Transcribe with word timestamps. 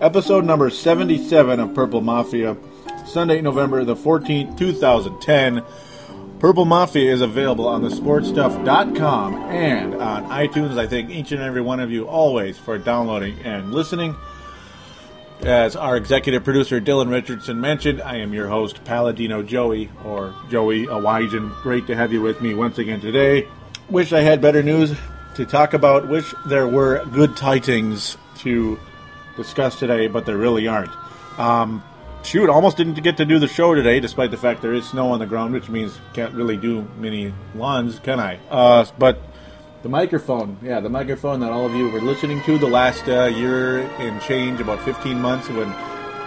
episode 0.00 0.44
number 0.44 0.70
77 0.70 1.60
of 1.60 1.74
Purple 1.74 2.00
Mafia, 2.00 2.56
Sunday, 3.06 3.40
November 3.40 3.84
the 3.84 3.94
14th, 3.94 4.56
2010. 4.56 5.62
Purple 6.38 6.64
Mafia 6.64 7.12
is 7.12 7.20
available 7.20 7.68
on 7.68 7.82
thesportstuff.com 7.82 9.34
and 9.34 9.94
on 9.96 10.24
iTunes. 10.24 10.78
I 10.78 10.86
thank 10.86 11.10
each 11.10 11.32
and 11.32 11.42
every 11.42 11.60
one 11.60 11.80
of 11.80 11.90
you 11.90 12.08
always 12.08 12.56
for 12.56 12.78
downloading 12.78 13.38
and 13.40 13.74
listening. 13.74 14.16
As 15.42 15.76
our 15.76 15.96
executive 15.96 16.44
producer 16.44 16.80
Dylan 16.80 17.10
Richardson 17.10 17.60
mentioned, 17.60 18.00
I 18.00 18.16
am 18.16 18.32
your 18.32 18.48
host, 18.48 18.84
Paladino 18.84 19.42
Joey, 19.42 19.90
or 20.04 20.34
Joey 20.48 20.86
Awajan. 20.86 21.50
Great 21.62 21.86
to 21.88 21.96
have 21.96 22.12
you 22.12 22.22
with 22.22 22.40
me 22.40 22.54
once 22.54 22.78
again 22.78 23.00
today. 23.00 23.48
Wish 23.90 24.12
I 24.12 24.20
had 24.20 24.40
better 24.40 24.62
news 24.62 24.94
to 25.34 25.44
talk 25.44 25.74
about. 25.74 26.08
Wish 26.08 26.34
there 26.46 26.68
were 26.68 27.04
good 27.12 27.36
tidings 27.36 28.16
to 28.38 28.78
discuss 29.42 29.78
today, 29.78 30.06
but 30.06 30.26
there 30.26 30.36
really 30.36 30.68
aren't. 30.68 30.92
Um, 31.38 31.82
shoot, 32.22 32.48
almost 32.50 32.76
didn't 32.76 32.94
get 33.02 33.16
to 33.16 33.24
do 33.24 33.38
the 33.38 33.48
show 33.48 33.74
today, 33.74 34.00
despite 34.00 34.30
the 34.30 34.36
fact 34.36 34.62
there 34.62 34.74
is 34.74 34.86
snow 34.88 35.12
on 35.12 35.18
the 35.18 35.26
ground, 35.26 35.54
which 35.54 35.68
means 35.68 35.98
can't 36.12 36.34
really 36.34 36.56
do 36.56 36.86
many 36.98 37.32
lawns, 37.54 37.98
can 38.00 38.20
I? 38.20 38.38
Uh, 38.50 38.84
but 38.98 39.20
the 39.82 39.88
microphone, 39.88 40.58
yeah, 40.62 40.80
the 40.80 40.90
microphone 40.90 41.40
that 41.40 41.50
all 41.50 41.64
of 41.64 41.74
you 41.74 41.88
were 41.88 42.00
listening 42.00 42.42
to 42.42 42.58
the 42.58 42.68
last 42.68 43.08
uh, 43.08 43.24
year 43.24 43.80
and 43.98 44.20
change, 44.20 44.60
about 44.60 44.82
15 44.82 45.20
months 45.20 45.48
when 45.48 45.70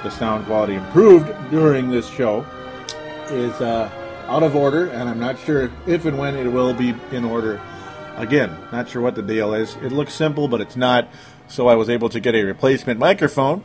the 0.03 0.09
sound 0.09 0.45
quality 0.45 0.73
improved 0.73 1.31
during 1.51 1.91
this 1.91 2.09
show, 2.09 2.45
is 3.29 3.53
uh, 3.61 3.89
out 4.27 4.43
of 4.43 4.55
order, 4.55 4.89
and 4.89 5.07
I'm 5.07 5.19
not 5.19 5.37
sure 5.37 5.71
if 5.85 6.05
and 6.05 6.17
when 6.17 6.35
it 6.35 6.47
will 6.47 6.73
be 6.73 6.95
in 7.11 7.23
order 7.23 7.61
again. 8.15 8.55
Not 8.71 8.89
sure 8.89 9.01
what 9.01 9.15
the 9.15 9.21
deal 9.21 9.53
is. 9.53 9.75
It 9.77 9.91
looks 9.91 10.13
simple, 10.13 10.47
but 10.47 10.61
it's 10.61 10.75
not. 10.75 11.07
So 11.47 11.67
I 11.67 11.75
was 11.75 11.89
able 11.89 12.09
to 12.09 12.19
get 12.19 12.35
a 12.35 12.43
replacement 12.43 12.99
microphone, 12.99 13.63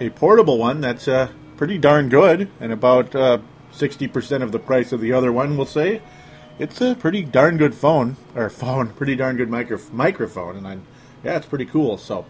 a 0.00 0.10
portable 0.10 0.58
one 0.58 0.80
that's 0.80 1.06
uh, 1.06 1.28
pretty 1.56 1.78
darn 1.78 2.08
good, 2.08 2.50
and 2.60 2.72
about 2.72 3.14
uh, 3.14 3.38
60% 3.72 4.42
of 4.42 4.52
the 4.52 4.58
price 4.58 4.92
of 4.92 5.00
the 5.00 5.12
other 5.12 5.32
one, 5.32 5.56
we'll 5.56 5.66
say. 5.66 6.00
It's 6.58 6.80
a 6.80 6.94
pretty 6.94 7.22
darn 7.22 7.58
good 7.58 7.74
phone, 7.74 8.16
or 8.34 8.48
phone, 8.48 8.88
pretty 8.90 9.16
darn 9.16 9.36
good 9.36 9.50
micro- 9.50 9.78
microphone, 9.92 10.56
and 10.56 10.66
I'm, 10.66 10.86
yeah, 11.22 11.36
it's 11.36 11.46
pretty 11.46 11.66
cool. 11.66 11.98
So 11.98 12.24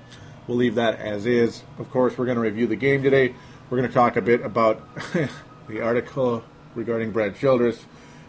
we'll 0.49 0.57
leave 0.57 0.75
that 0.75 0.99
as 0.99 1.27
is. 1.27 1.63
Of 1.79 1.91
course, 1.91 2.19
we're 2.19 2.25
going 2.25 2.37
to 2.37 2.43
review 2.43 2.67
the 2.67 2.77
game 2.77 3.03
today. 3.03 3.35
We're 3.71 3.79
going 3.79 3.89
to 3.89 3.95
talk 3.95 4.17
a 4.17 4.23
bit 4.23 4.43
about 4.43 4.83
the 5.69 5.81
article 5.81 6.43
regarding 6.75 7.13
Brad 7.13 7.37
Childress 7.37 7.85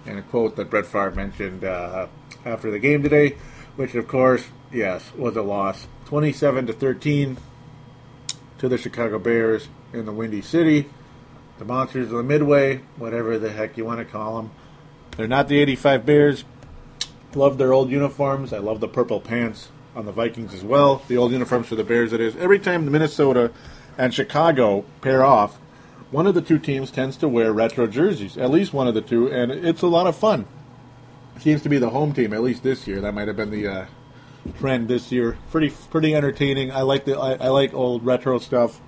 and 0.05 0.19
a 0.19 0.21
quote 0.21 0.55
that 0.55 0.69
Brett 0.69 0.85
Favre 0.85 1.11
mentioned 1.11 1.63
uh, 1.63 2.07
after 2.45 2.71
the 2.71 2.79
game 2.79 3.03
today, 3.03 3.35
which 3.75 3.95
of 3.95 4.07
course, 4.07 4.45
yes, 4.71 5.11
was 5.15 5.35
a 5.35 5.41
loss, 5.41 5.87
27 6.07 6.67
to 6.67 6.71
13 6.71 7.37
to 8.59 8.69
the 8.69 8.77
Chicago 8.77 9.19
Bears 9.19 9.67
in 9.91 10.05
the 10.05 10.13
Windy 10.13 10.41
City. 10.41 10.89
The 11.59 11.65
Monsters 11.65 12.13
of 12.13 12.17
the 12.17 12.23
Midway, 12.23 12.77
whatever 12.95 13.37
the 13.37 13.51
heck 13.51 13.75
you 13.75 13.83
want 13.83 13.99
to 13.99 14.05
call 14.05 14.37
them. 14.37 14.51
They're 15.17 15.27
not 15.27 15.49
the 15.49 15.59
85 15.59 16.05
Bears. 16.05 16.45
Love 17.35 17.57
their 17.57 17.73
old 17.73 17.91
uniforms. 17.91 18.53
I 18.53 18.59
love 18.59 18.79
the 18.79 18.87
purple 18.87 19.19
pants 19.19 19.67
on 19.97 20.05
the 20.05 20.13
Vikings 20.13 20.53
as 20.53 20.63
well. 20.63 21.01
The 21.09 21.17
old 21.17 21.33
uniforms 21.33 21.67
for 21.67 21.75
the 21.75 21.83
Bears, 21.83 22.13
it 22.13 22.21
is. 22.21 22.37
Every 22.37 22.59
time 22.59 22.85
the 22.85 22.91
Minnesota 22.91 23.51
and 23.97 24.13
Chicago 24.13 24.85
pair 25.01 25.25
off, 25.25 25.57
one 26.09 26.25
of 26.25 26.35
the 26.35 26.41
two 26.41 26.57
teams 26.57 26.89
tends 26.89 27.17
to 27.17 27.27
wear 27.27 27.51
retro 27.51 27.85
jerseys, 27.85 28.37
at 28.37 28.49
least 28.49 28.71
one 28.71 28.87
of 28.87 28.93
the 28.93 29.01
two, 29.01 29.29
and 29.29 29.51
it's 29.51 29.81
a 29.81 29.87
lot 29.87 30.07
of 30.07 30.15
fun. 30.15 30.45
Seems 31.41 31.61
to 31.63 31.69
be 31.69 31.79
the 31.79 31.89
home 31.89 32.13
team, 32.13 32.31
at 32.31 32.41
least 32.41 32.63
this 32.63 32.87
year. 32.87 33.01
That 33.01 33.13
might 33.13 33.27
have 33.27 33.35
been 33.35 33.51
the 33.51 33.67
uh, 33.67 33.85
trend 34.59 34.87
this 34.87 35.11
year. 35.11 35.37
Pretty, 35.51 35.73
pretty 35.89 36.15
entertaining. 36.15 36.71
I 36.71 36.81
like 36.81 37.05
the, 37.05 37.17
I, 37.17 37.33
I 37.33 37.47
like 37.49 37.73
old 37.73 38.05
retro 38.05 38.39
stuff. 38.39 38.79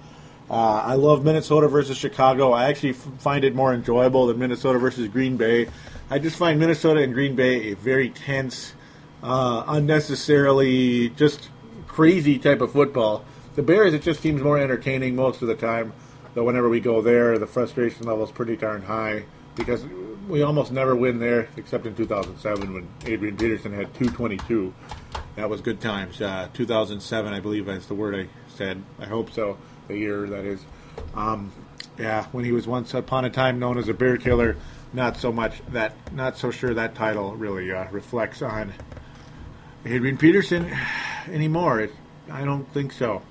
Uh, 0.50 0.82
I 0.84 0.96
love 0.96 1.24
Minnesota 1.24 1.68
versus 1.68 1.98
Chicago. 1.98 2.52
I 2.52 2.70
actually 2.70 2.92
f- 2.92 3.08
find 3.20 3.44
it 3.44 3.54
more 3.54 3.74
enjoyable 3.74 4.28
than 4.28 4.40
Minnesota 4.40 4.80
versus 4.80 5.08
Green 5.08 5.38
Bay. 5.38 5.68
I 6.10 6.18
just 6.18 6.38
find 6.38 6.60
Minnesota 6.60 7.02
and 7.02 7.14
Green 7.14 7.36
Bay 7.36 7.72
a 7.72 7.76
very 7.76 8.10
tense, 8.10 8.74
uh, 9.22 9.64
unnecessarily 9.68 11.10
just 11.10 11.50
crazy 11.88 12.40
type 12.40 12.62
of 12.62 12.72
football. 12.72 13.24
The 13.56 13.62
Bears, 13.62 13.94
it 13.94 14.02
just 14.02 14.22
seems 14.22 14.42
more 14.42 14.58
entertaining 14.58 15.16
most 15.16 15.42
of 15.44 15.48
the 15.48 15.56
time. 15.56 15.94
Though 16.34 16.46
whenever 16.46 16.70
we 16.70 16.80
go 16.80 17.02
there, 17.02 17.38
the 17.38 17.48
frustration 17.48 18.08
level 18.08 18.24
is 18.24 18.32
pretty 18.32 18.56
darn 18.56 18.82
high 18.82 19.26
because 19.56 19.84
we 20.28 20.42
almost 20.42 20.72
never 20.72 20.96
win 20.96 21.20
there, 21.20 21.50
except 21.58 21.86
in 21.86 21.96
2007 21.96 22.74
when 22.74 22.88
Adrian 23.06 23.36
Peterson 23.36 23.74
had 23.74 23.94
222. 23.96 24.74
That 25.40 25.50
was 25.50 25.62
good 25.62 25.80
times. 25.80 26.22
Uh, 26.22 26.50
2007, 26.54 27.34
I 27.34 27.40
believe 27.40 27.66
that's 27.66 27.86
the 27.86 27.94
word 27.96 28.14
I 28.14 28.28
said. 28.56 28.84
I 29.00 29.06
hope 29.06 29.32
so. 29.32 29.58
The 29.88 29.98
year 29.98 30.28
that 30.28 30.44
is. 30.44 30.60
Um, 31.16 31.54
yeah, 31.98 32.26
when 32.34 32.44
he 32.44 32.52
was 32.52 32.68
once 32.68 32.94
upon 32.94 33.24
a 33.24 33.30
time 33.30 33.58
known 33.58 33.78
as 33.78 33.88
a 33.88 33.94
bear 33.94 34.18
killer. 34.18 34.58
Not 34.92 35.16
so 35.16 35.32
much 35.32 35.62
that. 35.70 35.96
Not 36.12 36.38
so 36.38 36.52
sure 36.52 36.74
that 36.74 36.94
title 36.94 37.38
really 37.38 37.72
uh, 37.72 37.90
reflects 37.90 38.42
on 38.42 38.74
Adrian 39.86 40.18
Peterson 40.18 40.76
anymore. 41.32 41.80
It, 41.80 41.94
I 42.30 42.44
don't 42.44 42.70
think 42.74 42.92
so. 42.92 43.22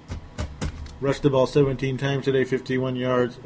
Rushed 1.03 1.25
the 1.25 1.29
ball 1.29 1.47
17 1.47 1.99
times 1.99 2.25
today, 2.25 2.45
51 2.45 2.97
yards, 2.97 3.39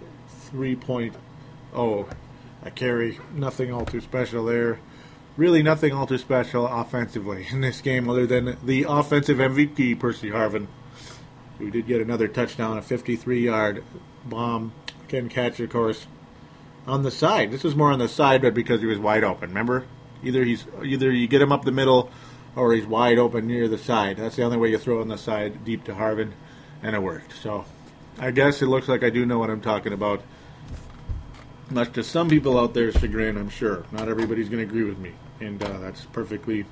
3.0 0.52 2.14
a 2.62 2.70
carry. 2.70 3.18
Nothing 3.34 3.72
all 3.72 3.84
too 3.84 4.00
special 4.00 4.44
there. 4.44 4.78
Really, 5.36 5.62
nothing 5.62 5.92
all 5.92 6.06
too 6.06 6.18
special 6.18 6.66
offensively 6.66 7.46
in 7.50 7.62
this 7.62 7.80
game, 7.80 8.08
other 8.08 8.26
than 8.26 8.58
the 8.62 8.84
offensive 8.86 9.38
MVP, 9.38 9.98
Percy 9.98 10.30
Harvin, 10.30 10.66
who 11.58 11.70
did 11.70 11.86
get 11.86 12.02
another 12.02 12.28
touchdown, 12.28 12.76
a 12.76 12.82
53-yard 12.82 13.82
bomb. 14.26 14.72
Can 15.08 15.28
catch, 15.28 15.60
of 15.60 15.68
course, 15.68 16.06
on 16.86 17.02
the 17.02 17.10
side. 17.10 17.50
This 17.50 17.64
was 17.64 17.76
more 17.76 17.92
on 17.92 17.98
the 17.98 18.08
side, 18.08 18.40
but 18.40 18.54
because 18.54 18.80
he 18.80 18.86
was 18.86 18.98
wide 18.98 19.24
open. 19.24 19.50
Remember, 19.50 19.84
either 20.24 20.42
he's 20.42 20.64
either 20.82 21.10
you 21.10 21.26
get 21.26 21.42
him 21.42 21.52
up 21.52 21.64
the 21.64 21.72
middle, 21.72 22.10
or 22.56 22.72
he's 22.72 22.86
wide 22.86 23.18
open 23.18 23.46
near 23.46 23.68
the 23.68 23.76
side. 23.76 24.16
That's 24.16 24.36
the 24.36 24.42
only 24.42 24.56
way 24.56 24.70
you 24.70 24.78
throw 24.78 25.02
on 25.02 25.08
the 25.08 25.18
side, 25.18 25.66
deep 25.66 25.84
to 25.84 25.92
Harvin, 25.92 26.32
and 26.82 26.96
it 26.96 27.02
worked. 27.02 27.34
So, 27.42 27.66
I 28.18 28.30
guess 28.30 28.62
it 28.62 28.68
looks 28.68 28.88
like 28.88 29.02
I 29.02 29.10
do 29.10 29.26
know 29.26 29.38
what 29.38 29.50
I'm 29.50 29.60
talking 29.60 29.92
about 29.92 30.22
much 31.70 31.92
to 31.92 32.02
some 32.02 32.28
people 32.28 32.58
out 32.58 32.74
there's 32.74 32.94
chagrin, 32.94 33.36
I'm 33.36 33.48
sure. 33.48 33.84
Not 33.92 34.08
everybody's 34.08 34.48
going 34.48 34.66
to 34.66 34.70
agree 34.70 34.84
with 34.84 34.98
me, 34.98 35.12
and 35.42 35.62
uh, 35.62 35.78
that's 35.78 36.04
perfectly 36.06 36.64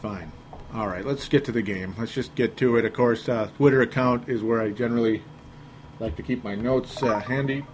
fine. 0.00 0.30
All 0.72 0.88
right, 0.88 1.04
let's 1.04 1.28
get 1.28 1.44
to 1.44 1.52
the 1.52 1.62
game. 1.62 1.94
Let's 1.98 2.12
just 2.12 2.34
get 2.34 2.56
to 2.58 2.76
it. 2.76 2.84
Of 2.84 2.92
course, 2.94 3.28
uh, 3.28 3.48
Twitter 3.56 3.82
account 3.82 4.28
is 4.28 4.42
where 4.42 4.60
I 4.60 4.70
generally 4.70 5.22
like 6.00 6.16
to 6.16 6.22
keep 6.22 6.42
my 6.42 6.54
notes 6.54 7.02
uh, 7.02 7.20
handy. 7.20 7.64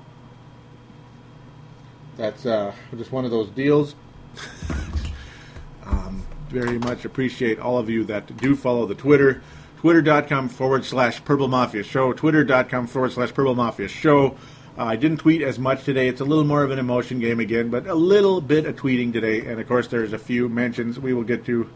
That's 2.17 2.44
uh, 2.44 2.75
just 2.97 3.12
one 3.12 3.25
of 3.25 3.31
those 3.31 3.49
deals. 3.49 3.94
um, 5.87 6.23
very 6.49 6.79
much 6.79 7.05
appreciate 7.05 7.58
all 7.58 7.79
of 7.79 7.88
you 7.88 8.05
that 8.05 8.37
do 8.37 8.55
follow 8.55 8.87
the 8.87 8.94
Twitter. 8.94 9.43
Twitter.com 9.79 10.50
forward 10.50 10.85
slash 10.85 11.25
Purple 11.25 11.49
Mafia 11.49 11.82
Show. 11.82 12.12
Twitter.com 12.12 12.87
forward 12.87 13.12
slash 13.12 13.32
Purple 13.32 13.55
Mafia 13.55 13.88
Show. 13.88 14.37
Uh, 14.80 14.86
I 14.86 14.96
didn't 14.96 15.18
tweet 15.18 15.42
as 15.42 15.58
much 15.58 15.84
today. 15.84 16.08
It's 16.08 16.22
a 16.22 16.24
little 16.24 16.44
more 16.44 16.62
of 16.62 16.70
an 16.70 16.78
emotion 16.78 17.20
game 17.20 17.38
again, 17.38 17.68
but 17.68 17.86
a 17.86 17.94
little 17.94 18.40
bit 18.40 18.64
of 18.64 18.76
tweeting 18.76 19.12
today. 19.12 19.40
And 19.40 19.60
of 19.60 19.68
course, 19.68 19.88
there's 19.88 20.14
a 20.14 20.18
few 20.18 20.48
mentions 20.48 20.98
we 20.98 21.12
will 21.12 21.22
get 21.22 21.44
to 21.46 21.68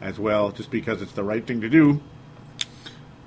as 0.00 0.18
well, 0.18 0.50
just 0.50 0.68
because 0.68 1.00
it's 1.00 1.12
the 1.12 1.22
right 1.22 1.46
thing 1.46 1.60
to 1.60 1.68
do. 1.68 2.00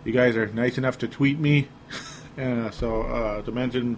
you 0.03 0.11
guys 0.11 0.35
are 0.35 0.47
nice 0.47 0.77
enough 0.77 0.97
to 0.97 1.07
tweet 1.07 1.39
me. 1.39 1.69
uh, 2.37 2.71
so 2.71 3.03
uh, 3.03 3.41
to 3.43 3.53
mention 3.53 3.97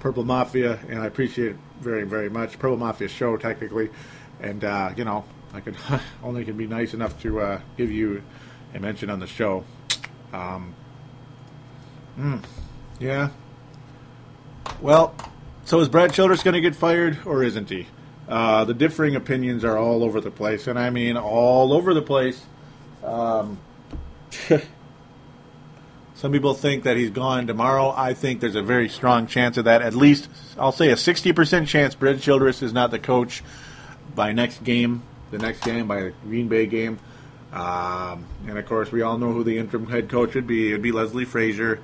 Purple 0.00 0.24
Mafia, 0.24 0.78
and 0.88 1.00
I 1.00 1.04
appreciate 1.04 1.50
it 1.50 1.56
very, 1.82 2.04
very 2.04 2.30
much. 2.30 2.58
Purple 2.58 2.78
Mafia 2.78 3.08
show, 3.08 3.36
technically. 3.36 3.90
And, 4.40 4.64
uh, 4.64 4.94
you 4.96 5.04
know, 5.04 5.26
I 5.52 5.60
could 5.60 5.76
only 6.22 6.42
can 6.46 6.56
be 6.56 6.66
nice 6.66 6.94
enough 6.94 7.20
to 7.20 7.40
uh, 7.40 7.60
give 7.76 7.92
you 7.92 8.22
a 8.72 8.80
mention 8.80 9.10
on 9.10 9.20
the 9.20 9.26
show. 9.26 9.62
Um, 10.32 10.74
mm, 12.18 12.42
yeah. 12.98 13.28
Well, 14.80 15.14
so 15.66 15.78
is 15.80 15.90
Brad 15.90 16.14
Childress 16.14 16.42
going 16.42 16.54
to 16.54 16.60
get 16.62 16.74
fired, 16.74 17.18
or 17.26 17.42
isn't 17.42 17.68
he? 17.68 17.86
Uh, 18.26 18.64
the 18.64 18.72
differing 18.72 19.14
opinions 19.14 19.62
are 19.62 19.76
all 19.76 20.02
over 20.02 20.22
the 20.22 20.30
place, 20.30 20.66
and 20.66 20.78
I 20.78 20.88
mean 20.88 21.18
all 21.18 21.74
over 21.74 21.92
the 21.92 22.00
place. 22.00 22.42
Um, 23.04 23.58
some 26.14 26.32
people 26.32 26.54
think 26.54 26.84
that 26.84 26.96
he's 26.96 27.10
gone 27.10 27.46
tomorrow. 27.46 27.92
I 27.94 28.14
think 28.14 28.40
there's 28.40 28.54
a 28.54 28.62
very 28.62 28.88
strong 28.88 29.26
chance 29.26 29.58
of 29.58 29.66
that. 29.66 29.82
At 29.82 29.94
least, 29.94 30.30
I'll 30.58 30.72
say 30.72 30.88
a 30.88 30.94
60% 30.94 31.66
chance 31.66 31.94
Brad 31.94 32.22
Childress 32.22 32.62
is 32.62 32.72
not 32.72 32.90
the 32.90 32.98
coach 32.98 33.42
by 34.14 34.32
next 34.32 34.64
game, 34.64 35.02
the 35.30 35.36
next 35.36 35.62
game, 35.62 35.86
by 35.88 36.04
the 36.04 36.12
Green 36.24 36.48
Bay 36.48 36.64
game. 36.64 36.98
Um, 37.52 38.24
and 38.46 38.56
of 38.56 38.64
course, 38.64 38.90
we 38.90 39.02
all 39.02 39.18
know 39.18 39.32
who 39.32 39.44
the 39.44 39.58
interim 39.58 39.88
head 39.88 40.08
coach 40.08 40.34
would 40.34 40.46
be. 40.46 40.70
It 40.70 40.72
would 40.72 40.82
be 40.82 40.92
Leslie 40.92 41.26
Frazier. 41.26 41.80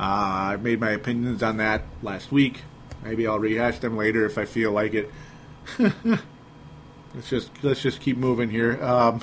Uh, 0.00 0.52
I 0.52 0.56
made 0.56 0.80
my 0.80 0.92
opinions 0.92 1.42
on 1.42 1.58
that 1.58 1.82
last 2.02 2.32
week. 2.32 2.62
Maybe 3.04 3.26
I'll 3.26 3.38
rehash 3.38 3.80
them 3.80 3.98
later 3.98 4.24
if 4.24 4.38
I 4.38 4.46
feel 4.46 4.72
like 4.72 4.94
it. 4.94 5.12
let's 5.78 7.28
just 7.28 7.50
let's 7.62 7.82
just 7.82 8.00
keep 8.00 8.16
moving 8.16 8.48
here. 8.48 8.82
Um, 8.82 9.22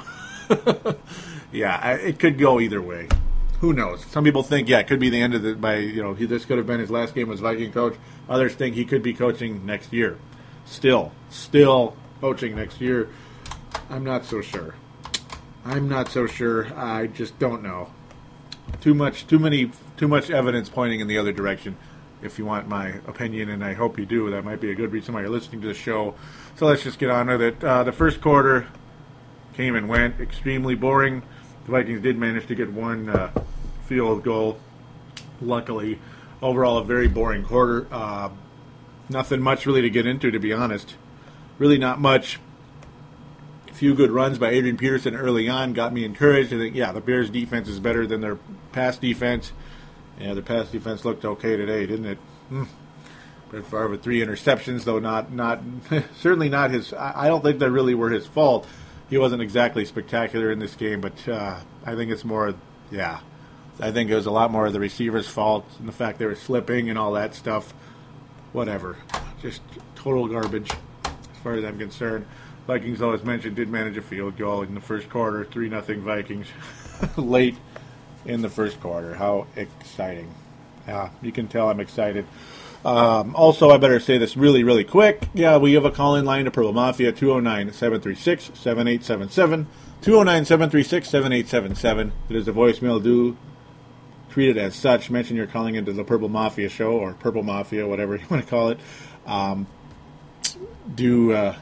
yeah, 1.51 1.79
I, 1.81 1.93
it 1.93 2.19
could 2.19 2.37
go 2.37 2.59
either 2.59 2.79
way. 2.79 3.07
Who 3.59 3.73
knows? 3.73 4.05
Some 4.05 4.23
people 4.23 4.43
think, 4.43 4.69
yeah, 4.69 4.77
it 4.77 4.87
could 4.87 4.99
be 4.99 5.09
the 5.09 5.19
end 5.19 5.33
of 5.33 5.41
the 5.41 5.55
by 5.55 5.77
you 5.77 6.03
know 6.03 6.13
he, 6.13 6.27
this 6.27 6.45
could 6.45 6.59
have 6.59 6.67
been 6.67 6.79
his 6.79 6.91
last 6.91 7.15
game 7.15 7.31
as 7.31 7.39
Viking 7.39 7.71
coach. 7.71 7.95
Others 8.29 8.53
think 8.53 8.75
he 8.75 8.85
could 8.85 9.01
be 9.01 9.15
coaching 9.15 9.65
next 9.65 9.91
year. 9.91 10.19
Still, 10.65 11.11
still 11.31 11.97
coaching 12.21 12.55
next 12.55 12.79
year. 12.79 13.09
I'm 13.89 14.03
not 14.03 14.25
so 14.25 14.41
sure. 14.41 14.75
I'm 15.65 15.89
not 15.89 16.09
so 16.09 16.27
sure. 16.27 16.71
I 16.77 17.07
just 17.07 17.39
don't 17.39 17.63
know. 17.63 17.89
Too 18.81 18.93
much, 18.93 19.27
too 19.27 19.39
many, 19.39 19.71
too 19.97 20.07
much 20.07 20.29
evidence 20.29 20.69
pointing 20.69 20.99
in 20.99 21.07
the 21.07 21.17
other 21.17 21.31
direction. 21.31 21.77
If 22.21 22.39
you 22.39 22.45
want 22.45 22.67
my 22.67 22.87
opinion, 23.07 23.49
and 23.49 23.63
I 23.63 23.73
hope 23.73 23.99
you 23.99 24.05
do, 24.05 24.29
that 24.31 24.43
might 24.43 24.59
be 24.59 24.71
a 24.71 24.75
good 24.75 24.91
reason 24.91 25.13
why 25.13 25.21
you're 25.21 25.29
listening 25.29 25.61
to 25.61 25.67
the 25.67 25.73
show. 25.73 26.15
So 26.55 26.65
let's 26.65 26.83
just 26.83 26.99
get 26.99 27.09
on 27.09 27.27
with 27.27 27.41
it. 27.41 27.63
Uh, 27.63 27.83
the 27.83 27.91
first 27.91 28.21
quarter 28.21 28.67
came 29.53 29.75
and 29.75 29.87
went, 29.87 30.19
extremely 30.19 30.75
boring. 30.75 31.21
The 31.65 31.71
Vikings 31.71 32.01
did 32.01 32.17
manage 32.17 32.47
to 32.47 32.55
get 32.55 32.71
one 32.71 33.09
uh, 33.09 33.31
field 33.85 34.23
goal, 34.23 34.59
luckily. 35.41 35.99
Overall, 36.41 36.77
a 36.77 36.83
very 36.83 37.07
boring 37.07 37.43
quarter. 37.43 37.87
Uh, 37.91 38.29
nothing 39.09 39.41
much 39.41 39.65
really 39.65 39.81
to 39.81 39.89
get 39.89 40.05
into, 40.05 40.31
to 40.31 40.39
be 40.39 40.53
honest. 40.53 40.95
Really, 41.57 41.77
not 41.77 41.99
much 41.99 42.39
few 43.77 43.93
good 43.93 44.11
runs 44.11 44.37
by 44.37 44.49
Adrian 44.49 44.77
Peterson 44.77 45.15
early 45.15 45.47
on 45.47 45.73
got 45.73 45.93
me 45.93 46.03
encouraged. 46.03 46.53
I 46.53 46.57
think, 46.57 46.75
yeah, 46.75 46.91
the 46.91 47.01
Bears' 47.01 47.29
defense 47.29 47.67
is 47.67 47.79
better 47.79 48.07
than 48.07 48.21
their 48.21 48.37
pass 48.71 48.97
defense. 48.97 49.51
Yeah, 50.19 50.33
their 50.33 50.43
pass 50.43 50.69
defense 50.69 51.05
looked 51.05 51.23
okay 51.23 51.55
today, 51.55 51.85
didn't 51.85 52.05
it? 52.05 52.17
Hmm. 52.49 52.63
Brett 53.49 53.65
Favre 53.65 53.89
with 53.89 54.03
three 54.03 54.19
interceptions, 54.19 54.83
though 54.83 54.99
not 54.99 55.31
not 55.31 55.61
certainly 56.19 56.49
not 56.49 56.71
his. 56.71 56.93
I 56.93 57.27
don't 57.27 57.43
think 57.43 57.59
they 57.59 57.69
really 57.69 57.95
were 57.95 58.09
his 58.09 58.25
fault. 58.25 58.67
He 59.09 59.17
wasn't 59.17 59.41
exactly 59.41 59.85
spectacular 59.85 60.51
in 60.51 60.59
this 60.59 60.75
game, 60.75 60.99
but 60.99 61.27
uh, 61.29 61.59
I 61.85 61.95
think 61.95 62.11
it's 62.11 62.25
more, 62.25 62.55
yeah. 62.91 63.19
I 63.79 63.91
think 63.91 64.09
it 64.09 64.15
was 64.15 64.25
a 64.25 64.31
lot 64.31 64.51
more 64.51 64.65
of 64.65 64.73
the 64.73 64.79
receivers' 64.79 65.27
fault 65.27 65.65
and 65.79 65.87
the 65.87 65.93
fact 65.93 66.19
they 66.19 66.25
were 66.25 66.35
slipping 66.35 66.89
and 66.89 66.99
all 66.99 67.13
that 67.13 67.35
stuff. 67.35 67.73
Whatever, 68.51 68.97
just 69.41 69.61
total 69.95 70.27
garbage 70.27 70.71
as 70.71 71.37
far 71.43 71.53
as 71.53 71.63
I'm 71.63 71.77
concerned. 71.77 72.25
Vikings, 72.67 73.01
always 73.01 73.23
mentioned, 73.23 73.55
did 73.55 73.69
manage 73.69 73.95
a 73.95 74.01
field 74.01 74.37
goal 74.37 74.61
in 74.61 74.75
the 74.75 74.81
first 74.81 75.09
quarter, 75.09 75.45
3 75.45 75.69
nothing 75.69 76.01
Vikings, 76.01 76.47
late 77.17 77.55
in 78.25 78.41
the 78.41 78.49
first 78.49 78.81
quarter. 78.81 79.15
How 79.15 79.47
exciting. 79.55 80.33
Yeah, 80.85 81.09
you 81.21 81.31
can 81.31 81.47
tell 81.47 81.69
I'm 81.69 81.79
excited. 81.79 82.25
Um, 82.83 83.35
also, 83.35 83.69
I 83.69 83.77
better 83.77 84.01
say 84.01 84.17
this 84.17 84.35
really, 84.35 84.63
really 84.63 84.83
quick. 84.83 85.29
Yeah, 85.33 85.57
we 85.57 85.73
have 85.73 85.85
a 85.85 85.91
call 85.91 86.15
in 86.15 86.25
line 86.25 86.45
to 86.45 86.51
Purple 86.51 86.73
Mafia 86.73 87.13
209 87.13 87.73
736 87.73 88.59
7877. 88.59 89.67
209 90.01 90.45
736 90.45 91.09
7877. 91.09 92.11
It 92.29 92.35
is 92.35 92.47
a 92.49 92.51
voicemail. 92.51 93.01
Do 93.01 93.37
treat 94.29 94.49
it 94.49 94.57
as 94.57 94.75
such. 94.75 95.09
Mention 95.09 95.37
you're 95.37 95.47
calling 95.47 95.75
into 95.75 95.93
the 95.93 96.03
Purple 96.03 96.29
Mafia 96.29 96.67
show 96.67 96.91
or 96.91 97.13
Purple 97.13 97.43
Mafia, 97.43 97.87
whatever 97.87 98.15
you 98.17 98.25
want 98.29 98.43
to 98.43 98.49
call 98.49 98.69
it. 98.69 98.79
Um, 99.25 99.67
do. 100.93 101.31
Uh, 101.31 101.55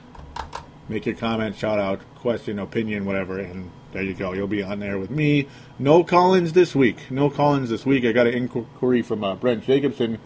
make 0.90 1.06
your 1.06 1.16
comment, 1.16 1.56
shout 1.56 1.80
out, 1.80 2.02
question, 2.16 2.60
opinion, 2.60 3.06
whatever, 3.06 3.40
and 3.40 3.72
there 3.92 4.04
you 4.04 4.14
go. 4.14 4.34
You'll 4.34 4.48
be 4.48 4.62
on 4.62 4.80
there 4.80 4.98
with 4.98 5.10
me. 5.10 5.48
No 5.80 6.04
Collins 6.04 6.54
this 6.54 6.76
week. 6.76 7.10
No 7.10 7.30
Collins 7.30 7.70
this 7.70 7.86
week. 7.86 8.04
I 8.06 8.12
got 8.12 8.28
an 8.28 8.34
inquiry 8.34 9.02
from 9.02 9.24
uh, 9.24 9.36
Brent 9.36 9.64
Jacobson, 9.64 10.20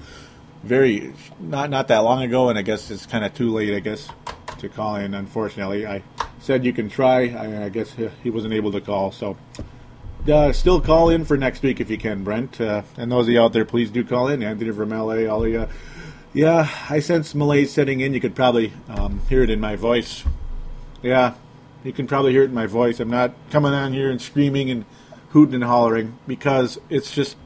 very 0.64 1.14
not 1.40 1.70
not 1.70 1.88
that 1.90 2.00
long 2.00 2.24
ago, 2.24 2.50
and 2.50 2.58
I 2.58 2.64
guess 2.64 2.90
it's 2.92 3.06
kind 3.06 3.24
of 3.24 3.34
too 3.34 3.52
late. 3.52 3.76
I 3.76 3.80
guess 3.80 4.10
to 4.58 4.70
call 4.70 4.96
in. 4.96 5.14
Unfortunately, 5.14 5.86
I 5.86 6.04
said 6.40 6.66
you 6.66 6.74
can 6.74 6.90
try. 6.90 7.30
I, 7.30 7.66
I 7.66 7.70
guess 7.70 7.96
he 8.24 8.30
wasn't 8.30 8.54
able 8.54 8.72
to 8.72 8.82
call, 8.82 9.12
so. 9.12 9.38
Uh, 10.28 10.52
still 10.52 10.82
call 10.82 11.10
in 11.10 11.24
for 11.24 11.38
next 11.38 11.64
week 11.64 11.80
if 11.80 11.90
you 11.90 11.98
can, 11.98 12.26
Brent. 12.26 12.60
Uh, 12.60 12.82
and 12.98 13.10
those 13.10 13.28
of 13.28 13.34
you 13.34 13.42
out 13.42 13.54
there, 13.54 13.64
please 13.64 13.90
do 13.90 14.04
call 14.04 14.28
in. 14.28 14.44
Anthony 14.44 14.70
from 14.72 14.90
LA, 14.90 15.26
all 15.26 15.46
of 15.46 15.50
you. 15.50 15.68
Yeah, 16.34 16.70
I 16.90 17.00
sense 17.00 17.34
malaise 17.34 17.72
setting 17.72 18.02
in. 18.02 18.14
You 18.14 18.20
could 18.20 18.36
probably 18.36 18.74
um, 18.90 19.22
hear 19.30 19.44
it 19.44 19.50
in 19.50 19.62
my 19.62 19.78
voice 19.78 20.26
yeah, 21.01 21.36
you 21.84 21.94
can 21.94 22.07
probably 22.07 22.31
hear 22.31 22.44
it 22.44 22.50
in 22.50 22.54
my 22.54 22.66
voice. 22.66 23.00
I'm 23.00 23.10
not 23.10 23.34
coming 23.51 23.74
on 23.74 23.94
here 23.94 24.10
and 24.12 24.22
screaming 24.22 24.69
and 24.69 24.86
hooting 25.30 25.56
and 25.56 25.63
hollering 25.63 26.18
because 26.28 26.80
it's 26.90 27.12
just 27.12 27.38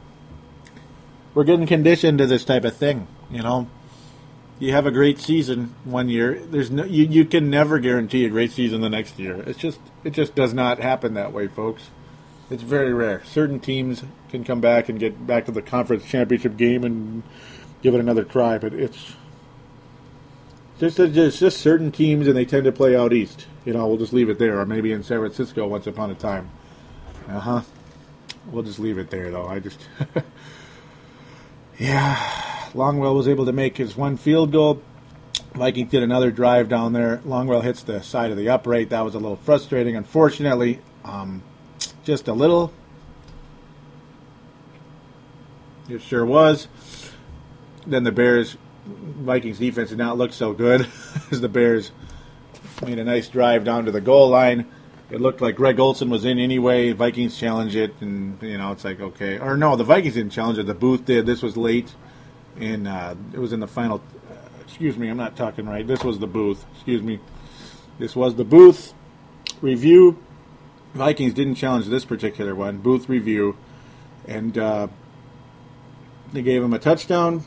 we're 1.33 1.43
getting 1.43 1.67
conditioned 1.67 2.17
to 2.19 2.27
this 2.27 2.45
type 2.45 2.63
of 2.63 2.75
thing. 2.75 3.07
You 3.29 3.41
know, 3.41 3.67
you 4.59 4.71
have 4.71 4.85
a 4.85 4.91
great 4.91 5.19
season 5.19 5.75
one 5.83 6.09
year. 6.09 6.35
There's 6.35 6.71
no 6.71 6.83
you, 6.83 7.05
you 7.05 7.25
can 7.25 7.49
never 7.49 7.79
guarantee 7.79 8.25
a 8.25 8.29
great 8.29 8.51
season 8.51 8.81
the 8.81 8.89
next 8.89 9.19
year. 9.19 9.41
It's 9.45 9.59
just 9.59 9.79
it 10.03 10.11
just 10.11 10.35
does 10.35 10.53
not 10.53 10.79
happen 10.79 11.13
that 11.15 11.33
way, 11.33 11.47
folks. 11.47 11.89
It's 12.49 12.63
very 12.63 12.93
rare. 12.93 13.23
Certain 13.25 13.59
teams 13.59 14.03
can 14.29 14.43
come 14.43 14.61
back 14.61 14.89
and 14.89 14.99
get 14.99 15.25
back 15.25 15.45
to 15.45 15.51
the 15.51 15.61
conference 15.61 16.05
championship 16.05 16.57
game 16.57 16.83
and 16.83 17.23
give 17.81 17.95
it 17.95 17.99
another 17.99 18.23
try, 18.23 18.57
but 18.57 18.73
it's 18.73 19.15
just, 20.79 20.97
just 20.97 21.39
just 21.39 21.57
certain 21.57 21.91
teams, 21.91 22.27
and 22.27 22.35
they 22.35 22.45
tend 22.45 22.65
to 22.65 22.71
play 22.71 22.95
out 22.95 23.13
east. 23.13 23.47
You 23.65 23.73
know, 23.73 23.87
we'll 23.87 23.97
just 23.97 24.13
leave 24.13 24.29
it 24.29 24.39
there, 24.39 24.59
or 24.59 24.65
maybe 24.65 24.91
in 24.91 25.03
San 25.03 25.19
Francisco 25.19 25.67
once 25.67 25.87
upon 25.87 26.11
a 26.11 26.15
time. 26.15 26.49
Uh 27.27 27.39
huh. 27.39 27.61
We'll 28.51 28.63
just 28.63 28.79
leave 28.79 28.97
it 28.97 29.09
there, 29.09 29.31
though. 29.31 29.47
I 29.47 29.59
just, 29.59 29.79
yeah. 31.79 32.15
Longwell 32.73 33.15
was 33.15 33.27
able 33.27 33.45
to 33.45 33.53
make 33.53 33.77
his 33.77 33.95
one 33.95 34.17
field 34.17 34.51
goal. 34.51 34.81
Vikings 35.53 35.91
did 35.91 36.03
another 36.03 36.31
drive 36.31 36.67
down 36.67 36.93
there. 36.93 37.17
Longwell 37.17 37.63
hits 37.63 37.83
the 37.83 38.01
side 38.01 38.31
of 38.31 38.37
the 38.37 38.49
upright. 38.49 38.89
That 38.89 39.01
was 39.01 39.13
a 39.15 39.19
little 39.19 39.37
frustrating, 39.37 39.95
unfortunately. 39.95 40.81
Um, 41.05 41.43
just 42.03 42.27
a 42.27 42.33
little. 42.33 42.73
It 45.87 46.01
sure 46.01 46.25
was. 46.25 46.67
Then 47.85 48.03
the 48.03 48.11
Bears 48.11 48.57
Vikings 48.85 49.59
defense 49.59 49.89
did 49.89 49.97
not 49.97 50.17
look 50.17 50.33
so 50.33 50.53
good 50.53 50.87
as 51.31 51.41
the 51.41 51.49
Bears 51.49 51.91
made 52.81 52.99
a 52.99 53.03
nice 53.03 53.27
drive 53.29 53.63
down 53.63 53.85
to 53.85 53.91
the 53.91 54.01
goal 54.01 54.29
line. 54.29 54.67
It 55.09 55.21
looked 55.21 55.41
like 55.41 55.55
Greg 55.55 55.79
Olsen 55.79 56.09
was 56.09 56.25
in 56.25 56.39
anyway. 56.39 56.91
Vikings 56.91 57.37
challenge 57.37 57.75
it, 57.75 57.93
and 58.01 58.41
you 58.41 58.57
know 58.57 58.71
it's 58.71 58.83
like 58.83 58.99
okay, 58.99 59.37
or 59.37 59.55
no, 59.55 59.75
the 59.75 59.83
Vikings 59.83 60.15
didn't 60.15 60.31
challenge 60.31 60.57
it. 60.57 60.65
The 60.65 60.73
booth 60.73 61.05
did. 61.05 61.25
This 61.25 61.41
was 61.41 61.55
late, 61.55 61.93
and 62.59 62.87
uh, 62.87 63.15
it 63.31 63.39
was 63.39 63.53
in 63.53 63.59
the 63.59 63.67
final. 63.67 64.01
Uh, 64.29 64.33
excuse 64.61 64.97
me, 64.97 65.09
I'm 65.09 65.17
not 65.17 65.35
talking 65.35 65.67
right. 65.67 65.85
This 65.85 66.03
was 66.03 66.19
the 66.19 66.27
booth. 66.27 66.65
Excuse 66.73 67.03
me. 67.03 67.19
This 67.99 68.15
was 68.15 68.35
the 68.35 68.43
booth 68.43 68.93
review. 69.61 70.17
Vikings 70.95 71.33
didn't 71.33 71.55
challenge 71.55 71.87
this 71.87 72.05
particular 72.05 72.55
one. 72.55 72.79
Booth 72.79 73.07
review, 73.07 73.55
and 74.27 74.57
uh, 74.57 74.87
they 76.31 76.41
gave 76.41 76.63
him 76.63 76.73
a 76.73 76.79
touchdown 76.79 77.45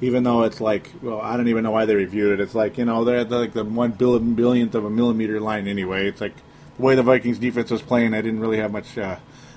even 0.00 0.22
though 0.22 0.42
it's 0.44 0.60
like, 0.60 0.90
well, 1.02 1.20
I 1.20 1.36
don't 1.36 1.48
even 1.48 1.64
know 1.64 1.70
why 1.70 1.84
they 1.84 1.94
reviewed 1.94 2.38
it. 2.38 2.40
It's 2.42 2.54
like, 2.54 2.78
you 2.78 2.84
know, 2.84 3.04
they're 3.04 3.18
at 3.18 3.28
the, 3.28 3.38
like 3.38 3.52
the 3.52 3.64
one 3.64 3.92
billionth 3.92 4.74
of 4.74 4.84
a 4.84 4.90
millimeter 4.90 5.40
line 5.40 5.66
anyway. 5.66 6.06
It's 6.08 6.20
like 6.20 6.34
the 6.76 6.82
way 6.82 6.94
the 6.94 7.02
Vikings 7.02 7.38
defense 7.38 7.70
was 7.70 7.82
playing, 7.82 8.14
I 8.14 8.20
didn't 8.20 8.40
really 8.40 8.58
have 8.58 8.70
much 8.70 8.96
uh, 8.96 9.16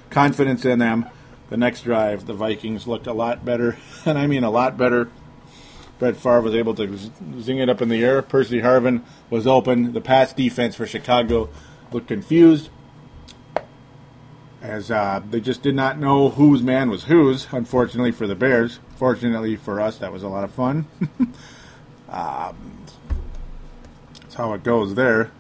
confidence 0.10 0.66
in 0.66 0.80
them. 0.80 1.08
The 1.50 1.58
next 1.58 1.82
drive, 1.82 2.26
the 2.26 2.34
Vikings 2.34 2.88
looked 2.88 3.08
a 3.08 3.14
lot 3.14 3.44
better, 3.44 3.78
and 4.06 4.18
I 4.18 4.28
mean 4.28 4.44
a 4.44 4.52
lot 4.52 4.78
better. 4.78 5.10
Brett 6.00 6.18
Favre 6.18 6.42
was 6.42 6.56
able 6.56 6.74
to 6.76 6.98
zing 7.40 7.60
it 7.60 7.70
up 7.70 7.80
in 7.80 7.90
the 7.90 8.04
air. 8.04 8.24
Percy 8.24 8.62
Harvin 8.62 9.04
was 9.30 9.46
open. 9.46 9.94
The 9.94 10.02
pass 10.02 10.34
defense 10.34 10.76
for 10.76 10.88
Chicago 10.88 11.50
looked 11.92 12.08
confused. 12.08 12.70
As 14.62 14.92
uh, 14.92 15.22
they 15.30 15.40
just 15.40 15.62
did 15.64 15.76
not 15.76 15.98
know 15.98 16.30
whose 16.30 16.62
man 16.62 16.90
was 16.90 17.06
whose. 17.06 17.48
Unfortunately 17.52 18.12
for 18.12 18.28
the 18.28 18.36
Bears, 18.36 18.80
fortunately 18.96 19.56
for 19.56 19.82
us, 19.82 19.98
that 19.98 20.14
was 20.14 20.24
a 20.24 20.28
lot 20.28 20.44
of 20.44 20.52
fun. 20.52 20.86
um, 22.10 22.86
that's 24.22 24.36
how 24.36 24.54
it 24.54 24.64
goes 24.64 24.96
there. 24.96 25.32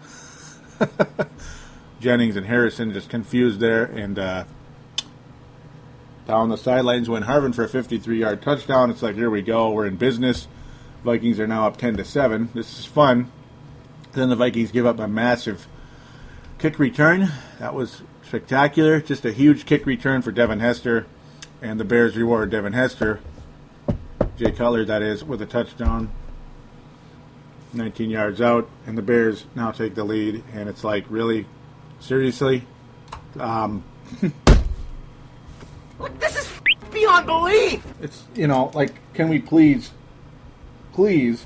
Jennings 1.99 2.35
and 2.35 2.47
Harrison 2.47 2.91
just 2.93 3.09
confused 3.09 3.59
there, 3.59 3.85
and 3.85 4.17
uh, 4.17 4.43
down 6.25 6.49
the 6.49 6.57
sidelines 6.57 7.07
went 7.07 7.25
Harvin 7.25 7.53
for 7.53 7.63
a 7.63 7.69
53-yard 7.69 8.41
touchdown. 8.41 8.89
It's 8.89 9.03
like 9.03 9.15
here 9.15 9.29
we 9.29 9.43
go, 9.43 9.69
we're 9.69 9.85
in 9.85 9.97
business. 9.97 10.47
Vikings 11.03 11.39
are 11.39 11.47
now 11.47 11.67
up 11.67 11.77
10 11.77 11.97
to 11.97 12.05
seven. 12.05 12.49
This 12.53 12.79
is 12.79 12.85
fun. 12.85 13.31
Then 14.13 14.29
the 14.29 14.35
Vikings 14.35 14.71
give 14.71 14.85
up 14.85 14.99
a 14.99 15.07
massive 15.07 15.67
kick 16.57 16.79
return. 16.79 17.31
That 17.59 17.73
was 17.73 18.01
spectacular. 18.31 19.01
Just 19.01 19.25
a 19.25 19.33
huge 19.33 19.65
kick 19.65 19.85
return 19.85 20.21
for 20.21 20.31
Devin 20.31 20.61
Hester, 20.61 21.05
and 21.61 21.77
the 21.77 21.83
Bears 21.83 22.15
reward 22.15 22.49
Devin 22.49 22.71
Hester, 22.71 23.19
Jay 24.37 24.53
Cutler, 24.53 24.85
that 24.85 25.01
is, 25.01 25.21
with 25.21 25.41
a 25.41 25.45
touchdown. 25.45 26.09
19 27.73 28.09
yards 28.09 28.39
out, 28.39 28.69
and 28.87 28.97
the 28.97 29.01
Bears 29.01 29.43
now 29.53 29.71
take 29.71 29.95
the 29.95 30.05
lead. 30.05 30.45
And 30.53 30.69
it's 30.69 30.81
like, 30.81 31.03
really, 31.09 31.45
seriously, 31.99 32.63
um, 33.37 33.83
this 36.19 36.37
is 36.37 36.49
beyond 36.89 37.25
belief. 37.25 37.83
It's 38.01 38.23
you 38.33 38.47
know, 38.47 38.71
like, 38.73 38.93
can 39.13 39.27
we 39.27 39.39
please, 39.39 39.91
please 40.93 41.45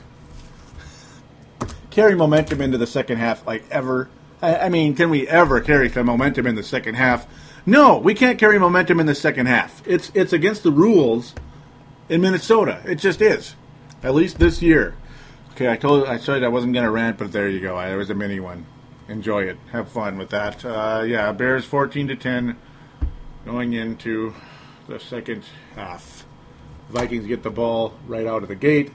carry 1.89 2.13
momentum 2.13 2.61
into 2.61 2.77
the 2.77 2.85
second 2.85 3.17
half, 3.17 3.47
like 3.47 3.63
ever? 3.71 4.07
I, 4.41 4.69
mean, 4.69 4.95
can 4.95 5.09
we 5.09 5.27
ever 5.27 5.61
carry 5.61 5.89
some 5.89 6.05
momentum 6.05 6.45
in 6.45 6.55
the 6.55 6.63
second 6.63 6.95
half? 6.95 7.25
No, 7.65 7.97
we 7.97 8.13
can't 8.13 8.37
carry 8.37 8.59
momentum 8.59 8.99
in 8.99 9.05
the 9.05 9.15
second 9.15 9.47
half. 9.47 9.81
It's 9.87 10.11
it's 10.13 10.33
against 10.33 10.63
the 10.63 10.71
rules 10.71 11.33
in 12.09 12.21
Minnesota. 12.21 12.81
It 12.85 12.95
just 12.95 13.21
is. 13.21 13.55
At 14.03 14.13
least 14.13 14.37
this 14.37 14.61
year. 14.61 14.95
Okay, 15.53 15.71
I 15.71 15.77
told 15.77 16.07
I 16.07 16.17
said 16.17 16.43
I 16.43 16.49
wasn't 16.49 16.73
gonna 16.73 16.91
rant, 16.91 17.17
but 17.17 17.31
there 17.31 17.49
you 17.49 17.59
go. 17.59 17.75
I, 17.75 17.87
there 17.87 17.97
was 17.97 18.09
a 18.09 18.15
mini 18.15 18.39
one. 18.39 18.67
Enjoy 19.07 19.43
it. 19.43 19.57
Have 19.71 19.89
fun 19.89 20.17
with 20.17 20.29
that. 20.29 20.63
Uh, 20.63 21.03
yeah, 21.07 21.31
Bears 21.31 21.65
fourteen 21.65 22.07
to 22.09 22.15
ten, 22.15 22.57
going 23.45 23.73
into 23.73 24.33
the 24.87 24.99
second 24.99 25.43
half. 25.75 26.25
Vikings 26.89 27.25
get 27.25 27.41
the 27.41 27.49
ball 27.49 27.93
right 28.05 28.27
out 28.27 28.43
of 28.43 28.49
the 28.49 28.55
gate. 28.55 28.91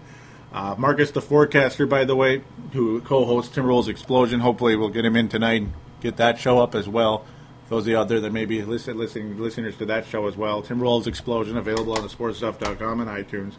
Uh, 0.52 0.74
Marcus, 0.76 1.10
the 1.12 1.20
forecaster, 1.22 1.86
by 1.86 2.04
the 2.04 2.16
way, 2.16 2.42
who 2.72 3.00
co-hosts 3.02 3.54
Tim 3.54 3.64
Timberwolves 3.64 3.88
Explosion. 3.88 4.40
Hopefully, 4.40 4.76
we'll 4.76 4.88
get 4.88 5.04
him 5.04 5.16
in 5.16 5.28
tonight. 5.28 5.62
and 5.62 5.72
Get 6.00 6.16
that 6.16 6.38
show 6.38 6.58
up 6.58 6.74
as 6.74 6.88
well. 6.88 7.24
Those 7.68 7.88
out 7.90 8.08
there 8.08 8.18
that 8.20 8.32
may 8.32 8.46
be 8.46 8.62
listen, 8.62 8.98
listening, 8.98 9.38
listeners 9.38 9.76
to 9.76 9.86
that 9.86 10.04
show 10.04 10.26
as 10.26 10.36
well. 10.36 10.60
Tim 10.60 10.80
Timberwolves 10.80 11.06
Explosion 11.06 11.56
available 11.56 11.92
on 11.92 12.02
the 12.02 12.08
sportstuff.com 12.08 13.00
and 13.00 13.08
iTunes. 13.08 13.52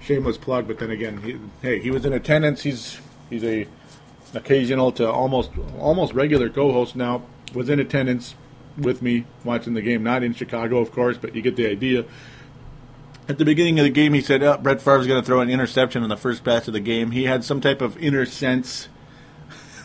Shameless 0.00 0.36
plug, 0.36 0.66
but 0.66 0.80
then 0.80 0.90
again, 0.90 1.22
he, 1.22 1.38
hey, 1.60 1.78
he 1.78 1.92
was 1.92 2.04
in 2.04 2.12
attendance. 2.12 2.62
He's 2.62 3.00
he's 3.30 3.44
a 3.44 3.68
occasional 4.34 4.90
to 4.92 5.08
almost 5.08 5.52
almost 5.78 6.12
regular 6.12 6.50
co-host 6.50 6.96
now. 6.96 7.22
Was 7.54 7.68
in 7.68 7.78
attendance 7.78 8.34
with 8.76 9.00
me 9.00 9.26
watching 9.44 9.74
the 9.74 9.82
game, 9.82 10.02
not 10.02 10.24
in 10.24 10.34
Chicago, 10.34 10.78
of 10.78 10.90
course, 10.90 11.16
but 11.16 11.36
you 11.36 11.42
get 11.42 11.54
the 11.54 11.68
idea. 11.68 12.04
At 13.28 13.38
the 13.38 13.44
beginning 13.44 13.78
of 13.78 13.84
the 13.84 13.90
game, 13.90 14.14
he 14.14 14.20
said, 14.20 14.42
oh, 14.42 14.58
Brett 14.58 14.80
Favre's 14.80 15.06
going 15.06 15.20
to 15.20 15.26
throw 15.26 15.40
an 15.40 15.48
interception 15.48 16.02
on 16.02 16.08
the 16.08 16.16
first 16.16 16.42
pass 16.42 16.66
of 16.66 16.74
the 16.74 16.80
game. 16.80 17.12
He 17.12 17.24
had 17.24 17.44
some 17.44 17.60
type 17.60 17.80
of 17.80 17.96
inner 17.98 18.26
sense 18.26 18.88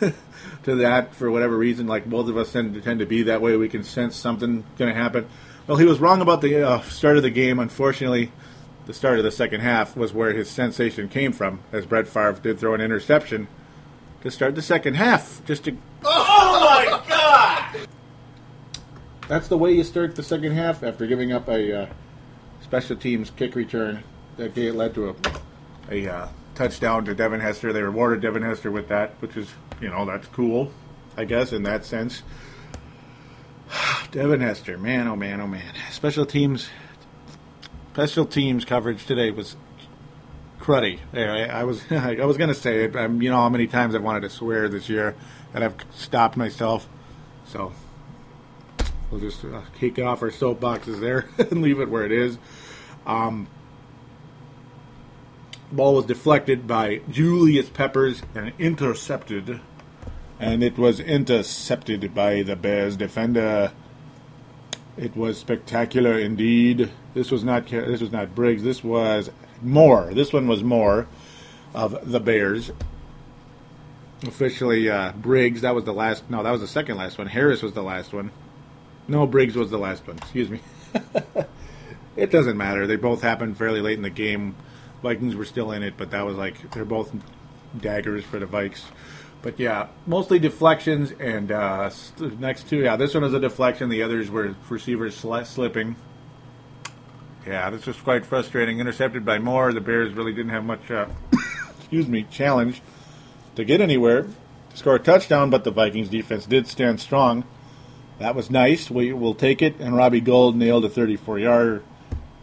to 0.64 0.74
that 0.74 1.14
for 1.14 1.30
whatever 1.30 1.56
reason. 1.56 1.86
Like 1.86 2.04
both 2.04 2.28
of 2.28 2.36
us 2.36 2.52
tend 2.52 2.74
to, 2.74 2.80
tend 2.80 2.98
to 2.98 3.06
be 3.06 3.22
that 3.24 3.40
way. 3.40 3.56
We 3.56 3.68
can 3.68 3.84
sense 3.84 4.16
something 4.16 4.64
going 4.76 4.92
to 4.92 5.00
happen. 5.00 5.28
Well, 5.68 5.76
he 5.76 5.84
was 5.84 6.00
wrong 6.00 6.20
about 6.20 6.40
the 6.40 6.66
uh, 6.66 6.80
start 6.80 7.16
of 7.16 7.22
the 7.22 7.30
game. 7.30 7.60
Unfortunately, 7.60 8.32
the 8.86 8.94
start 8.94 9.18
of 9.18 9.24
the 9.24 9.30
second 9.30 9.60
half 9.60 9.96
was 9.96 10.12
where 10.12 10.32
his 10.32 10.50
sensation 10.50 11.08
came 11.08 11.32
from, 11.32 11.60
as 11.72 11.86
Brett 11.86 12.08
Favre 12.08 12.40
did 12.42 12.58
throw 12.58 12.74
an 12.74 12.80
interception 12.80 13.46
to 14.22 14.30
start 14.30 14.56
the 14.56 14.62
second 14.62 14.94
half. 14.94 15.44
Just 15.44 15.64
to. 15.64 15.76
Oh 16.04 16.84
my 16.88 17.08
god! 17.08 17.86
That's 19.28 19.46
the 19.46 19.58
way 19.58 19.72
you 19.72 19.84
start 19.84 20.16
the 20.16 20.22
second 20.22 20.52
half 20.52 20.82
after 20.82 21.06
giving 21.06 21.32
up 21.32 21.48
a 21.48 21.82
uh, 21.82 21.86
special 22.68 22.96
teams 22.96 23.30
kick 23.30 23.54
return 23.54 24.04
that 24.36 24.54
gave- 24.54 24.74
led 24.74 24.94
to 24.94 25.08
a, 25.08 25.14
a 25.90 26.06
uh, 26.06 26.28
touchdown 26.54 27.04
to 27.06 27.14
Devin 27.14 27.40
Hester. 27.40 27.72
They 27.72 27.82
rewarded 27.82 28.20
Devin 28.20 28.42
Hester 28.42 28.70
with 28.70 28.88
that, 28.88 29.12
which 29.20 29.36
is, 29.38 29.48
you 29.80 29.88
know, 29.88 30.04
that's 30.04 30.26
cool, 30.28 30.70
I 31.16 31.24
guess, 31.24 31.52
in 31.52 31.62
that 31.62 31.86
sense. 31.86 32.22
Devin 34.10 34.40
Hester, 34.40 34.76
man, 34.76 35.08
oh 35.08 35.16
man, 35.16 35.40
oh 35.40 35.46
man. 35.46 35.72
Special 35.90 36.26
teams, 36.26 36.68
special 37.94 38.26
teams 38.26 38.66
coverage 38.66 39.06
today 39.06 39.30
was 39.30 39.56
cruddy. 40.60 40.98
Anyway, 41.14 41.48
I 41.48 41.64
was 41.64 41.80
I 41.90 42.24
was 42.26 42.36
gonna 42.36 42.52
say 42.52 42.84
it. 42.84 42.96
Um, 42.96 43.22
you 43.22 43.30
know 43.30 43.36
how 43.36 43.48
many 43.48 43.66
times 43.66 43.94
I've 43.94 44.02
wanted 44.02 44.20
to 44.20 44.30
swear 44.30 44.68
this 44.68 44.90
year, 44.90 45.16
and 45.54 45.64
I've 45.64 45.74
stopped 45.94 46.36
myself. 46.36 46.86
So 47.46 47.72
we'll 49.10 49.20
just 49.20 49.44
uh, 49.44 49.62
kick 49.78 49.98
it 49.98 50.02
off 50.02 50.22
our 50.22 50.30
soapboxes 50.30 51.00
there 51.00 51.28
and 51.38 51.62
leave 51.62 51.80
it 51.80 51.88
where 51.88 52.04
it 52.04 52.12
is. 52.12 52.38
Um, 53.06 53.48
ball 55.72 55.94
was 55.94 56.06
deflected 56.06 56.66
by 56.66 57.00
Julius 57.10 57.68
Peppers 57.68 58.22
and 58.34 58.52
intercepted, 58.58 59.60
and 60.38 60.62
it 60.62 60.78
was 60.78 61.00
intercepted 61.00 62.14
by 62.14 62.42
the 62.42 62.56
Bears 62.56 62.96
defender. 62.96 63.72
It 64.96 65.16
was 65.16 65.38
spectacular 65.38 66.18
indeed. 66.18 66.90
This 67.14 67.30
was 67.30 67.44
not 67.44 67.68
this 67.68 68.00
was 68.00 68.12
not 68.12 68.34
Briggs. 68.34 68.62
This 68.62 68.82
was 68.82 69.30
Moore. 69.62 70.12
This 70.12 70.32
one 70.32 70.48
was 70.48 70.62
Moore 70.62 71.06
of 71.72 72.10
the 72.10 72.20
Bears. 72.20 72.72
Officially, 74.26 74.90
uh, 74.90 75.12
Briggs. 75.12 75.60
That 75.60 75.76
was 75.76 75.84
the 75.84 75.92
last. 75.92 76.28
No, 76.28 76.42
that 76.42 76.50
was 76.50 76.60
the 76.60 76.66
second 76.66 76.96
last 76.96 77.16
one. 77.16 77.28
Harris 77.28 77.62
was 77.62 77.72
the 77.72 77.82
last 77.82 78.12
one. 78.12 78.32
No, 79.08 79.26
Briggs 79.26 79.56
was 79.56 79.70
the 79.70 79.78
last 79.78 80.06
one. 80.06 80.18
Excuse 80.18 80.50
me. 80.50 80.60
it 82.16 82.30
doesn't 82.30 82.56
matter. 82.56 82.86
They 82.86 82.96
both 82.96 83.22
happened 83.22 83.56
fairly 83.56 83.80
late 83.80 83.96
in 83.96 84.02
the 84.02 84.10
game. 84.10 84.54
Vikings 85.02 85.34
were 85.34 85.46
still 85.46 85.72
in 85.72 85.82
it, 85.82 85.94
but 85.96 86.10
that 86.10 86.26
was 86.26 86.36
like 86.36 86.70
they're 86.72 86.84
both 86.84 87.12
daggers 87.80 88.24
for 88.24 88.38
the 88.38 88.46
Vikes. 88.46 88.82
But 89.40 89.58
yeah, 89.58 89.88
mostly 90.06 90.38
deflections 90.38 91.12
and 91.12 91.52
uh, 91.52 91.90
next 92.38 92.68
two. 92.68 92.78
Yeah, 92.78 92.96
this 92.96 93.14
one 93.14 93.22
was 93.22 93.34
a 93.34 93.40
deflection. 93.40 93.88
The 93.88 94.02
others 94.02 94.30
were 94.30 94.54
receivers 94.68 95.20
sli- 95.20 95.46
slipping. 95.46 95.96
Yeah, 97.46 97.70
this 97.70 97.86
was 97.86 97.96
quite 97.96 98.26
frustrating. 98.26 98.80
Intercepted 98.80 99.24
by 99.24 99.38
Moore. 99.38 99.72
The 99.72 99.80
Bears 99.80 100.12
really 100.12 100.32
didn't 100.32 100.50
have 100.50 100.64
much. 100.64 100.90
Uh, 100.90 101.06
excuse 101.78 102.08
me, 102.08 102.24
challenge 102.24 102.82
to 103.54 103.64
get 103.64 103.80
anywhere 103.80 104.22
to 104.70 104.76
score 104.76 104.96
a 104.96 104.98
touchdown, 104.98 105.50
but 105.50 105.64
the 105.64 105.70
Vikings 105.70 106.08
defense 106.08 106.44
did 106.44 106.66
stand 106.66 107.00
strong. 107.00 107.44
That 108.18 108.34
was 108.34 108.50
nice. 108.50 108.90
We 108.90 109.12
will 109.12 109.34
take 109.34 109.62
it. 109.62 109.76
And 109.78 109.96
Robbie 109.96 110.20
Gould 110.20 110.56
nailed 110.56 110.84
a 110.84 110.88
34 110.88 111.38
yarder. 111.38 111.82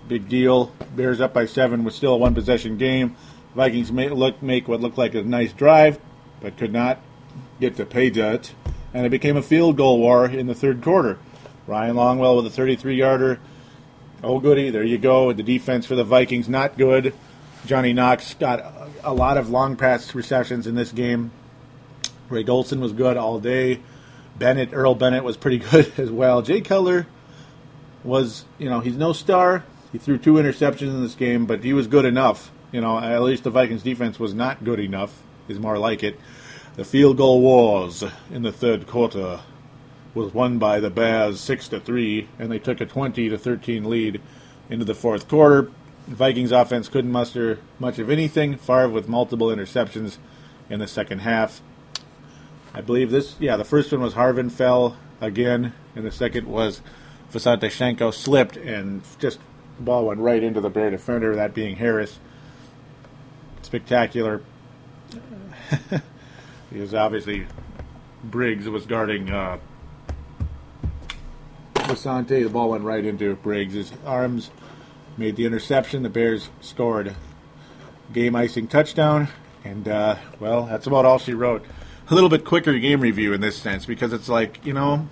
Big 0.08 0.30
deal. 0.30 0.72
Bears 0.96 1.20
up 1.20 1.34
by 1.34 1.46
seven 1.46 1.84
with 1.84 1.94
still 1.94 2.14
a 2.14 2.18
one 2.18 2.34
possession 2.36 2.78
game. 2.78 3.16
Vikings 3.56 3.92
make, 3.92 4.12
look, 4.12 4.42
make 4.42 4.68
what 4.68 4.82
looked 4.82 4.98
like 4.98 5.16
a 5.16 5.24
nice 5.24 5.54
drive, 5.54 6.00
but 6.42 6.58
could 6.58 6.74
not 6.74 7.00
get 7.60 7.76
to 7.78 7.86
pay 7.86 8.10
dirt. 8.10 8.54
And 8.94 9.06
it 9.06 9.10
became 9.10 9.38
a 9.38 9.42
field 9.42 9.78
goal 9.78 10.00
war 10.00 10.26
in 10.26 10.48
the 10.48 10.56
third 10.56 10.82
quarter. 10.82 11.18
Ryan 11.68 11.96
Longwell 11.96 12.38
with 12.38 12.46
a 12.46 12.50
33 12.50 12.96
yarder. 12.96 13.40
Oh, 14.24 14.40
goody. 14.40 14.70
There 14.70 14.84
you 14.84 14.98
go. 14.98 15.34
The 15.34 15.44
defense 15.44 15.86
for 15.86 15.96
the 15.96 16.04
Vikings, 16.04 16.48
not 16.48 16.78
good. 16.78 17.14
Johnny 17.66 17.94
Knox 17.94 18.34
got 18.36 18.60
a- 18.60 18.88
a 19.04 19.14
lot 19.14 19.38
of 19.38 19.50
long 19.50 19.76
pass 19.76 20.14
receptions 20.16 20.68
in 20.68 20.76
this 20.76 20.92
game. 20.92 21.32
Greg 22.30 22.50
Olsen 22.50 22.80
was 22.80 22.92
good 22.94 23.18
all 23.18 23.40
day. 23.40 23.80
Bennett, 24.38 24.70
Earl 24.74 24.96
Bennett 24.96 25.24
was 25.24 25.38
pretty 25.38 25.58
good 25.72 25.92
as 25.98 26.12
well. 26.12 26.42
Jay 26.42 26.62
Cutler 26.62 27.08
was, 28.04 28.46
you 28.58 28.70
know, 28.70 28.80
he's 28.80 28.98
no 28.98 29.14
star. 29.14 29.64
He 29.92 29.98
threw 29.98 30.18
two 30.18 30.34
interceptions 30.34 30.90
in 30.90 31.02
this 31.02 31.16
game, 31.16 31.46
but 31.46 31.64
he 31.64 31.74
was 31.74 31.88
good 31.88 32.06
enough. 32.06 32.52
You 32.72 32.82
know, 32.82 33.00
at 33.00 33.22
least 33.24 33.44
the 33.44 33.50
Vikings 33.50 33.84
defense 33.84 34.20
was 34.20 34.34
not 34.34 34.64
good 34.64 34.80
enough, 34.80 35.24
is 35.48 35.60
more 35.60 35.78
like 35.78 36.04
it. 36.04 36.20
The 36.76 36.84
field 36.84 37.18
goal 37.18 37.40
wars 37.40 38.04
in 38.30 38.42
the 38.42 38.52
third 38.52 38.86
quarter 38.86 39.40
was 40.14 40.34
won 40.34 40.58
by 40.58 40.80
the 40.80 40.90
Bears 40.90 41.40
6 41.40 41.70
to 41.70 41.80
3, 41.80 42.28
and 42.38 42.52
they 42.52 42.60
took 42.60 42.82
a 42.82 42.86
20 42.86 43.30
to 43.30 43.38
13 43.38 43.90
lead 43.90 44.22
into 44.70 44.84
the 44.84 44.96
fourth 44.96 45.28
quarter. 45.28 45.72
The 46.08 46.16
Vikings 46.16 46.52
offense 46.52 46.90
couldn't 46.90 47.12
muster 47.12 47.60
much 47.80 47.98
of 48.00 48.10
anything. 48.10 48.58
Favre 48.58 48.90
with 48.90 49.08
multiple 49.08 49.48
interceptions 49.48 50.18
in 50.70 50.80
the 50.80 50.88
second 50.88 51.20
half. 51.20 51.62
I 52.76 52.82
believe 52.82 53.10
this, 53.10 53.38
yeah, 53.40 53.56
the 53.56 53.64
first 53.64 53.90
one 53.94 54.02
was 54.02 54.16
Harvin 54.16 54.52
fell 54.52 54.98
again, 55.22 55.72
and 55.96 56.06
the 56.06 56.12
second 56.12 56.46
was 56.46 56.82
Visanthe 57.32 57.62
Shiancoe 57.62 58.14
slipped 58.14 58.58
and 58.58 59.02
just 59.18 59.40
the 59.78 59.84
ball 59.84 60.06
went 60.08 60.20
right 60.20 60.44
into 60.44 60.60
the 60.60 60.70
Bear 60.70 60.92
defender, 60.92 61.36
that 61.38 61.54
being 61.54 61.78
Harris. 61.78 62.20
Spectacular. 63.62 64.42
because 66.70 66.94
obviously 66.94 67.48
Briggs 68.26 68.68
was 68.68 68.86
guarding 68.86 69.30
uh, 69.30 69.58
The 71.76 72.50
ball 72.52 72.72
went 72.72 72.84
right 72.84 73.06
into 73.06 73.36
Briggs' 73.38 73.74
His 73.74 73.94
arms, 74.06 74.52
made 75.18 75.38
the 75.38 75.46
interception. 75.46 76.04
The 76.04 76.10
Bears 76.10 76.50
scored 76.60 77.16
game 78.12 78.36
icing 78.36 78.68
touchdown, 78.68 79.30
and 79.64 79.88
uh, 79.88 80.18
well, 80.42 80.66
that's 80.66 80.88
about 80.88 81.06
all 81.06 81.20
she 81.20 81.34
wrote. 81.34 81.66
A 82.10 82.14
little 82.14 82.30
bit 82.30 82.46
quicker 82.46 82.78
game 82.78 83.02
review 83.02 83.34
in 83.34 83.42
this 83.42 83.58
sense 83.58 83.86
because 83.86 84.14
it's 84.14 84.30
like 84.30 84.64
you 84.66 84.74
know, 84.74 85.08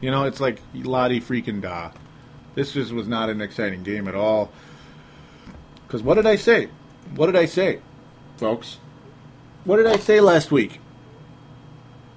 you 0.00 0.10
know, 0.10 0.24
it's 0.24 0.40
like 0.40 0.60
Lottie 0.74 1.20
freaking 1.20 1.60
da. 1.60 1.92
This 2.54 2.72
just 2.72 2.92
was 2.92 3.08
not 3.08 3.30
an 3.30 3.40
exciting 3.40 3.82
game 3.82 4.08
at 4.08 4.14
all. 4.14 4.50
Because 5.86 6.02
what 6.02 6.14
did 6.14 6.26
I 6.26 6.36
say? 6.36 6.68
What 7.14 7.26
did 7.26 7.36
I 7.36 7.46
say, 7.46 7.80
folks? 8.36 8.78
What 9.64 9.76
did 9.76 9.86
I 9.86 9.96
say 9.96 10.20
last 10.20 10.50
week? 10.50 10.80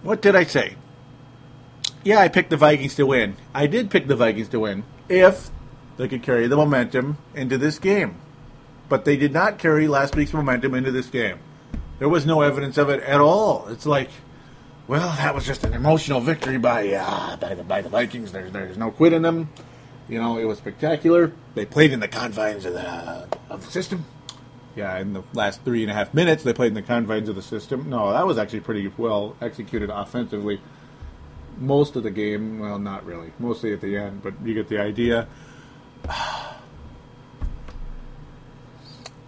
What 0.03 0.21
did 0.21 0.35
I 0.35 0.43
say? 0.43 0.75
Yeah, 2.03 2.19
I 2.19 2.27
picked 2.27 2.49
the 2.49 2.57
Vikings 2.57 2.95
to 2.95 3.05
win. 3.05 3.37
I 3.53 3.67
did 3.67 3.91
pick 3.91 4.07
the 4.07 4.15
Vikings 4.15 4.49
to 4.49 4.59
win 4.59 4.83
if 5.07 5.51
they 5.97 6.07
could 6.07 6.23
carry 6.23 6.47
the 6.47 6.55
momentum 6.55 7.17
into 7.35 7.57
this 7.57 7.77
game. 7.77 8.15
But 8.89 9.05
they 9.05 9.15
did 9.15 9.31
not 9.31 9.59
carry 9.59 9.87
last 9.87 10.15
week's 10.15 10.33
momentum 10.33 10.73
into 10.73 10.91
this 10.91 11.07
game. 11.07 11.39
There 12.01 12.09
was 12.09 12.25
no 12.25 12.41
evidence 12.41 12.79
of 12.79 12.89
it 12.89 13.03
at 13.03 13.21
all. 13.21 13.67
It's 13.67 13.85
like, 13.85 14.09
well, 14.87 15.07
that 15.17 15.35
was 15.35 15.45
just 15.45 15.63
an 15.63 15.73
emotional 15.73 16.19
victory 16.19 16.57
by 16.57 16.93
uh, 16.93 17.37
by 17.37 17.53
the 17.53 17.63
by 17.63 17.83
the 17.83 17.89
Vikings. 17.89 18.31
There's 18.31 18.51
there's 18.51 18.75
no 18.75 18.89
quit 18.89 19.13
in 19.13 19.21
them. 19.21 19.49
You 20.09 20.19
know, 20.19 20.39
it 20.39 20.45
was 20.45 20.57
spectacular. 20.57 21.31
They 21.53 21.63
played 21.63 21.93
in 21.93 21.99
the 21.99 22.07
confines 22.07 22.65
of 22.65 22.73
the 22.73 23.27
of 23.51 23.63
the 23.63 23.71
system. 23.71 24.03
Yeah, 24.75 24.97
in 24.97 25.13
the 25.13 25.21
last 25.33 25.63
three 25.63 25.83
and 25.83 25.91
a 25.91 25.93
half 25.93 26.11
minutes, 26.11 26.41
they 26.41 26.53
played 26.53 26.69
in 26.69 26.73
the 26.73 26.81
confines 26.81 27.29
of 27.29 27.35
the 27.35 27.43
system. 27.43 27.87
No, 27.87 28.11
that 28.11 28.25
was 28.25 28.39
actually 28.39 28.61
pretty 28.61 28.91
well 28.97 29.35
executed 29.39 29.91
offensively. 29.91 30.59
Most 31.59 31.95
of 31.95 32.01
the 32.01 32.09
game, 32.09 32.57
well, 32.57 32.79
not 32.79 33.05
really. 33.05 33.31
Mostly 33.37 33.73
at 33.73 33.81
the 33.81 33.95
end, 33.95 34.23
but 34.23 34.33
you 34.43 34.55
get 34.55 34.69
the 34.69 34.79
idea. 34.79 35.27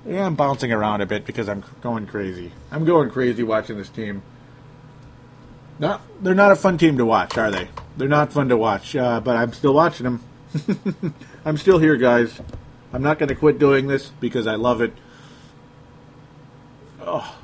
Yeah, 0.05 0.25
I'm 0.25 0.35
bouncing 0.35 0.71
around 0.71 1.01
a 1.01 1.05
bit 1.05 1.25
because 1.25 1.47
I'm 1.47 1.63
going 1.81 2.07
crazy. 2.07 2.51
I'm 2.71 2.83
going 2.83 3.09
crazy 3.09 3.43
watching 3.43 3.77
this 3.77 3.89
team. 3.89 4.21
Not, 5.79 6.01
they're 6.21 6.35
not 6.35 6.51
a 6.51 6.55
fun 6.55 6.77
team 6.77 6.97
to 6.97 7.05
watch, 7.05 7.37
are 7.37 7.49
they? 7.49 7.69
They're 7.97 8.07
not 8.07 8.33
fun 8.33 8.49
to 8.49 8.57
watch, 8.57 8.95
uh, 8.95 9.21
but 9.21 9.35
I'm 9.37 9.53
still 9.53 9.73
watching 9.73 10.03
them. 10.03 11.13
I'm 11.45 11.57
still 11.57 11.79
here, 11.79 11.95
guys. 11.95 12.39
I'm 12.91 13.01
not 13.01 13.17
going 13.17 13.29
to 13.29 13.35
quit 13.35 13.59
doing 13.59 13.87
this 13.87 14.09
because 14.19 14.45
I 14.45 14.55
love 14.55 14.81
it. 14.81 14.93
Oh, 17.01 17.37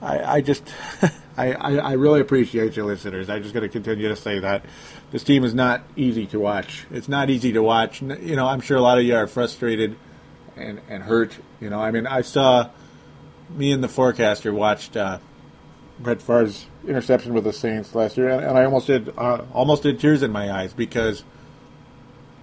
I, 0.00 0.36
I 0.36 0.40
just, 0.42 0.62
I, 1.36 1.52
I, 1.52 1.76
I 1.76 1.92
really 1.92 2.20
appreciate 2.20 2.76
you 2.76 2.84
listeners. 2.84 3.28
I'm 3.30 3.42
just 3.42 3.54
going 3.54 3.62
to 3.62 3.68
continue 3.68 4.08
to 4.08 4.16
say 4.16 4.38
that 4.38 4.64
this 5.10 5.24
team 5.24 5.44
is 5.44 5.54
not 5.54 5.82
easy 5.96 6.26
to 6.26 6.38
watch. 6.38 6.86
It's 6.90 7.08
not 7.08 7.30
easy 7.30 7.52
to 7.52 7.62
watch. 7.62 8.00
You 8.00 8.36
know, 8.36 8.46
I'm 8.46 8.60
sure 8.60 8.76
a 8.76 8.82
lot 8.82 8.98
of 8.98 9.04
you 9.04 9.16
are 9.16 9.26
frustrated 9.26 9.96
and, 10.60 10.80
and 10.88 11.02
hurt. 11.02 11.36
You 11.60 11.70
know, 11.70 11.80
I 11.80 11.90
mean, 11.90 12.06
I 12.06 12.22
saw 12.22 12.70
me 13.50 13.72
and 13.72 13.82
the 13.82 13.88
forecaster 13.88 14.52
watched 14.52 14.96
uh, 14.96 15.18
Brett 15.98 16.22
Favre's 16.22 16.66
interception 16.86 17.34
with 17.34 17.44
the 17.44 17.52
Saints 17.52 17.94
last 17.94 18.16
year, 18.16 18.28
and, 18.28 18.44
and 18.44 18.58
I 18.58 18.64
almost 18.64 18.86
did 18.86 19.12
uh, 19.16 19.44
almost 19.52 19.82
did 19.82 20.00
tears 20.00 20.22
in 20.22 20.30
my 20.30 20.50
eyes 20.50 20.72
because, 20.72 21.24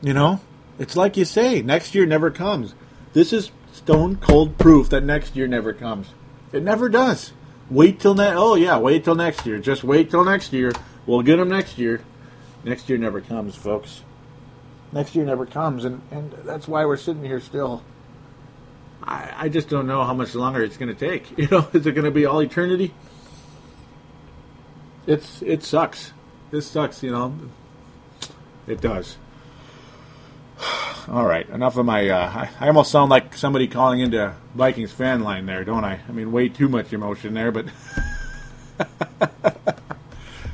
you 0.02 0.14
know, 0.14 0.40
it's 0.80 0.96
like 0.96 1.18
you 1.18 1.26
say, 1.26 1.62
next 1.62 1.96
year 1.96 2.06
never 2.06 2.30
comes. 2.30 2.76
This 3.14 3.34
is 3.34 3.52
stone 3.72 4.18
cold 4.18 4.58
proof 4.58 4.90
that 4.90 5.04
next 5.04 5.36
year 5.36 5.48
never 5.48 5.74
comes. 5.74 6.10
It 6.52 6.64
never 6.64 6.90
does. 6.90 7.34
Wait 7.70 8.00
till 8.00 8.14
next. 8.14 8.38
Oh 8.38 8.56
yeah, 8.56 8.78
wait 8.78 9.04
till 9.04 9.16
next 9.16 9.46
year. 9.46 9.60
Just 9.60 9.84
wait 9.84 10.10
till 10.10 10.24
next 10.24 10.54
year. 10.54 10.72
We'll 11.06 11.22
get 11.22 11.38
them 11.38 11.50
next 11.50 11.78
year. 11.78 12.02
Next 12.64 12.90
year 12.90 12.98
never 12.98 13.22
comes, 13.22 13.56
folks. 13.56 14.04
Next 14.92 15.16
year 15.16 15.26
never 15.26 15.46
comes, 15.46 15.84
and 15.84 16.02
and 16.12 16.32
that's 16.44 16.68
why 16.68 16.86
we're 16.86 16.98
sitting 16.98 17.24
here 17.24 17.40
still. 17.40 17.84
I, 19.08 19.34
I 19.38 19.50
just 19.50 19.70
don't 19.70 19.88
know 19.88 20.04
how 20.04 20.14
much 20.14 20.36
longer 20.36 20.62
it's 20.64 20.78
going 20.78 20.94
to 20.94 21.10
take. 21.10 21.32
You 21.38 21.48
know, 21.48 21.68
is 21.74 21.86
it 21.86 21.94
going 21.94 22.06
to 22.06 22.12
be 22.12 22.26
all 22.26 22.42
eternity? 22.42 22.94
It's 25.06 25.42
it 25.42 25.64
sucks. 25.64 26.12
This 26.52 26.68
sucks. 26.68 27.02
You 27.02 27.12
know, 27.12 27.40
it 28.68 28.82
does. 28.82 29.18
All 31.08 31.26
right, 31.26 31.48
enough 31.48 31.78
of 31.78 31.86
my. 31.86 32.10
Uh, 32.10 32.48
I, 32.60 32.66
I 32.66 32.68
almost 32.68 32.92
sound 32.92 33.10
like 33.10 33.34
somebody 33.34 33.70
calling 33.70 34.02
into 34.02 34.34
Vikings 34.56 34.92
fan 34.92 35.22
line 35.22 35.46
there, 35.46 35.64
don't 35.64 35.86
I? 35.86 36.02
I 36.08 36.12
mean, 36.12 36.34
way 36.34 36.50
too 36.50 36.68
much 36.68 36.92
emotion 36.92 37.34
there, 37.34 37.54
but 37.54 37.68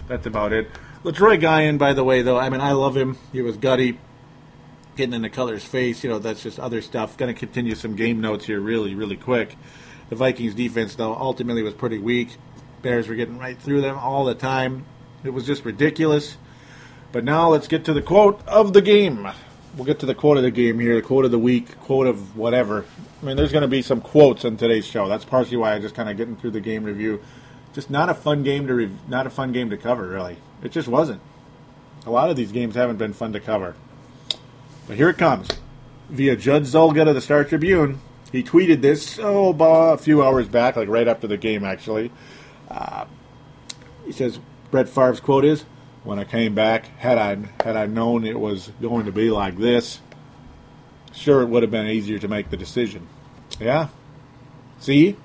that's 0.07 0.27
about 0.27 0.53
it. 0.53 0.69
Letroy 1.03 1.41
Guion, 1.41 1.79
by 1.79 1.93
the 1.93 2.03
way, 2.03 2.21
though, 2.21 2.37
I 2.37 2.49
mean, 2.49 2.61
I 2.61 2.73
love 2.73 2.95
him. 2.95 3.17
He 3.31 3.41
was 3.41 3.57
gutty, 3.57 3.97
getting 4.95 5.13
in 5.13 5.21
the 5.21 5.29
Color's 5.29 5.63
face. 5.63 6.03
You 6.03 6.09
know, 6.09 6.19
that's 6.19 6.43
just 6.43 6.59
other 6.59 6.81
stuff. 6.81 7.17
Going 7.17 7.33
to 7.33 7.39
continue 7.39 7.75
some 7.75 7.95
game 7.95 8.21
notes 8.21 8.45
here, 8.45 8.59
really, 8.59 8.95
really 8.95 9.17
quick. 9.17 9.55
The 10.09 10.15
Vikings 10.15 10.53
defense, 10.53 10.95
though, 10.95 11.15
ultimately 11.15 11.63
was 11.63 11.73
pretty 11.73 11.97
weak. 11.97 12.35
Bears 12.81 13.07
were 13.07 13.15
getting 13.15 13.39
right 13.39 13.57
through 13.57 13.81
them 13.81 13.97
all 13.97 14.25
the 14.25 14.35
time. 14.35 14.85
It 15.23 15.31
was 15.31 15.45
just 15.45 15.65
ridiculous. 15.65 16.37
But 17.11 17.23
now 17.23 17.49
let's 17.49 17.67
get 17.67 17.85
to 17.85 17.93
the 17.93 18.01
quote 18.01 18.45
of 18.47 18.73
the 18.73 18.81
game. 18.81 19.27
We'll 19.75 19.85
get 19.85 19.99
to 19.99 20.05
the 20.05 20.15
quote 20.15 20.37
of 20.37 20.43
the 20.43 20.51
game 20.51 20.79
here, 20.79 20.95
the 20.95 21.01
quote 21.01 21.25
of 21.25 21.31
the 21.31 21.39
week, 21.39 21.79
quote 21.79 22.07
of 22.07 22.37
whatever. 22.37 22.85
I 23.21 23.25
mean, 23.25 23.37
there's 23.37 23.51
going 23.51 23.63
to 23.63 23.67
be 23.67 23.81
some 23.81 24.01
quotes 24.01 24.45
on 24.45 24.57
today's 24.57 24.85
show. 24.85 25.07
That's 25.07 25.25
partially 25.25 25.57
why 25.57 25.73
I 25.73 25.79
just 25.79 25.95
kind 25.95 26.09
of 26.09 26.17
getting 26.17 26.35
through 26.35 26.51
the 26.51 26.61
game 26.61 26.83
review. 26.83 27.21
Just 27.73 27.89
not 27.89 28.09
a 28.09 28.13
fun 28.13 28.43
game 28.43 28.67
to 28.67 28.73
re- 28.75 28.91
not 29.07 29.25
a 29.25 29.31
fun 29.31 29.51
game 29.51 29.69
to 29.71 29.77
cover, 29.77 30.07
really. 30.07 30.37
It 30.61 30.71
just 30.71 30.87
wasn't. 30.87 31.21
A 32.05 32.11
lot 32.11 32.29
of 32.29 32.35
these 32.35 32.51
games 32.51 32.75
haven't 32.75 32.97
been 32.97 33.13
fun 33.13 33.33
to 33.33 33.39
cover. 33.39 33.75
But 34.87 34.97
here 34.97 35.09
it 35.09 35.17
comes. 35.17 35.47
Via 36.09 36.35
Judd 36.35 36.63
Zulgad 36.63 37.07
of 37.07 37.15
the 37.15 37.21
Star 37.21 37.43
Tribune. 37.43 37.99
He 38.31 38.43
tweeted 38.43 38.81
this 38.81 39.19
oh, 39.19 39.49
about 39.49 39.93
a 39.93 39.97
few 39.97 40.23
hours 40.23 40.47
back, 40.47 40.75
like 40.75 40.89
right 40.89 41.07
after 41.07 41.27
the 41.27 41.37
game, 41.37 41.63
actually. 41.63 42.11
Uh, 42.69 43.05
he 44.05 44.11
says 44.11 44.39
Brett 44.71 44.89
Favre's 44.89 45.19
quote 45.19 45.45
is, 45.45 45.65
"When 46.03 46.17
I 46.17 46.23
came 46.23 46.55
back, 46.55 46.87
had 46.97 47.17
I 47.17 47.37
had 47.63 47.77
I 47.77 47.85
known 47.85 48.25
it 48.25 48.39
was 48.39 48.71
going 48.81 49.05
to 49.05 49.11
be 49.11 49.29
like 49.29 49.57
this, 49.57 49.99
sure 51.13 51.41
it 51.41 51.47
would 51.47 51.61
have 51.61 51.71
been 51.71 51.85
easier 51.85 52.17
to 52.19 52.27
make 52.27 52.49
the 52.49 52.57
decision." 52.57 53.07
Yeah. 53.59 53.89
See. 54.79 55.15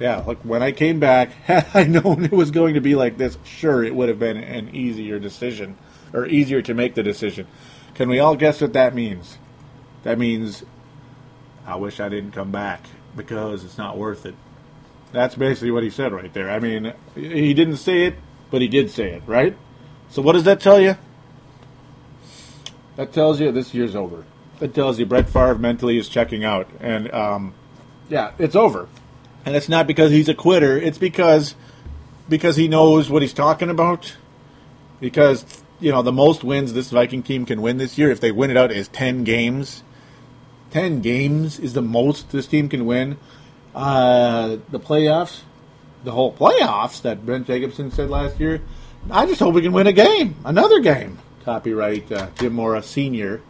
Yeah, 0.00 0.24
look, 0.26 0.40
when 0.42 0.62
I 0.62 0.72
came 0.72 0.98
back, 0.98 1.30
had 1.44 1.66
I 1.74 1.84
known 1.84 2.24
it 2.24 2.32
was 2.32 2.50
going 2.50 2.74
to 2.74 2.80
be 2.80 2.94
like 2.94 3.16
this, 3.16 3.38
sure 3.44 3.84
it 3.84 3.94
would 3.94 4.08
have 4.08 4.18
been 4.18 4.38
an 4.38 4.74
easier 4.74 5.20
decision, 5.20 5.76
or 6.12 6.26
easier 6.26 6.62
to 6.62 6.74
make 6.74 6.94
the 6.94 7.02
decision. 7.02 7.46
Can 7.94 8.08
we 8.08 8.18
all 8.18 8.36
guess 8.36 8.60
what 8.60 8.72
that 8.72 8.94
means? 8.94 9.38
That 10.02 10.18
means 10.18 10.64
I 11.66 11.76
wish 11.76 12.00
I 12.00 12.08
didn't 12.08 12.32
come 12.32 12.50
back 12.50 12.84
because 13.16 13.64
it's 13.64 13.78
not 13.78 13.96
worth 13.96 14.26
it. 14.26 14.34
That's 15.12 15.34
basically 15.36 15.70
what 15.70 15.84
he 15.84 15.90
said 15.90 16.12
right 16.12 16.32
there. 16.32 16.50
I 16.50 16.58
mean, 16.58 16.92
he 17.14 17.54
didn't 17.54 17.76
say 17.76 18.06
it, 18.06 18.16
but 18.50 18.60
he 18.60 18.68
did 18.68 18.90
say 18.90 19.12
it, 19.12 19.22
right? 19.26 19.56
So 20.10 20.22
what 20.22 20.32
does 20.32 20.44
that 20.44 20.60
tell 20.60 20.80
you? 20.80 20.96
That 22.96 23.12
tells 23.12 23.40
you 23.40 23.50
this 23.52 23.72
year's 23.74 23.94
over. 23.94 24.24
That 24.58 24.74
tells 24.74 24.98
you 24.98 25.06
Brett 25.06 25.28
Favre 25.28 25.58
mentally 25.58 25.98
is 25.98 26.08
checking 26.08 26.44
out, 26.44 26.68
and 26.80 27.12
um, 27.12 27.54
yeah, 28.08 28.32
it's 28.38 28.54
over. 28.54 28.88
And 29.44 29.56
it's 29.56 29.68
not 29.68 29.86
because 29.86 30.10
he's 30.10 30.28
a 30.28 30.34
quitter. 30.34 30.76
It's 30.78 30.98
because 30.98 31.54
because 32.28 32.56
he 32.56 32.68
knows 32.68 33.10
what 33.10 33.22
he's 33.22 33.32
talking 33.32 33.68
about. 33.68 34.16
Because 35.00 35.44
you 35.84 35.92
know 35.92 36.00
the 36.00 36.12
most 36.12 36.42
wins 36.42 36.72
this 36.72 36.90
Viking 36.90 37.22
team 37.22 37.44
can 37.44 37.60
win 37.60 37.76
this 37.76 37.98
year, 37.98 38.10
if 38.10 38.18
they 38.18 38.32
win 38.32 38.50
it 38.50 38.56
out, 38.56 38.72
is 38.72 38.88
ten 38.88 39.22
games. 39.22 39.82
Ten 40.70 41.02
games 41.02 41.60
is 41.60 41.74
the 41.74 41.82
most 41.82 42.30
this 42.30 42.46
team 42.46 42.70
can 42.70 42.86
win. 42.86 43.18
Uh, 43.74 44.56
the 44.70 44.80
playoffs, 44.80 45.42
the 46.02 46.12
whole 46.12 46.32
playoffs 46.32 47.02
that 47.02 47.26
Brent 47.26 47.46
Jacobson 47.46 47.90
said 47.90 48.08
last 48.08 48.40
year. 48.40 48.62
I 49.10 49.26
just 49.26 49.40
hope 49.40 49.54
we 49.54 49.60
can 49.60 49.72
win 49.72 49.86
a 49.86 49.92
game, 49.92 50.36
another 50.46 50.80
game. 50.80 51.18
Copyright 51.44 52.10
uh, 52.10 52.28
Jim 52.38 52.54
Mora 52.54 52.82
Senior. 52.82 53.42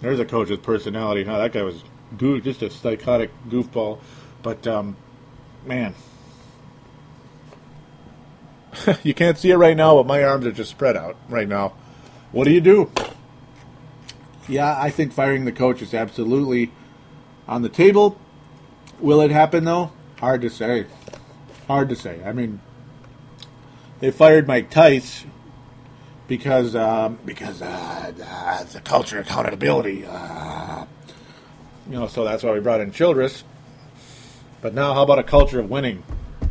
There's 0.00 0.18
a 0.18 0.24
coach 0.24 0.48
with 0.48 0.62
personality. 0.62 1.24
Huh? 1.24 1.36
That 1.36 1.52
guy 1.52 1.62
was 1.62 1.82
just 2.16 2.62
a 2.62 2.70
psychotic 2.70 3.30
goofball. 3.50 4.00
But 4.42 4.66
um, 4.66 4.96
man, 5.66 5.94
you 9.02 9.14
can't 9.14 9.38
see 9.38 9.50
it 9.50 9.56
right 9.56 9.76
now, 9.76 9.94
but 9.96 10.06
my 10.06 10.22
arms 10.22 10.46
are 10.46 10.52
just 10.52 10.70
spread 10.70 10.96
out 10.96 11.16
right 11.28 11.48
now. 11.48 11.74
What 12.32 12.44
do 12.44 12.50
you 12.50 12.60
do? 12.60 12.90
Yeah, 14.48 14.78
I 14.78 14.90
think 14.90 15.12
firing 15.12 15.44
the 15.44 15.52
coach 15.52 15.82
is 15.82 15.92
absolutely 15.94 16.72
on 17.46 17.62
the 17.62 17.68
table. 17.68 18.18
Will 19.00 19.20
it 19.20 19.30
happen 19.30 19.64
though? 19.64 19.92
Hard 20.18 20.40
to 20.42 20.50
say. 20.50 20.86
Hard 21.66 21.88
to 21.90 21.96
say. 21.96 22.22
I 22.24 22.32
mean, 22.32 22.60
they 24.00 24.10
fired 24.10 24.46
Mike 24.46 24.70
Tice 24.70 25.24
because 26.26 26.74
um, 26.74 27.18
because 27.24 27.62
uh, 27.62 28.12
uh, 28.22 28.64
the 28.64 28.80
culture 28.80 29.18
accountability. 29.20 30.04
Uh, 30.06 30.86
you 31.86 31.94
know, 31.94 32.06
so 32.06 32.24
that's 32.24 32.42
why 32.42 32.52
we 32.52 32.60
brought 32.60 32.80
in 32.80 32.92
Childress. 32.92 33.44
But 34.60 34.74
now, 34.74 34.92
how 34.94 35.02
about 35.02 35.18
a 35.18 35.22
culture 35.22 35.60
of 35.60 35.70
winning? 35.70 36.02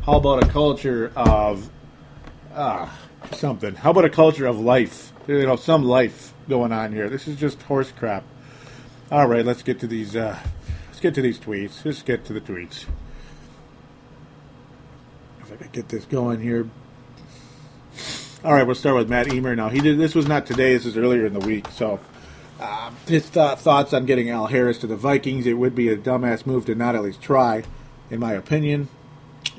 How 0.04 0.18
about 0.18 0.44
a 0.44 0.48
culture 0.48 1.12
of 1.16 1.70
uh, 2.58 2.90
something. 3.32 3.76
How 3.76 3.92
about 3.92 4.06
a 4.06 4.10
culture 4.10 4.48
of 4.48 4.60
life? 4.60 5.14
You 5.28 5.46
know, 5.46 5.56
some 5.56 5.84
life 5.84 6.34
going 6.50 6.72
on 6.72 6.92
here. 6.92 7.10
This 7.10 7.28
is 7.28 7.38
just 7.38 7.62
horse 7.64 7.92
crap. 7.92 8.24
All 9.12 9.28
right, 9.28 9.46
let's 9.46 9.62
get 9.62 9.80
to 9.82 9.88
these. 9.88 10.16
Uh, 10.16 10.38
let's 10.88 11.00
get 11.00 11.14
to 11.16 11.22
these 11.22 11.40
tweets. 11.40 11.86
Let's 11.86 12.02
get 12.02 12.26
to 12.26 12.34
the 12.34 12.42
tweets. 12.42 12.86
If 15.42 15.52
I 15.52 15.56
could 15.56 15.72
get 15.72 15.90
this 15.90 16.06
going 16.06 16.42
here. 16.42 16.70
All 18.44 18.54
right, 18.54 18.64
we'll 18.64 18.76
start 18.76 18.96
with 18.96 19.10
Matt 19.10 19.32
Emer 19.32 19.56
now. 19.56 19.70
He 19.70 19.80
did 19.80 19.98
this 19.98 20.16
was 20.16 20.28
not 20.28 20.46
today. 20.46 20.74
This 20.74 20.86
is 20.86 20.98
earlier 20.98 21.26
in 21.26 21.34
the 21.34 21.40
week. 21.40 21.68
So 21.70 22.00
um, 22.60 22.96
his 23.08 23.30
th- 23.30 23.60
thoughts 23.60 23.94
on 23.94 24.06
getting 24.06 24.30
Al 24.30 24.48
Harris 24.48 24.80
to 24.80 24.88
the 24.88 24.96
Vikings. 24.96 25.46
It 25.46 25.54
would 25.54 25.76
be 25.76 25.90
a 25.90 25.98
dumbass 25.98 26.46
move 26.46 26.66
to 26.66 26.76
not 26.76 26.96
at 26.96 27.04
least 27.04 27.22
try, 27.22 27.64
in 28.10 28.20
my 28.20 28.34
opinion. 28.34 28.90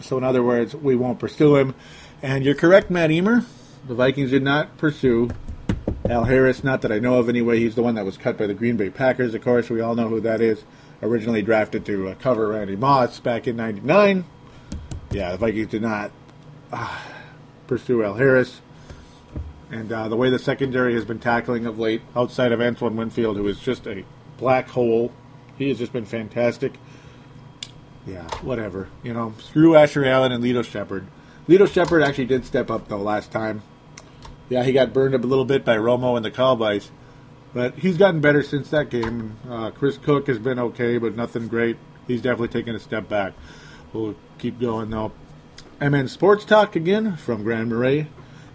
So 0.00 0.18
in 0.18 0.24
other 0.24 0.42
words, 0.42 0.74
we 0.74 0.94
won't 0.94 1.18
pursue 1.18 1.56
him. 1.56 1.74
And 2.20 2.44
you're 2.44 2.54
correct, 2.54 2.90
Matt 2.90 3.10
Emer. 3.10 3.44
The 3.86 3.94
Vikings 3.94 4.30
did 4.30 4.42
not 4.42 4.76
pursue 4.76 5.30
Al 6.08 6.24
Harris. 6.24 6.64
Not 6.64 6.82
that 6.82 6.90
I 6.90 6.98
know 6.98 7.18
of 7.18 7.28
anyway. 7.28 7.60
He's 7.60 7.76
the 7.76 7.82
one 7.82 7.94
that 7.94 8.04
was 8.04 8.16
cut 8.16 8.36
by 8.36 8.46
the 8.46 8.54
Green 8.54 8.76
Bay 8.76 8.90
Packers. 8.90 9.34
Of 9.34 9.44
course, 9.44 9.70
we 9.70 9.80
all 9.80 9.94
know 9.94 10.08
who 10.08 10.20
that 10.20 10.40
is. 10.40 10.64
Originally 11.00 11.42
drafted 11.42 11.86
to 11.86 12.08
uh, 12.08 12.14
cover 12.16 12.48
Randy 12.48 12.74
Moss 12.74 13.20
back 13.20 13.46
in 13.46 13.56
'99. 13.56 14.24
Yeah, 15.12 15.32
the 15.32 15.38
Vikings 15.38 15.68
did 15.68 15.82
not 15.82 16.10
uh, 16.72 16.98
pursue 17.68 18.02
Al 18.02 18.14
Harris. 18.14 18.60
And 19.70 19.92
uh, 19.92 20.08
the 20.08 20.16
way 20.16 20.28
the 20.28 20.40
secondary 20.40 20.94
has 20.94 21.04
been 21.04 21.20
tackling 21.20 21.66
of 21.66 21.78
late, 21.78 22.02
outside 22.16 22.50
of 22.50 22.60
Antoine 22.60 22.96
Winfield, 22.96 23.36
who 23.36 23.46
is 23.46 23.60
just 23.60 23.86
a 23.86 24.04
black 24.38 24.68
hole, 24.68 25.12
he 25.56 25.68
has 25.68 25.78
just 25.78 25.92
been 25.92 26.06
fantastic. 26.06 26.74
Yeah, 28.06 28.26
whatever. 28.38 28.88
You 29.04 29.12
know, 29.12 29.34
screw 29.38 29.76
Asher 29.76 30.04
Allen 30.04 30.32
and 30.32 30.42
Lito 30.42 30.64
Sheppard. 30.64 31.06
Lito 31.48 31.66
Sheppard 31.66 32.02
actually 32.02 32.26
did 32.26 32.44
step 32.44 32.70
up 32.70 32.88
though 32.88 32.98
last 32.98 33.32
time. 33.32 33.62
Yeah, 34.50 34.64
he 34.64 34.72
got 34.72 34.92
burned 34.92 35.14
up 35.14 35.24
a 35.24 35.26
little 35.26 35.46
bit 35.46 35.64
by 35.64 35.76
Romo 35.76 36.16
and 36.16 36.24
the 36.24 36.30
Cowboys, 36.30 36.90
but 37.54 37.78
he's 37.78 37.96
gotten 37.96 38.20
better 38.20 38.42
since 38.42 38.68
that 38.70 38.90
game. 38.90 39.38
Uh, 39.48 39.70
Chris 39.70 39.96
Cook 39.96 40.26
has 40.26 40.38
been 40.38 40.58
okay, 40.58 40.98
but 40.98 41.16
nothing 41.16 41.48
great. 41.48 41.76
He's 42.06 42.20
definitely 42.20 42.48
taken 42.48 42.74
a 42.74 42.78
step 42.78 43.08
back. 43.08 43.32
We'll 43.92 44.14
keep 44.38 44.60
going 44.60 44.90
though. 44.90 45.12
MN 45.80 46.08
Sports 46.08 46.44
Talk 46.44 46.76
again 46.76 47.16
from 47.16 47.44
Grand 47.44 47.70
Marais. 47.70 48.08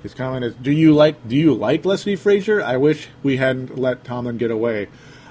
His 0.04 0.14
comment 0.14 0.46
is, 0.46 0.54
"Do 0.54 0.72
you 0.72 0.94
like 0.94 1.28
Do 1.28 1.36
you 1.36 1.54
like 1.54 1.86
Leslie 1.86 2.16
Frazier? 2.16 2.62
I 2.62 2.78
wish 2.78 3.08
we 3.24 3.38
hadn't 3.38 3.78
let 3.78 4.04
Tomlin 4.04 4.38
get 4.38 4.52
away." 4.52 4.90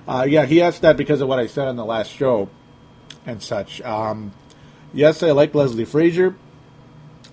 Uh, 0.09 0.27
yeah, 0.29 0.46
he 0.46 0.61
asked 0.61 0.83
that 0.83 0.96
because 0.96 1.20
of 1.20 1.29
what 1.29 1.38
I 1.38 1.46
said 1.46 1.68
on 1.68 1.77
the 1.77 1.85
last 1.85 2.11
show 2.11 2.48
and 3.25 3.40
such. 3.40 3.81
Um, 3.83 4.33
yes, 4.92 5.22
I 5.22 5.31
like 5.31 5.55
Leslie 5.55 5.85
Frazier. 5.85 6.35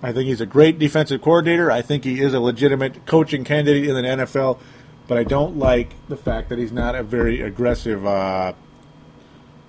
I 0.02 0.12
think 0.12 0.28
he's 0.28 0.40
a 0.40 0.46
great 0.46 0.78
defensive 0.78 1.20
coordinator. 1.20 1.70
I 1.70 1.82
think 1.82 2.04
he 2.04 2.20
is 2.20 2.32
a 2.32 2.40
legitimate 2.40 3.04
coaching 3.06 3.44
candidate 3.44 3.86
in 3.86 3.94
the 3.94 4.02
NFL, 4.02 4.58
but 5.06 5.18
I 5.18 5.24
don't 5.24 5.58
like 5.58 5.94
the 6.08 6.16
fact 6.16 6.48
that 6.48 6.58
he's 6.58 6.72
not 6.72 6.94
a 6.94 7.02
very 7.02 7.42
aggressive 7.42 8.06
uh, 8.06 8.54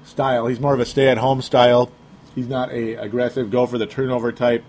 style. 0.06 0.48
He's 0.48 0.60
more 0.60 0.74
of 0.74 0.80
a 0.80 0.86
stay-at-home 0.86 1.41
style. 1.41 1.91
He's 2.34 2.48
not 2.48 2.72
a 2.72 2.96
aggressive, 2.96 3.52
go 3.52 3.65
for 3.65 3.78
the 3.78 3.88
turnover 3.88 4.32
type. 4.32 4.63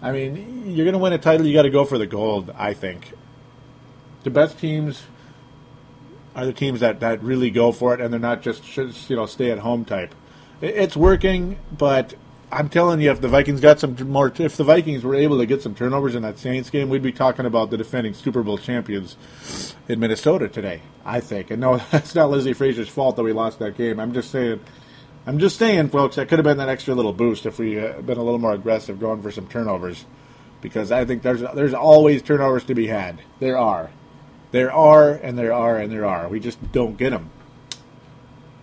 I 0.00 0.12
mean, 0.12 0.70
you're 0.70 0.84
going 0.84 0.92
to 0.92 1.00
win 1.00 1.12
a 1.12 1.18
title, 1.18 1.46
you 1.46 1.54
got 1.54 1.62
to 1.62 1.70
go 1.70 1.84
for 1.84 1.98
the 1.98 2.06
gold. 2.06 2.52
I 2.56 2.72
think 2.74 3.12
the 4.22 4.30
best 4.30 4.58
teams 4.58 5.02
are 6.36 6.46
the 6.46 6.52
teams 6.52 6.78
that, 6.80 7.00
that 7.00 7.20
really 7.24 7.50
go 7.50 7.72
for 7.72 7.92
it, 7.94 8.00
and 8.00 8.12
they're 8.12 8.20
not 8.20 8.42
just 8.42 8.76
you 8.76 9.16
know 9.16 9.26
stay-at-home 9.26 9.84
type. 9.84 10.14
It's 10.60 10.96
working, 10.96 11.58
but 11.76 12.14
I'm 12.50 12.70
telling 12.70 13.00
you, 13.02 13.10
if 13.10 13.20
the 13.20 13.28
Vikings 13.28 13.60
got 13.60 13.78
some 13.78 13.94
more, 14.10 14.32
if 14.34 14.56
the 14.56 14.64
Vikings 14.64 15.04
were 15.04 15.14
able 15.14 15.38
to 15.38 15.44
get 15.44 15.60
some 15.60 15.74
turnovers 15.74 16.14
in 16.14 16.22
that 16.22 16.38
Saints 16.38 16.70
game, 16.70 16.88
we'd 16.88 17.02
be 17.02 17.12
talking 17.12 17.44
about 17.44 17.70
the 17.70 17.76
defending 17.76 18.14
Super 18.14 18.42
Bowl 18.42 18.56
champions 18.56 19.16
in 19.86 20.00
Minnesota 20.00 20.48
today. 20.48 20.80
I 21.04 21.20
think, 21.20 21.50
and 21.50 21.60
no, 21.60 21.76
that's 21.90 22.14
not 22.14 22.30
Leslie 22.30 22.54
Frazier's 22.54 22.88
fault 22.88 23.16
that 23.16 23.22
we 23.22 23.32
lost 23.32 23.58
that 23.58 23.76
game. 23.76 24.00
I'm 24.00 24.14
just 24.14 24.30
saying, 24.30 24.60
I'm 25.26 25.38
just 25.38 25.58
saying, 25.58 25.90
folks, 25.90 26.16
that 26.16 26.28
could 26.28 26.38
have 26.38 26.44
been 26.44 26.56
that 26.56 26.70
extra 26.70 26.94
little 26.94 27.12
boost 27.12 27.44
if 27.44 27.58
we 27.58 27.74
had 27.74 28.06
been 28.06 28.16
a 28.16 28.22
little 28.22 28.38
more 28.38 28.54
aggressive 28.54 28.98
going 28.98 29.20
for 29.20 29.30
some 29.30 29.46
turnovers, 29.46 30.06
because 30.62 30.90
I 30.90 31.04
think 31.04 31.22
there's 31.22 31.42
there's 31.54 31.74
always 31.74 32.22
turnovers 32.22 32.64
to 32.64 32.74
be 32.74 32.86
had. 32.86 33.20
There 33.40 33.58
are, 33.58 33.90
there 34.52 34.72
are, 34.72 35.12
and 35.12 35.38
there 35.38 35.52
are, 35.52 35.76
and 35.76 35.92
there 35.92 36.06
are. 36.06 36.28
We 36.28 36.40
just 36.40 36.72
don't 36.72 36.96
get 36.96 37.10
them. 37.10 37.30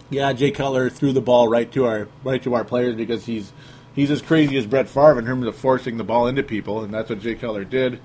Yeah, 0.09 0.33
Jay 0.33 0.51
Cutler 0.51 0.89
threw 0.89 1.13
the 1.13 1.21
ball 1.21 1.47
right 1.47 1.71
to 1.73 1.85
our 1.85 2.07
right 2.23 2.41
to 2.41 2.55
our 2.55 2.63
players 2.63 2.95
because 2.95 3.25
he's 3.25 3.51
he's 3.95 4.11
as 4.11 4.21
crazy 4.21 4.57
as 4.57 4.65
Brett 4.65 4.87
Favre 4.87 5.19
in 5.19 5.25
terms 5.25 5.47
of 5.47 5.55
forcing 5.55 5.97
the 5.97 6.03
ball 6.03 6.27
into 6.27 6.43
people, 6.43 6.83
and 6.83 6.93
that's 6.93 7.09
what 7.09 7.21
Jay 7.21 7.35
Cutler 7.35 7.63
did. 7.63 7.99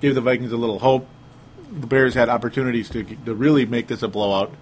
Gave 0.00 0.14
the 0.14 0.20
Vikings 0.20 0.52
a 0.52 0.56
little 0.56 0.80
hope. 0.80 1.06
The 1.70 1.86
Bears 1.86 2.14
had 2.14 2.28
opportunities 2.28 2.88
to 2.90 3.04
to 3.04 3.34
really 3.34 3.66
make 3.66 3.86
this 3.86 4.02
a 4.02 4.08
blowout, 4.08 4.52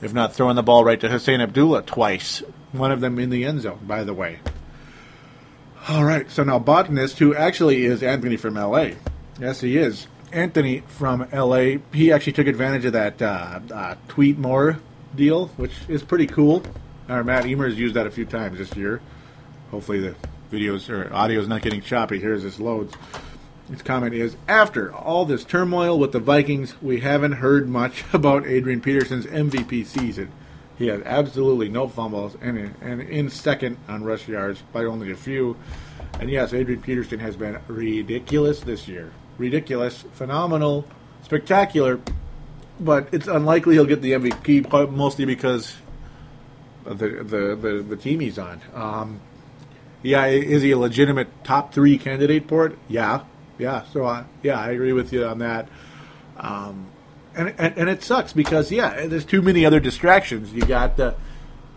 if 0.00 0.12
not 0.12 0.34
throwing 0.34 0.56
the 0.56 0.62
ball 0.62 0.84
right 0.84 1.00
to 1.00 1.08
Husain 1.08 1.40
Abdullah 1.40 1.82
twice. 1.82 2.42
One 2.72 2.92
of 2.92 3.00
them 3.00 3.18
in 3.18 3.30
the 3.30 3.44
end 3.44 3.62
zone, 3.62 3.80
by 3.82 4.04
the 4.04 4.14
way. 4.14 4.40
All 5.88 6.04
right, 6.04 6.30
so 6.30 6.44
now 6.44 6.58
botanist, 6.58 7.18
who 7.18 7.34
actually 7.34 7.84
is 7.84 8.02
Anthony 8.02 8.36
from 8.36 8.58
L.A. 8.58 8.96
Yes, 9.40 9.60
he 9.60 9.78
is. 9.78 10.06
Anthony 10.32 10.80
from 10.80 11.26
L.A. 11.32 11.80
He 11.94 12.12
actually 12.12 12.34
took 12.34 12.46
advantage 12.46 12.84
of 12.84 12.92
that 12.92 13.22
uh, 13.22 13.60
uh, 13.72 13.94
tweet 14.08 14.36
more 14.36 14.78
deal, 15.14 15.46
which 15.56 15.72
is 15.88 16.02
pretty 16.02 16.26
cool. 16.26 16.62
Our 17.08 17.24
Matt 17.24 17.46
Emer 17.46 17.68
has 17.68 17.78
used 17.78 17.94
that 17.94 18.06
a 18.06 18.10
few 18.10 18.26
times 18.26 18.58
this 18.58 18.76
year. 18.76 19.00
Hopefully 19.70 20.00
the 20.00 20.14
videos 20.50 20.88
or 20.88 21.12
audio 21.12 21.40
is 21.40 21.48
not 21.48 21.62
getting 21.62 21.80
choppy 21.80 22.18
here 22.18 22.34
as 22.34 22.42
this 22.42 22.58
loads. 22.58 22.94
His 23.70 23.82
comment 23.82 24.14
is 24.14 24.36
After 24.48 24.92
all 24.92 25.26
this 25.26 25.44
turmoil 25.44 25.98
with 25.98 26.12
the 26.12 26.20
Vikings, 26.20 26.80
we 26.80 27.00
haven't 27.00 27.32
heard 27.32 27.68
much 27.68 28.04
about 28.12 28.46
Adrian 28.46 28.80
Peterson's 28.80 29.26
MVP 29.26 29.84
season. 29.86 30.32
He 30.78 30.86
has 30.86 31.02
absolutely 31.02 31.68
no 31.68 31.88
fumbles 31.88 32.36
and, 32.40 32.74
and 32.80 33.02
in 33.02 33.30
second 33.30 33.78
on 33.88 34.04
rush 34.04 34.28
yards 34.28 34.62
by 34.72 34.84
only 34.84 35.10
a 35.10 35.16
few. 35.16 35.56
And 36.20 36.30
yes, 36.30 36.52
Adrian 36.52 36.80
Peterson 36.80 37.18
has 37.18 37.36
been 37.36 37.58
ridiculous 37.66 38.60
this 38.60 38.86
year. 38.86 39.10
Ridiculous, 39.38 40.04
phenomenal, 40.12 40.86
spectacular, 41.22 42.00
but 42.80 43.08
it's 43.12 43.26
unlikely 43.26 43.74
he'll 43.74 43.86
get 43.86 44.02
the 44.02 44.12
MVP 44.12 44.90
mostly 44.90 45.24
because 45.24 45.74
of 46.86 46.98
the 46.98 47.08
the, 47.08 47.56
the, 47.56 47.84
the 47.88 47.96
team 47.96 48.20
he's 48.20 48.38
on. 48.38 48.60
Um, 48.72 49.20
yeah, 50.02 50.26
is 50.26 50.62
he 50.62 50.70
a 50.70 50.78
legitimate 50.78 51.28
top 51.44 51.72
three 51.72 51.98
candidate 51.98 52.48
for 52.48 52.66
it? 52.66 52.78
Yeah, 52.88 53.24
yeah. 53.58 53.84
So 53.92 54.04
uh, 54.04 54.24
yeah, 54.42 54.60
I 54.60 54.70
agree 54.70 54.92
with 54.92 55.12
you 55.12 55.24
on 55.24 55.38
that. 55.38 55.68
Um, 56.36 56.86
and, 57.34 57.54
and 57.58 57.78
and 57.78 57.88
it 57.88 58.02
sucks 58.02 58.32
because 58.32 58.70
yeah, 58.70 59.06
there's 59.06 59.24
too 59.24 59.42
many 59.42 59.64
other 59.64 59.80
distractions. 59.80 60.52
You 60.52 60.62
got 60.62 60.96
the, 60.96 61.14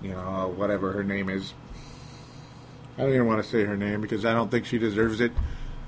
you 0.02 0.10
know, 0.10 0.54
whatever 0.56 0.92
her 0.92 1.04
name 1.04 1.30
is. 1.30 1.54
I 2.98 3.04
don't 3.04 3.12
even 3.12 3.28
want 3.28 3.44
to 3.44 3.50
say 3.50 3.64
her 3.64 3.78
name 3.78 4.02
because 4.02 4.26
I 4.26 4.34
don't 4.34 4.52
think 4.52 4.66
she 4.66 4.78
deserves 4.78 5.22
it. 5.22 5.32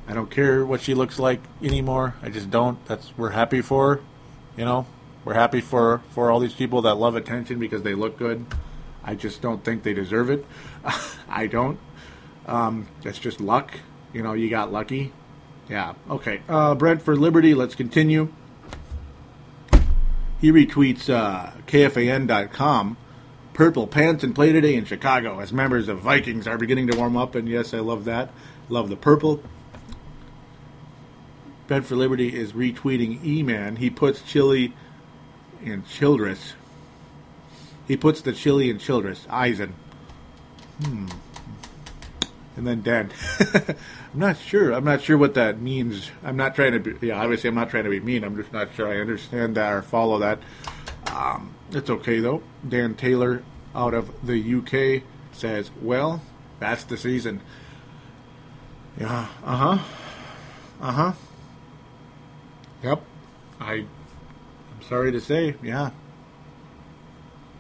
I 0.07 0.13
don't 0.13 0.29
care 0.29 0.65
what 0.65 0.81
she 0.81 0.93
looks 0.93 1.19
like 1.19 1.41
anymore. 1.61 2.15
I 2.21 2.29
just 2.29 2.49
don't. 2.49 2.83
That's 2.85 3.13
we're 3.17 3.29
happy 3.29 3.61
for 3.61 3.95
her, 3.95 4.01
you 4.57 4.65
know. 4.65 4.85
We're 5.23 5.35
happy 5.35 5.61
for 5.61 6.01
for 6.11 6.31
all 6.31 6.39
these 6.39 6.53
people 6.53 6.81
that 6.83 6.95
love 6.95 7.15
attention 7.15 7.59
because 7.59 7.83
they 7.83 7.93
look 7.93 8.17
good. 8.17 8.45
I 9.03 9.15
just 9.15 9.41
don't 9.41 9.63
think 9.63 9.83
they 9.83 9.93
deserve 9.93 10.29
it. 10.29 10.45
I 11.29 11.47
don't. 11.47 11.79
Um, 12.45 12.87
that's 13.01 13.19
just 13.19 13.39
luck. 13.39 13.73
You 14.13 14.21
know, 14.21 14.33
you 14.33 14.49
got 14.49 14.71
lucky. 14.71 15.11
Yeah. 15.69 15.93
Okay. 16.09 16.41
Uh, 16.47 16.75
Brent 16.75 17.01
for 17.01 17.15
Liberty. 17.15 17.53
Let's 17.53 17.75
continue. 17.75 18.31
He 20.39 20.51
retweets 20.51 21.09
uh, 21.09 21.51
KFAN.com. 21.67 22.97
Purple 23.53 23.87
pants 23.87 24.23
and 24.23 24.33
play 24.33 24.51
today 24.51 24.75
in 24.75 24.83
Chicago 24.83 25.39
as 25.39 25.53
members 25.53 25.87
of 25.87 25.99
Vikings 25.99 26.47
are 26.47 26.57
beginning 26.57 26.87
to 26.87 26.97
warm 26.97 27.15
up, 27.15 27.35
and 27.35 27.47
yes, 27.47 27.73
I 27.73 27.79
love 27.79 28.05
that. 28.05 28.31
Love 28.67 28.89
the 28.89 28.95
purple. 28.95 29.43
Brent 31.67 31.85
for 31.85 31.95
Liberty 31.95 32.35
is 32.35 32.53
retweeting 32.53 33.23
E-Man. 33.23 33.77
He 33.77 33.89
puts 33.89 34.21
Chili 34.23 34.73
and 35.63 35.87
Childress. 35.87 36.55
He 37.87 37.95
puts 37.95 38.21
the 38.21 38.33
Chili 38.33 38.69
and 38.69 38.81
Childress. 38.81 39.27
Eisen. 39.29 39.75
Hmm 40.83 41.07
and 42.55 42.67
then 42.67 42.81
dead. 42.81 43.13
I'm 43.39 44.19
not 44.19 44.37
sure. 44.37 44.71
I'm 44.73 44.83
not 44.83 45.01
sure 45.01 45.17
what 45.17 45.33
that 45.33 45.59
means. 45.59 46.11
I'm 46.23 46.37
not 46.37 46.55
trying 46.55 46.73
to 46.73 46.79
be. 46.79 47.07
Yeah, 47.07 47.21
obviously, 47.21 47.47
I'm 47.47 47.55
not 47.55 47.69
trying 47.69 47.85
to 47.85 47.89
be 47.89 47.99
mean. 47.99 48.23
I'm 48.23 48.35
just 48.35 48.53
not 48.53 48.69
sure 48.75 48.87
I 48.87 48.99
understand 48.99 49.55
that 49.55 49.73
or 49.73 49.81
follow 49.81 50.19
that. 50.19 50.39
Um, 51.11 51.53
it's 51.71 51.89
okay 51.89 52.19
though. 52.19 52.43
Dan 52.67 52.95
Taylor 52.95 53.43
out 53.75 53.93
of 53.93 54.25
the 54.25 54.55
UK 54.55 55.03
says, 55.31 55.71
"Well, 55.81 56.21
that's 56.59 56.83
the 56.83 56.97
season." 56.97 57.41
Yeah. 58.99 59.27
Uh 59.43 59.55
huh. 59.55 59.77
Uh 60.81 60.91
huh. 60.91 61.11
Yep. 62.83 63.01
I. 63.59 63.73
I'm 63.73 64.81
sorry 64.87 65.11
to 65.11 65.21
say. 65.21 65.55
Yeah. 65.63 65.91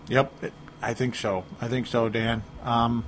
Yep. 0.07 0.51
I 0.81 0.93
think 0.93 1.15
so. 1.15 1.45
I 1.61 1.67
think 1.67 1.87
so, 1.87 2.09
Dan. 2.09 2.43
Um, 2.63 3.05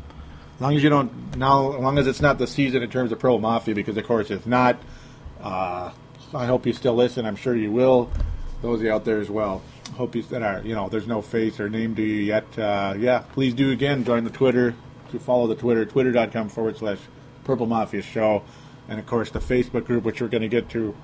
as 0.56 0.62
long 0.62 0.76
as 0.76 0.84
you 0.84 0.90
don't 0.90 1.36
now, 1.36 1.74
as 1.74 1.82
long 1.82 1.98
as 1.98 2.08
it's 2.08 2.22
not 2.22 2.38
the 2.38 2.48
season 2.48 2.82
in 2.82 2.90
terms 2.90 3.12
of 3.12 3.20
Pro 3.20 3.38
Mafia, 3.38 3.76
because 3.76 3.98
of 3.98 4.06
course 4.06 4.32
it's 4.32 4.46
not. 4.46 4.78
Uh, 5.42 5.92
I 6.34 6.46
hope 6.46 6.66
you 6.66 6.74
still 6.74 6.96
listen. 6.96 7.26
I'm 7.26 7.36
sure 7.36 7.56
you 7.56 7.72
will. 7.72 8.10
Those 8.62 8.80
of 8.80 8.86
you 8.86 8.92
out 8.92 9.06
there 9.06 9.20
as 9.20 9.30
well. 9.30 9.62
Hope 9.96 10.16
you 10.16 10.24
that 10.24 10.42
are 10.42 10.62
you 10.62 10.74
know 10.74 10.90
there's 10.90 11.08
no 11.08 11.22
face 11.22 11.60
or 11.60 11.70
name 11.70 11.96
to 11.96 12.02
you 12.02 12.22
yet. 12.22 12.58
Uh, 12.58 12.96
yeah, 12.98 13.20
please 13.34 13.54
do 13.54 13.72
again. 13.72 14.04
Join 14.04 14.24
the 14.24 14.30
Twitter. 14.30 14.76
To 15.12 15.20
follow 15.20 15.46
the 15.46 15.56
Twitter, 15.56 15.86
twitter.com 15.86 16.50
forward 16.50 16.78
slash 16.78 16.98
Purple 17.44 17.68
Mafia 17.68 18.02
Show, 18.02 18.44
and 18.90 19.00
of 19.00 19.06
course 19.06 19.30
the 19.30 19.40
Facebook 19.40 19.86
group, 19.86 20.04
which 20.04 20.20
we're 20.20 20.28
going 20.28 20.42
to 20.42 20.50
get 20.50 20.68
to 20.70 20.96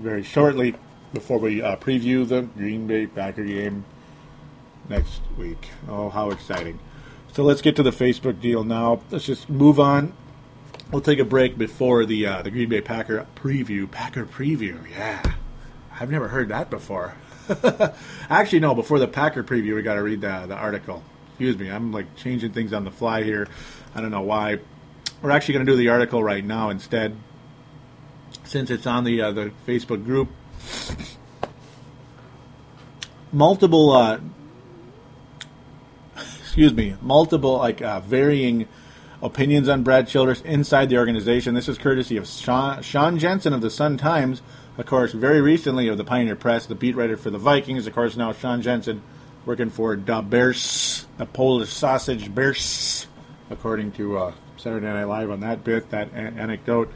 very 0.00 0.24
shortly 0.24 0.74
before 1.14 1.38
we 1.38 1.62
uh, 1.62 1.76
preview 1.76 2.26
the 2.26 2.42
Green 2.42 2.86
Bay 2.86 3.06
Packer 3.06 3.44
game 3.44 3.84
next 4.88 5.20
week. 5.38 5.68
Oh, 5.88 6.08
how 6.08 6.30
exciting! 6.30 6.78
So 7.32 7.44
let's 7.44 7.62
get 7.62 7.76
to 7.76 7.82
the 7.82 7.90
Facebook 7.90 8.40
deal 8.40 8.64
now. 8.64 9.02
Let's 9.10 9.24
just 9.24 9.48
move 9.48 9.78
on. 9.78 10.12
We'll 10.90 11.00
take 11.00 11.20
a 11.20 11.24
break 11.24 11.56
before 11.56 12.04
the 12.04 12.26
uh, 12.26 12.42
the 12.42 12.50
Green 12.50 12.68
Bay 12.68 12.80
Packer 12.80 13.26
preview. 13.36 13.88
Packer 13.88 14.26
preview, 14.26 14.90
yeah. 14.90 15.22
I've 15.92 16.10
never 16.10 16.28
heard 16.28 16.48
that 16.48 16.70
before. 16.70 17.14
Actually, 18.30 18.60
no. 18.60 18.74
Before 18.74 18.98
the 18.98 19.06
Packer 19.06 19.44
preview, 19.44 19.76
we 19.76 19.82
got 19.82 19.94
to 19.94 20.02
read 20.02 20.20
the 20.20 20.46
the 20.48 20.56
article. 20.56 21.04
Excuse 21.28 21.56
me, 21.56 21.70
I'm 21.70 21.92
like 21.92 22.16
changing 22.16 22.52
things 22.52 22.72
on 22.72 22.84
the 22.84 22.90
fly 22.90 23.22
here. 23.22 23.46
I 23.94 24.00
don't 24.00 24.10
know 24.10 24.22
why. 24.22 24.58
We're 25.22 25.30
actually 25.30 25.54
going 25.54 25.66
to 25.66 25.72
do 25.72 25.76
the 25.78 25.88
article 25.90 26.24
right 26.24 26.44
now 26.44 26.70
instead, 26.70 27.16
since 28.44 28.70
it's 28.70 28.86
on 28.86 29.04
the 29.04 29.22
uh, 29.22 29.32
the 29.32 29.52
Facebook 29.66 30.04
group. 30.04 30.28
Multiple, 33.32 33.92
uh, 33.92 34.18
excuse 36.50 36.74
me, 36.74 36.96
multiple 37.00 37.58
like 37.58 37.80
uh, 37.80 38.00
varying 38.00 38.66
opinions 39.22 39.68
on 39.68 39.84
Brad 39.84 40.08
Childress 40.08 40.40
inside 40.40 40.88
the 40.88 40.98
organization. 40.98 41.54
This 41.54 41.68
is 41.68 41.78
courtesy 41.78 42.16
of 42.16 42.26
Sean, 42.26 42.82
Sean 42.82 43.20
Jensen 43.20 43.52
of 43.52 43.60
the 43.60 43.70
Sun 43.70 43.98
Times, 43.98 44.42
of 44.76 44.84
course, 44.84 45.12
very 45.12 45.40
recently 45.40 45.86
of 45.86 45.96
the 45.96 46.02
Pioneer 46.02 46.34
Press, 46.34 46.66
the 46.66 46.74
beat 46.74 46.96
writer 46.96 47.16
for 47.16 47.30
the 47.30 47.38
Vikings. 47.38 47.86
Of 47.86 47.94
course, 47.94 48.16
now 48.16 48.32
Sean 48.32 48.62
Jensen 48.62 49.00
working 49.46 49.70
for 49.70 49.94
Da 49.94 50.22
Bears, 50.22 51.06
the 51.18 51.26
Polish 51.26 51.70
sausage 51.70 52.34
Bears, 52.34 53.06
according 53.48 53.92
to 53.92 54.18
uh, 54.18 54.32
Saturday 54.56 54.86
Night 54.86 55.04
Live 55.04 55.30
on 55.30 55.38
that 55.40 55.62
bit, 55.62 55.88
that 55.90 56.12
anecdote. 56.14 56.92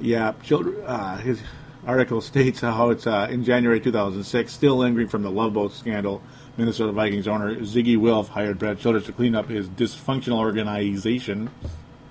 Yeah, 0.00 0.34
Childress, 0.44 0.84
uh, 0.86 1.16
his 1.16 1.42
article 1.84 2.20
states 2.20 2.60
how 2.60 2.90
it's 2.90 3.08
uh, 3.08 3.26
in 3.28 3.42
January 3.42 3.80
2006, 3.80 4.52
still 4.52 4.76
lingering 4.76 5.08
from 5.08 5.22
the 5.22 5.30
Love 5.30 5.54
Boat 5.54 5.72
scandal. 5.72 6.22
Minnesota 6.60 6.92
Vikings 6.92 7.26
owner 7.26 7.56
Zygi 7.56 7.96
Wilf 7.96 8.28
hired 8.28 8.58
Brad 8.58 8.78
Childress 8.78 9.06
to 9.06 9.12
clean 9.12 9.34
up 9.34 9.48
his 9.48 9.66
dysfunctional 9.66 10.36
organization 10.36 11.48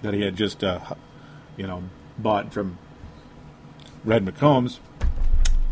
that 0.02 0.16
he 0.16 0.22
had 0.22 0.36
just, 0.36 0.64
uh, 0.64 0.80
you 1.56 1.68
know, 1.68 1.84
bought 2.18 2.52
from 2.52 2.80
Red 4.04 4.26
McCombs. 4.26 4.80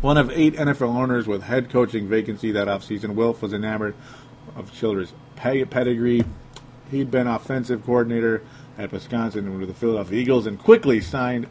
One 0.00 0.16
of 0.16 0.30
eight 0.30 0.54
NFL 0.54 0.94
owners 0.94 1.26
with 1.26 1.42
head 1.42 1.70
coaching 1.70 2.08
vacancy 2.08 2.52
that 2.52 2.68
offseason, 2.68 3.16
Wilf 3.16 3.42
was 3.42 3.52
enamored 3.52 3.96
of 4.54 4.72
Childress' 4.72 5.12
pedigree. 5.34 6.24
He'd 6.88 7.10
been 7.10 7.26
offensive 7.26 7.84
coordinator 7.84 8.42
at 8.78 8.92
Wisconsin 8.92 9.58
with 9.58 9.66
the 9.66 9.74
Philadelphia 9.74 10.20
Eagles 10.20 10.46
and 10.46 10.56
quickly 10.56 11.00
signed 11.00 11.48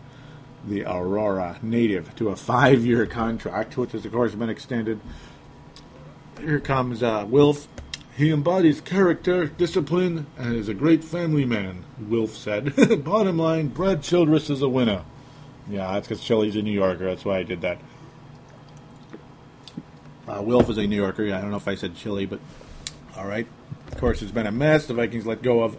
the 0.66 0.86
Aurora 0.86 1.60
native 1.62 2.16
to 2.16 2.30
a 2.30 2.38
five-year 2.38 3.06
contract, 3.06 3.76
which 3.76 3.92
has, 3.92 4.06
of 4.06 4.13
course, 4.13 4.34
been 4.34 4.50
extended 4.50 5.02
here 6.39 6.60
comes 6.60 7.04
uh, 7.04 7.26
Wilf. 7.28 7.67
He 8.15 8.32
embodies 8.32 8.82
character, 8.82 9.45
discipline, 9.45 10.26
and 10.38 10.56
is 10.56 10.69
a 10.69 10.73
great 10.73 11.04
family 11.04 11.45
man, 11.45 11.84
Wilf 12.00 12.36
said. 12.36 12.73
Bottom 13.04 13.38
line, 13.38 13.67
Brad 13.67 14.02
Childress 14.02 14.50
is 14.50 14.62
a 14.62 14.69
winner. 14.69 15.04
Yeah, 15.69 15.91
that's 15.93 16.08
because 16.08 16.23
Chili's 16.23 16.56
a 16.56 16.62
New 16.62 16.71
Yorker. 16.71 17.06
That's 17.06 17.26
why 17.26 17.38
I 17.38 17.43
did 17.43 17.62
that. 17.62 17.80
Uh, 20.28 20.41
Wilf 20.41 20.69
is 20.69 20.78
a 20.78 20.88
New 20.88 20.95
Yorker. 20.95 21.26
I 21.26 21.41
don't 21.41 21.52
know 21.52 21.58
if 21.58 21.67
I 21.67 21.76
said 21.76 21.95
Chili, 21.95 22.26
but 22.26 22.39
all 23.15 23.28
right. 23.28 23.47
Of 23.91 23.97
course, 23.97 24.21
it's 24.21 24.32
been 24.32 24.47
a 24.47 24.52
mess. 24.52 24.88
The 24.88 24.93
Vikings 24.93 25.26
let 25.26 25.41
go 25.41 25.62
of 25.62 25.78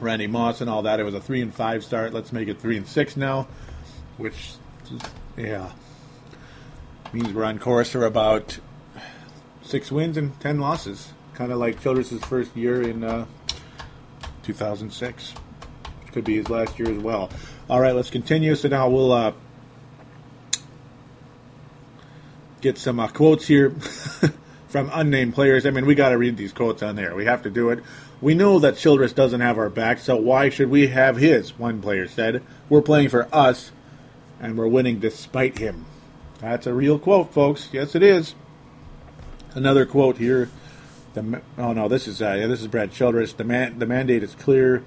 Randy 0.00 0.26
Moss 0.26 0.60
and 0.60 0.70
all 0.70 0.82
that. 0.82 1.00
It 1.00 1.04
was 1.04 1.14
a 1.14 1.20
three 1.20 1.42
and 1.42 1.52
five 1.52 1.84
start. 1.84 2.12
Let's 2.12 2.32
make 2.32 2.48
it 2.48 2.60
three 2.60 2.76
and 2.76 2.86
six 2.86 3.16
now, 3.16 3.48
which, 4.16 4.52
yeah, 5.36 5.72
means 7.12 7.32
we're 7.32 7.44
on 7.44 7.58
course 7.58 7.90
for 7.90 8.04
about 8.04 8.58
six 9.68 9.92
wins 9.92 10.16
and 10.16 10.38
ten 10.40 10.58
losses, 10.58 11.12
kind 11.34 11.52
of 11.52 11.58
like 11.58 11.80
Childress' 11.80 12.18
first 12.24 12.56
year 12.56 12.82
in 12.82 13.04
uh, 13.04 13.26
2006. 14.42 15.34
Could 16.12 16.24
be 16.24 16.36
his 16.36 16.48
last 16.48 16.78
year 16.78 16.90
as 16.90 16.98
well. 16.98 17.30
All 17.68 17.80
right, 17.80 17.94
let's 17.94 18.10
continue. 18.10 18.54
So 18.54 18.68
now 18.68 18.88
we'll 18.88 19.12
uh, 19.12 19.32
get 22.62 22.78
some 22.78 22.98
uh, 22.98 23.08
quotes 23.08 23.46
here 23.46 23.70
from 24.68 24.90
unnamed 24.92 25.34
players. 25.34 25.66
I 25.66 25.70
mean, 25.70 25.84
we 25.84 25.94
got 25.94 26.10
to 26.10 26.18
read 26.18 26.38
these 26.38 26.52
quotes 26.52 26.82
on 26.82 26.96
there. 26.96 27.14
We 27.14 27.26
have 27.26 27.42
to 27.42 27.50
do 27.50 27.68
it. 27.68 27.80
We 28.22 28.34
know 28.34 28.58
that 28.60 28.78
Childress 28.78 29.12
doesn't 29.12 29.42
have 29.42 29.58
our 29.58 29.68
back, 29.68 29.98
so 29.98 30.16
why 30.16 30.48
should 30.48 30.70
we 30.70 30.88
have 30.88 31.16
his? 31.16 31.58
One 31.58 31.82
player 31.82 32.08
said. 32.08 32.42
We're 32.70 32.82
playing 32.82 33.10
for 33.10 33.28
us, 33.32 33.70
and 34.40 34.56
we're 34.56 34.66
winning 34.66 34.98
despite 34.98 35.58
him. 35.58 35.84
That's 36.40 36.66
a 36.66 36.72
real 36.72 36.98
quote, 36.98 37.32
folks. 37.32 37.68
Yes, 37.70 37.94
it 37.94 38.02
is. 38.02 38.34
Another 39.58 39.84
quote 39.86 40.18
here. 40.18 40.48
The, 41.14 41.42
oh 41.58 41.72
no, 41.72 41.88
this 41.88 42.06
is 42.06 42.22
uh, 42.22 42.36
this 42.36 42.60
is 42.60 42.68
Brad 42.68 42.92
Childress. 42.92 43.32
The 43.32 43.42
man, 43.42 43.80
the 43.80 43.86
mandate 43.86 44.22
is 44.22 44.36
clear, 44.36 44.84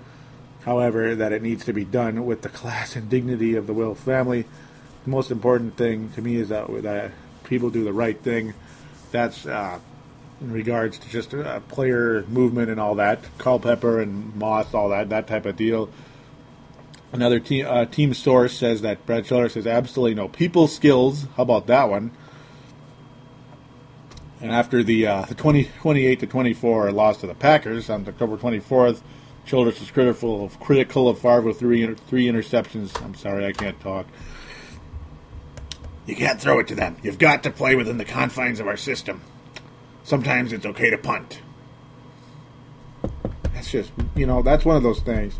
however, 0.63 1.13
that 1.13 1.33
it 1.33 1.41
needs 1.41 1.65
to 1.65 1.73
be 1.73 1.83
done 1.83 2.25
with 2.25 2.41
the 2.41 2.47
class 2.47 2.95
and 2.95 3.09
dignity 3.09 3.55
of 3.55 3.67
the 3.67 3.73
Wilf 3.73 3.99
family. 3.99 4.45
The 5.03 5.09
most 5.09 5.29
important 5.29 5.75
thing 5.75 6.11
to 6.11 6.21
me 6.21 6.37
is 6.37 6.47
that, 6.47 6.69
that 6.83 7.11
people 7.43 7.69
do 7.69 7.83
the 7.83 7.91
right 7.91 8.17
thing. 8.17 8.53
That's 9.11 9.45
uh, 9.45 9.79
in 10.39 10.53
regards 10.53 10.97
to 10.99 11.09
just 11.09 11.33
uh, 11.33 11.59
player 11.67 12.23
movement 12.29 12.69
and 12.69 12.79
all 12.79 12.95
that. 12.95 13.19
Culpepper 13.39 13.99
and 13.99 14.33
Moss, 14.37 14.73
all 14.73 14.87
that, 14.87 15.09
that 15.09 15.27
type 15.27 15.45
of 15.45 15.57
deal. 15.57 15.89
Another 17.11 17.41
team 17.41 17.65
uh, 17.67 17.83
team 17.83 18.13
source 18.13 18.57
says 18.57 18.83
that 18.83 19.05
Brad 19.05 19.25
Childress 19.25 19.55
has 19.55 19.67
absolutely 19.67 20.15
no 20.15 20.29
people 20.29 20.69
skills. 20.69 21.27
How 21.35 21.43
about 21.43 21.67
that 21.67 21.89
one? 21.89 22.11
And 24.41 24.51
after 24.51 24.83
the 24.83 25.05
uh, 25.05 25.21
the 25.23 25.35
20, 25.35 25.69
28 25.81 26.19
to 26.21 26.27
24 26.27 26.91
loss 26.91 27.17
to 27.17 27.27
the 27.27 27.35
Packers 27.35 27.89
on 27.89 28.07
October 28.07 28.37
24th, 28.37 29.01
Childress 29.45 29.79
was 29.79 29.91
critical 29.91 30.45
of 30.45 30.59
critical 30.59 31.09
of 31.09 31.19
Favre 31.19 31.41
with 31.41 31.59
three 31.59 31.83
inter- 31.83 31.95
three 31.95 32.25
interceptions. 32.25 33.01
I'm 33.03 33.15
sorry, 33.15 33.45
I 33.45 33.51
can't 33.51 33.79
talk. 33.79 34.05
You 36.05 36.15
can't 36.15 36.39
throw 36.39 36.59
it 36.59 36.67
to 36.67 36.75
them. 36.75 36.97
You've 37.01 37.17
got 37.17 37.43
to 37.43 37.51
play 37.51 37.75
within 37.75 37.97
the 37.97 38.05
confines 38.05 38.59
of 38.59 38.67
our 38.67 38.77
system. 38.77 39.21
Sometimes 40.03 40.53
it's 40.53 40.65
okay 40.65 40.89
to 40.89 40.97
punt. 40.97 41.41
That's 43.53 43.71
just 43.71 43.91
you 44.15 44.25
know 44.25 44.41
that's 44.41 44.63
one 44.63 44.75
of 44.75 44.83
those 44.83 44.99
things. 45.01 45.39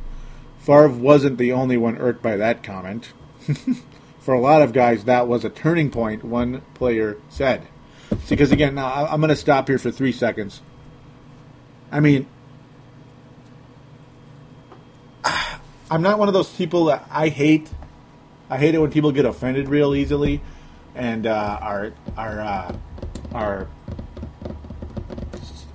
Favre 0.59 0.89
wasn't 0.89 1.37
the 1.37 1.51
only 1.51 1.77
one 1.77 1.97
irked 1.97 2.21
by 2.21 2.37
that 2.37 2.63
comment. 2.63 3.13
For 4.19 4.35
a 4.35 4.39
lot 4.39 4.61
of 4.61 4.73
guys, 4.73 5.05
that 5.05 5.27
was 5.27 5.43
a 5.43 5.49
turning 5.49 5.89
point. 5.89 6.23
One 6.23 6.61
player 6.75 7.17
said. 7.29 7.67
Because 8.29 8.51
again, 8.51 8.75
now 8.75 9.05
I'm 9.05 9.19
going 9.19 9.29
to 9.29 9.35
stop 9.35 9.67
here 9.67 9.77
for 9.77 9.91
three 9.91 10.11
seconds. 10.11 10.61
I 11.91 11.99
mean, 11.99 12.27
I'm 15.91 16.01
not 16.01 16.17
one 16.19 16.27
of 16.27 16.33
those 16.33 16.49
people 16.49 16.85
that 16.85 17.05
I 17.11 17.29
hate. 17.29 17.69
I 18.49 18.57
hate 18.57 18.75
it 18.75 18.79
when 18.79 18.91
people 18.91 19.11
get 19.11 19.25
offended 19.25 19.69
real 19.69 19.93
easily, 19.95 20.41
and 20.95 21.25
uh, 21.25 21.59
are 21.61 21.93
are 22.17 22.39
uh, 22.41 22.75
are 23.33 23.67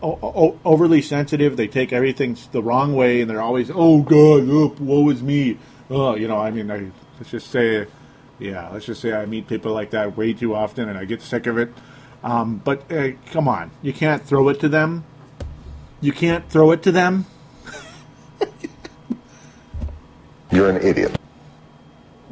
o- 0.02 0.18
o- 0.22 0.58
overly 0.64 1.02
sensitive. 1.02 1.56
They 1.56 1.68
take 1.68 1.92
everything 1.92 2.36
the 2.52 2.62
wrong 2.62 2.94
way, 2.94 3.20
and 3.20 3.30
they're 3.30 3.40
always, 3.40 3.70
"Oh 3.72 4.02
God, 4.02 4.46
oh, 4.48 4.74
woe 4.78 5.08
is 5.10 5.22
me." 5.22 5.58
Oh, 5.88 6.16
you 6.16 6.28
know, 6.28 6.38
I 6.38 6.50
mean, 6.50 6.70
I, 6.70 6.90
let's 7.18 7.30
just 7.30 7.50
say, 7.50 7.86
yeah, 8.38 8.68
let's 8.70 8.86
just 8.86 9.00
say 9.00 9.12
I 9.12 9.24
meet 9.24 9.46
people 9.46 9.72
like 9.72 9.90
that 9.90 10.16
way 10.16 10.32
too 10.32 10.54
often, 10.54 10.88
and 10.88 10.98
I 10.98 11.04
get 11.04 11.22
sick 11.22 11.46
of 11.46 11.58
it. 11.58 11.72
Um, 12.26 12.60
but 12.64 12.90
uh, 12.90 13.12
come 13.30 13.46
on, 13.46 13.70
you 13.82 13.92
can't 13.92 14.20
throw 14.20 14.48
it 14.48 14.58
to 14.58 14.68
them. 14.68 15.04
You 16.00 16.10
can't 16.10 16.50
throw 16.50 16.72
it 16.72 16.82
to 16.82 16.90
them. 16.90 17.24
You're 20.50 20.68
an 20.68 20.82
idiot. 20.82 21.16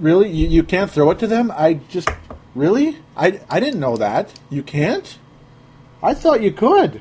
Really? 0.01 0.31
You, 0.31 0.49
you 0.49 0.63
can't 0.65 0.91
throw 0.91 1.13
it 1.13 1.21
to 1.21 1.29
them? 1.29 1.53
I 1.55 1.75
just 1.75 2.09
really? 2.57 2.99
I, 3.17 3.39
I 3.49 3.61
didn't 3.61 3.79
know 3.79 3.97
that. 3.97 4.37
You 4.51 4.65
can't? 4.65 5.17
I 6.03 6.13
thought 6.13 6.43
you 6.43 6.51
could. 6.51 7.01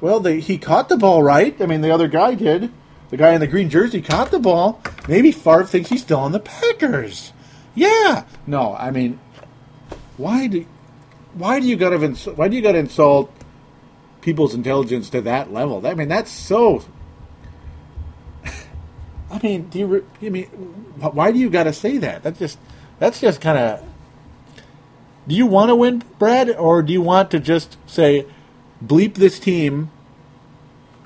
Well, 0.00 0.18
the, 0.18 0.40
he 0.40 0.58
caught 0.58 0.88
the 0.88 0.96
ball 0.96 1.22
right. 1.22 1.54
I 1.62 1.66
mean, 1.66 1.82
the 1.82 1.92
other 1.92 2.08
guy 2.08 2.34
did. 2.34 2.72
The 3.10 3.16
guy 3.16 3.32
in 3.32 3.40
the 3.40 3.46
green 3.46 3.70
jersey 3.70 4.02
caught 4.02 4.32
the 4.32 4.40
ball. 4.40 4.82
Maybe 5.06 5.30
Favre 5.30 5.66
thinks 5.66 5.90
he's 5.90 6.02
still 6.02 6.18
on 6.18 6.32
the 6.32 6.40
Packers. 6.40 7.32
Yeah. 7.76 8.24
No, 8.44 8.74
I 8.74 8.90
mean, 8.90 9.20
why 10.16 10.48
do 10.48 10.66
why 11.34 11.60
do 11.60 11.66
you 11.66 11.76
got 11.76 11.90
to 11.90 12.02
ins- 12.02 12.26
why 12.26 12.48
do 12.48 12.56
you 12.56 12.62
got 12.62 12.72
to 12.72 12.78
insult 12.78 13.32
people's 14.20 14.54
intelligence 14.54 15.10
to 15.10 15.20
that 15.22 15.52
level? 15.52 15.86
I 15.86 15.94
mean, 15.94 16.08
that's 16.08 16.30
so. 16.30 16.84
I 19.30 19.38
mean, 19.42 19.68
do 19.68 19.78
you? 19.78 20.06
I 20.22 20.28
mean, 20.28 20.46
why 20.98 21.32
do 21.32 21.38
you 21.38 21.50
got 21.50 21.64
to 21.64 21.72
say 21.72 21.98
that? 21.98 22.22
That's 22.22 22.38
just 22.38 22.58
that's 22.98 23.20
just 23.20 23.40
kind 23.40 23.58
of 23.58 23.84
Do 25.28 25.34
you 25.34 25.46
want 25.46 25.68
to 25.68 25.76
win, 25.76 26.02
Brad, 26.18 26.50
or 26.50 26.82
do 26.82 26.92
you 26.92 27.02
want 27.02 27.30
to 27.30 27.38
just 27.40 27.76
say, 27.86 28.26
bleep 28.84 29.14
this 29.14 29.38
team, 29.38 29.90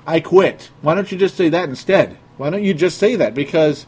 I 0.07 0.19
quit? 0.19 0.71
Why 0.81 0.95
don't 0.95 1.11
you 1.11 1.17
just 1.17 1.35
say 1.37 1.49
that 1.49 1.69
instead? 1.69 2.17
Why 2.37 2.49
don't 2.49 2.63
you 2.63 2.73
just 2.73 2.97
say 2.97 3.15
that? 3.15 3.33
Because 3.35 3.85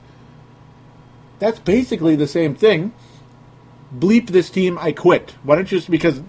that's 1.39 1.59
basically 1.59 2.15
the 2.15 2.27
same 2.27 2.55
thing. 2.55 2.93
Bleep 3.93 4.27
this 4.27 4.49
team, 4.49 4.77
I 4.77 4.91
quit. 4.91 5.35
Why 5.43 5.55
don't 5.55 5.71
you 5.71 5.77
just, 5.77 5.89
because 5.89 6.21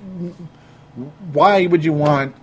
why 1.33 1.67
would 1.67 1.85
you 1.85 1.93
want 1.93 2.37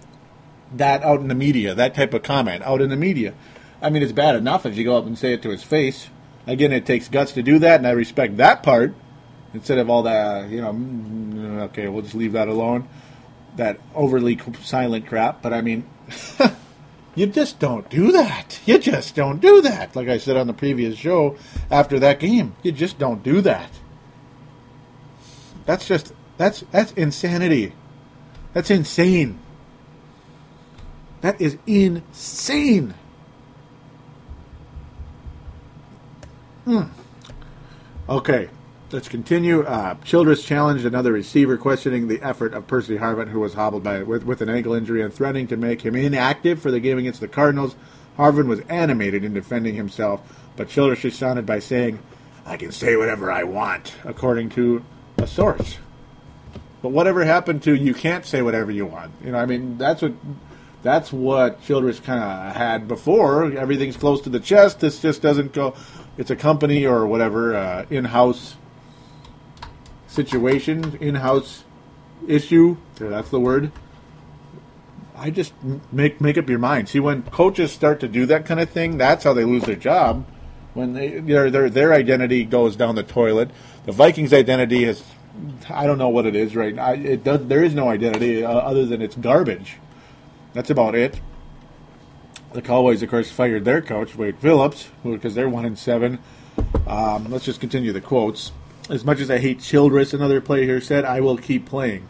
that 0.73 1.03
out 1.03 1.21
in 1.21 1.27
the 1.27 1.35
media, 1.35 1.73
that 1.75 1.95
type 1.95 2.13
of 2.13 2.23
comment 2.23 2.63
out 2.63 2.81
in 2.81 2.89
the 2.89 2.97
media? 2.97 3.33
I 3.81 3.89
mean, 3.89 4.03
it's 4.03 4.11
bad 4.11 4.35
enough 4.35 4.65
if 4.65 4.77
you 4.77 4.83
go 4.83 4.97
up 4.97 5.05
and 5.05 5.17
say 5.17 5.33
it 5.33 5.41
to 5.43 5.49
his 5.49 5.63
face. 5.63 6.09
Again, 6.47 6.71
it 6.71 6.85
takes 6.85 7.07
guts 7.07 7.33
to 7.33 7.43
do 7.43 7.59
that, 7.59 7.77
and 7.79 7.87
I 7.87 7.91
respect 7.91 8.37
that 8.37 8.61
part 8.61 8.93
instead 9.55 9.77
of 9.77 9.89
all 9.89 10.03
that, 10.03 10.49
you 10.49 10.61
know, 10.61 10.73
mm, 10.73 11.61
okay, 11.69 11.87
we'll 11.87 12.03
just 12.03 12.13
leave 12.13 12.33
that 12.33 12.47
alone. 12.47 12.87
That 13.55 13.79
overly 13.95 14.39
silent 14.61 15.07
crap. 15.07 15.41
But 15.41 15.53
I 15.53 15.61
mean, 15.61 15.89
you 17.15 17.25
just 17.27 17.57
don't 17.57 17.89
do 17.89 18.11
that. 18.11 18.59
You 18.65 18.77
just 18.77 19.15
don't 19.15 19.39
do 19.39 19.61
that. 19.61 19.95
Like 19.95 20.09
I 20.09 20.17
said 20.17 20.35
on 20.35 20.47
the 20.47 20.53
previous 20.53 20.97
show 20.97 21.37
after 21.71 21.99
that 21.99 22.19
game, 22.19 22.55
you 22.63 22.73
just 22.73 22.99
don't 22.99 23.23
do 23.23 23.41
that. 23.41 23.71
That's 25.65 25.87
just 25.87 26.13
that's 26.37 26.63
that's 26.71 26.91
insanity. 26.93 27.73
That's 28.53 28.69
insane. 28.69 29.39
That 31.21 31.41
is 31.41 31.57
insane. 31.65 32.93
Hmm. 36.65 36.83
Okay, 38.07 38.49
let's 38.91 39.07
continue. 39.07 39.63
Uh, 39.63 39.95
Childress 40.03 40.43
challenged 40.43 40.85
another 40.85 41.11
receiver, 41.11 41.57
questioning 41.57 42.07
the 42.07 42.21
effort 42.21 42.53
of 42.53 42.67
Percy 42.67 42.97
Harvin, 42.97 43.29
who 43.29 43.39
was 43.39 43.53
hobbled 43.53 43.83
by 43.83 44.03
with, 44.03 44.23
with 44.23 44.41
an 44.41 44.49
ankle 44.49 44.73
injury 44.73 45.01
and 45.01 45.13
threatening 45.13 45.47
to 45.47 45.57
make 45.57 45.81
him 45.81 45.95
inactive 45.95 46.61
for 46.61 46.71
the 46.71 46.79
game 46.79 46.97
against 46.97 47.21
the 47.21 47.27
Cardinals. 47.27 47.75
Harvin 48.17 48.47
was 48.47 48.59
animated 48.69 49.23
in 49.23 49.33
defending 49.33 49.75
himself, 49.75 50.21
but 50.55 50.69
Childress 50.69 51.03
responded 51.03 51.45
by 51.45 51.59
saying, 51.59 51.99
"I 52.45 52.57
can 52.57 52.71
say 52.71 52.95
whatever 52.95 53.31
I 53.31 53.43
want," 53.43 53.93
according 54.03 54.49
to 54.51 54.83
a 55.17 55.27
source. 55.27 55.77
But 56.81 56.89
whatever 56.89 57.25
happened 57.25 57.63
to 57.63 57.75
you 57.75 57.93
can't 57.93 58.25
say 58.25 58.41
whatever 58.41 58.71
you 58.71 58.85
want? 58.85 59.11
You 59.23 59.31
know, 59.31 59.39
I 59.39 59.45
mean, 59.45 59.77
that's 59.77 60.01
what 60.01 60.13
that's 60.83 61.11
what 61.11 61.63
Childress 61.63 61.99
kind 61.99 62.23
of 62.23 62.55
had 62.55 62.87
before. 62.87 63.57
Everything's 63.57 63.97
close 63.97 64.21
to 64.21 64.29
the 64.29 64.39
chest. 64.39 64.81
This 64.81 65.01
just 65.01 65.21
doesn't 65.21 65.53
go. 65.53 65.73
It's 66.17 66.29
a 66.29 66.35
company 66.35 66.85
or 66.85 67.07
whatever 67.07 67.55
uh, 67.55 67.85
in-house 67.89 68.55
situation, 70.07 70.97
in-house 71.01 71.63
issue. 72.27 72.77
That's 72.99 73.29
the 73.29 73.39
word. 73.39 73.71
I 75.15 75.31
just 75.31 75.53
make 75.91 76.21
make 76.21 76.37
up 76.37 76.49
your 76.49 76.59
mind. 76.59 76.89
See, 76.89 76.99
when 76.99 77.23
coaches 77.23 77.71
start 77.71 77.99
to 78.01 78.07
do 78.07 78.25
that 78.27 78.45
kind 78.45 78.59
of 78.59 78.69
thing, 78.69 78.97
that's 78.97 79.23
how 79.23 79.33
they 79.33 79.43
lose 79.43 79.63
their 79.63 79.75
job. 79.75 80.25
When 80.75 80.93
they 80.93 81.19
their 81.19 81.49
their 81.49 81.69
their 81.69 81.93
identity 81.93 82.43
goes 82.43 82.75
down 82.75 82.95
the 82.95 83.03
toilet. 83.03 83.49
The 83.85 83.93
Vikings' 83.93 84.33
identity 84.33 84.83
is, 84.83 85.03
I 85.69 85.87
don't 85.87 85.97
know 85.97 86.09
what 86.09 86.25
it 86.25 86.35
is 86.35 86.55
right 86.55 86.75
now. 86.75 86.91
It 86.91 87.23
does. 87.23 87.47
There 87.47 87.63
is 87.63 87.73
no 87.73 87.89
identity 87.89 88.43
uh, 88.43 88.51
other 88.51 88.85
than 88.85 89.01
it's 89.01 89.15
garbage. 89.15 89.77
That's 90.53 90.69
about 90.69 90.93
it. 90.93 91.19
The 92.51 92.61
Cowboys, 92.61 93.01
of 93.01 93.09
course, 93.09 93.31
fired 93.31 93.65
their 93.65 93.81
coach 93.81 94.15
Wade 94.15 94.37
Phillips 94.39 94.89
because 95.03 95.33
they're 95.33 95.49
one 95.49 95.65
and 95.65 95.79
seven. 95.79 96.19
Um, 96.87 97.31
let's 97.31 97.45
just 97.45 97.59
continue 97.61 97.91
the 97.91 98.01
quotes. 98.01 98.51
As 98.89 99.03
much 99.03 99.19
as 99.19 99.31
I 99.31 99.39
hate 99.39 99.61
Childress, 99.61 100.13
another 100.13 100.41
player 100.41 100.63
here 100.63 100.81
said, 100.81 101.05
I 101.05 101.19
will 101.21 101.37
keep 101.37 101.65
playing. 101.65 102.07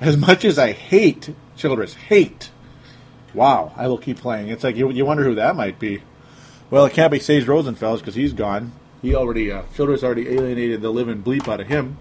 As 0.00 0.16
much 0.16 0.44
as 0.44 0.58
I 0.58 0.72
hate 0.72 1.34
Childress, 1.56 1.94
hate. 1.94 2.50
Wow, 3.32 3.72
I 3.76 3.88
will 3.88 3.98
keep 3.98 4.18
playing. 4.18 4.48
It's 4.48 4.64
like 4.64 4.76
you, 4.76 4.90
you 4.90 5.04
wonder 5.04 5.24
who 5.24 5.34
that 5.36 5.56
might 5.56 5.78
be. 5.78 6.02
Well, 6.68 6.84
it 6.84 6.92
can't 6.92 7.12
be 7.12 7.20
Sage 7.20 7.44
Rosenfels 7.44 7.98
because 7.98 8.16
he's 8.16 8.32
gone. 8.32 8.72
He 9.00 9.14
already, 9.14 9.52
uh, 9.52 9.62
already 9.78 10.28
alienated 10.28 10.82
the 10.82 10.90
living 10.90 11.22
bleep 11.22 11.46
out 11.46 11.60
of 11.60 11.68
him. 11.68 11.98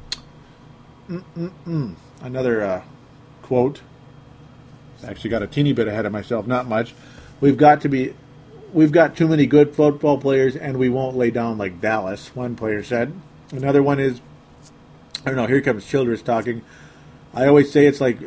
Mm-mm-mm. 1.08 1.95
Another 2.21 2.63
uh, 2.63 2.84
quote. 3.43 3.82
Actually, 5.06 5.30
got 5.30 5.43
a 5.43 5.47
teeny 5.47 5.71
bit 5.71 5.88
ahead 5.88 6.08
of 6.08 6.12
myself, 6.12 6.47
not 6.47 6.67
much. 6.67 6.95
We've 7.39 7.58
got 7.58 7.82
to 7.82 7.89
be, 7.89 8.15
we've 8.73 8.91
got 8.91 9.15
too 9.15 9.28
many 9.28 9.45
good 9.45 9.75
football 9.75 10.17
players, 10.17 10.56
and 10.56 10.78
we 10.78 10.89
won't 10.89 11.15
lay 11.15 11.30
down 11.30 11.60
like 11.60 11.80
Dallas. 11.80 12.36
One 12.36 12.56
player 12.56 12.82
said. 12.82 13.13
Another 13.51 13.84
one 13.84 13.99
is, 13.99 14.19
I 15.23 15.30
don't 15.30 15.36
know. 15.36 15.45
Here 15.45 15.62
comes 15.62 15.86
Childress 15.86 16.23
talking. 16.23 16.63
I 17.36 17.45
always 17.45 17.71
say 17.71 17.86
it's 17.86 18.01
like 18.01 18.17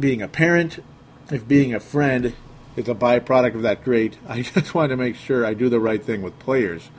being 0.00 0.22
a 0.22 0.28
parent. 0.28 0.82
If 1.30 1.46
being 1.46 1.74
a 1.74 1.80
friend 1.80 2.34
is 2.76 2.88
a 2.88 2.94
byproduct 2.94 3.54
of 3.54 3.62
that, 3.62 3.84
great. 3.84 4.16
I 4.28 4.42
just 4.42 4.74
want 4.74 4.90
to 4.90 4.96
make 4.96 5.16
sure 5.16 5.44
I 5.44 5.54
do 5.54 5.68
the 5.68 5.80
right 5.80 6.02
thing 6.02 6.22
with 6.22 6.38
players. 6.38 6.90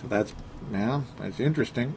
So 0.00 0.08
that's, 0.08 0.34
yeah, 0.72 1.02
that's 1.18 1.40
interesting. 1.40 1.94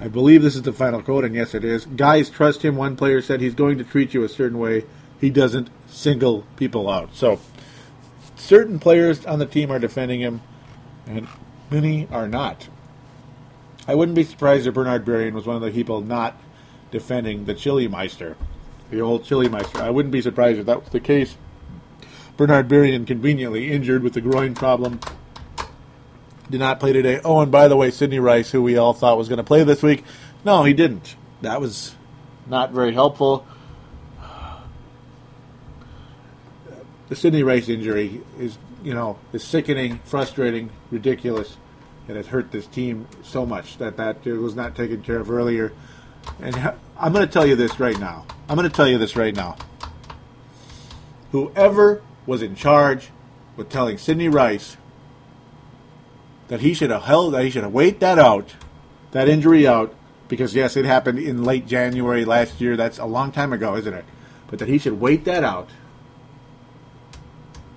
I 0.00 0.08
believe 0.08 0.42
this 0.42 0.56
is 0.56 0.62
the 0.62 0.72
final 0.72 1.00
quote, 1.00 1.24
and 1.24 1.34
yes, 1.34 1.54
it 1.54 1.64
is. 1.64 1.86
Guys 1.86 2.28
trust 2.28 2.64
him. 2.64 2.74
One 2.74 2.96
player 2.96 3.22
said 3.22 3.40
he's 3.40 3.54
going 3.54 3.78
to 3.78 3.84
treat 3.84 4.14
you 4.14 4.24
a 4.24 4.28
certain 4.28 4.58
way. 4.58 4.84
He 5.20 5.30
doesn't 5.30 5.70
single 5.86 6.44
people 6.56 6.90
out. 6.90 7.14
So, 7.14 7.38
certain 8.34 8.80
players 8.80 9.24
on 9.24 9.38
the 9.38 9.46
team 9.46 9.70
are 9.70 9.78
defending 9.78 10.20
him, 10.20 10.40
and 11.06 11.28
many 11.70 12.08
are 12.10 12.26
not. 12.26 12.68
I 13.86 13.94
wouldn't 13.94 14.16
be 14.16 14.24
surprised 14.24 14.66
if 14.66 14.74
Bernard 14.74 15.04
Berrian 15.04 15.34
was 15.34 15.46
one 15.46 15.56
of 15.56 15.62
the 15.62 15.70
people 15.70 16.00
not 16.00 16.36
defending 16.90 17.44
the 17.44 17.54
Chili 17.54 17.86
Meister, 17.86 18.36
the 18.90 19.00
old 19.00 19.24
Chili 19.24 19.48
Meister. 19.48 19.82
I 19.82 19.90
wouldn't 19.90 20.12
be 20.12 20.22
surprised 20.22 20.58
if 20.58 20.66
that 20.66 20.80
was 20.82 20.92
the 20.92 21.00
case. 21.00 21.36
Bernard 22.42 22.66
Berrian 22.66 23.06
conveniently 23.06 23.70
injured 23.70 24.02
with 24.02 24.14
the 24.14 24.20
groin 24.20 24.52
problem 24.52 24.98
did 26.50 26.58
not 26.58 26.80
play 26.80 26.92
today. 26.92 27.20
Oh, 27.24 27.38
and 27.38 27.52
by 27.52 27.68
the 27.68 27.76
way, 27.76 27.92
Sidney 27.92 28.18
Rice, 28.18 28.50
who 28.50 28.60
we 28.60 28.76
all 28.76 28.92
thought 28.92 29.16
was 29.16 29.28
going 29.28 29.36
to 29.36 29.44
play 29.44 29.62
this 29.62 29.80
week, 29.80 30.02
no, 30.44 30.64
he 30.64 30.72
didn't. 30.72 31.14
That 31.42 31.60
was 31.60 31.94
not 32.48 32.72
very 32.72 32.92
helpful. 32.94 33.46
The 37.08 37.14
Sidney 37.14 37.44
Rice 37.44 37.68
injury 37.68 38.22
is, 38.40 38.58
you 38.82 38.92
know, 38.92 39.20
is 39.32 39.44
sickening, 39.44 40.00
frustrating, 40.04 40.70
ridiculous, 40.90 41.56
and 42.08 42.18
it 42.18 42.26
hurt 42.26 42.50
this 42.50 42.66
team 42.66 43.06
so 43.22 43.46
much 43.46 43.78
that 43.78 43.98
that 43.98 44.24
was 44.24 44.56
not 44.56 44.74
taken 44.74 45.00
care 45.00 45.20
of 45.20 45.30
earlier. 45.30 45.72
And 46.40 46.56
I'm 46.98 47.12
going 47.12 47.24
to 47.24 47.32
tell 47.32 47.46
you 47.46 47.54
this 47.54 47.78
right 47.78 48.00
now. 48.00 48.26
I'm 48.48 48.56
going 48.56 48.68
to 48.68 48.76
tell 48.76 48.88
you 48.88 48.98
this 48.98 49.14
right 49.14 49.36
now. 49.36 49.56
Whoever 51.30 52.02
was 52.26 52.42
in 52.42 52.54
charge 52.54 53.10
with 53.56 53.68
telling 53.68 53.98
Sidney 53.98 54.28
Rice 54.28 54.76
that 56.48 56.60
he 56.60 56.74
should 56.74 56.90
have 56.90 57.04
held 57.04 57.34
that 57.34 57.44
he 57.44 57.50
should 57.50 57.62
have 57.62 57.72
wait 57.72 58.00
that 58.00 58.18
out, 58.18 58.54
that 59.12 59.28
injury 59.28 59.66
out, 59.66 59.94
because 60.28 60.54
yes, 60.54 60.76
it 60.76 60.84
happened 60.84 61.18
in 61.18 61.44
late 61.44 61.66
January 61.66 62.24
last 62.24 62.60
year. 62.60 62.76
That's 62.76 62.98
a 62.98 63.04
long 63.04 63.32
time 63.32 63.52
ago, 63.52 63.76
isn't 63.76 63.94
it? 63.94 64.04
But 64.48 64.58
that 64.58 64.68
he 64.68 64.78
should 64.78 65.00
wait 65.00 65.24
that 65.24 65.44
out. 65.44 65.70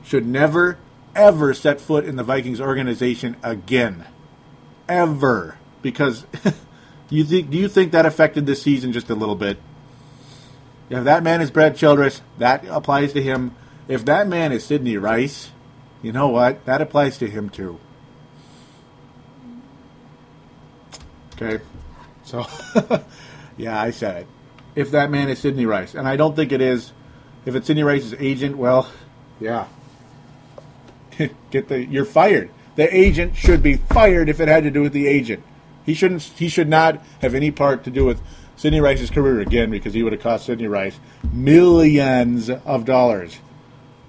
Should 0.03 0.27
never, 0.27 0.77
ever 1.15 1.53
set 1.53 1.81
foot 1.81 2.05
in 2.05 2.15
the 2.15 2.23
Vikings 2.23 2.61
organization 2.61 3.37
again, 3.43 4.05
ever, 4.87 5.57
because 5.81 6.25
you 7.09 7.23
think 7.23 7.49
do 7.49 7.57
you 7.57 7.67
think 7.67 7.91
that 7.91 8.05
affected 8.05 8.45
this 8.45 8.61
season 8.61 8.91
just 8.91 9.09
a 9.09 9.15
little 9.15 9.35
bit? 9.35 9.57
If 10.89 11.03
that 11.03 11.23
man 11.23 11.41
is 11.41 11.49
Brad 11.49 11.75
Childress, 11.75 12.21
that 12.37 12.65
applies 12.67 13.13
to 13.13 13.21
him. 13.21 13.55
If 13.87 14.05
that 14.05 14.27
man 14.27 14.51
is 14.51 14.65
Sidney 14.65 14.97
Rice, 14.97 15.51
you 16.01 16.11
know 16.11 16.27
what? 16.27 16.65
That 16.65 16.81
applies 16.81 17.17
to 17.19 17.29
him 17.29 17.49
too. 17.49 17.79
Okay, 21.33 21.63
so 22.23 22.45
yeah, 23.57 23.79
I 23.79 23.91
said 23.91 24.21
it. 24.21 24.27
If 24.75 24.91
that 24.91 25.11
man 25.11 25.29
is 25.29 25.39
Sidney 25.39 25.65
Rice, 25.65 25.93
and 25.93 26.07
I 26.07 26.15
don't 26.15 26.35
think 26.35 26.51
it 26.51 26.61
is. 26.61 26.93
If 27.45 27.53
it's 27.53 27.67
Sidney 27.67 27.83
Rice's 27.83 28.15
agent, 28.17 28.57
well, 28.57 28.89
yeah, 29.39 29.67
get 31.51 31.67
the 31.67 31.85
you're 31.85 32.05
fired. 32.05 32.49
The 32.75 32.93
agent 32.95 33.35
should 33.35 33.61
be 33.61 33.75
fired 33.75 34.29
if 34.29 34.39
it 34.39 34.47
had 34.47 34.63
to 34.63 34.71
do 34.71 34.81
with 34.81 34.93
the 34.93 35.07
agent. 35.07 35.43
He 35.85 35.93
shouldn't. 35.93 36.23
He 36.23 36.49
should 36.49 36.69
not 36.69 37.03
have 37.21 37.35
any 37.35 37.51
part 37.51 37.83
to 37.83 37.91
do 37.91 38.05
with 38.05 38.21
Sidney 38.55 38.79
Rice's 38.79 39.09
career 39.09 39.39
again 39.41 39.69
because 39.69 39.93
he 39.93 40.03
would 40.03 40.13
have 40.13 40.21
cost 40.21 40.45
Sidney 40.45 40.67
Rice 40.67 40.99
millions 41.31 42.49
of 42.49 42.85
dollars. 42.85 43.39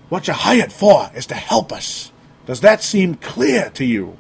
What 0.09 0.27
you're 0.29 0.37
hired 0.37 0.73
for 0.73 1.11
is 1.15 1.27
to 1.27 1.35
help 1.35 1.73
us. 1.73 2.13
Does 2.47 2.61
that 2.61 2.83
seem 2.83 3.17
clear 3.17 3.71
to 3.71 3.85
you? 3.85 4.17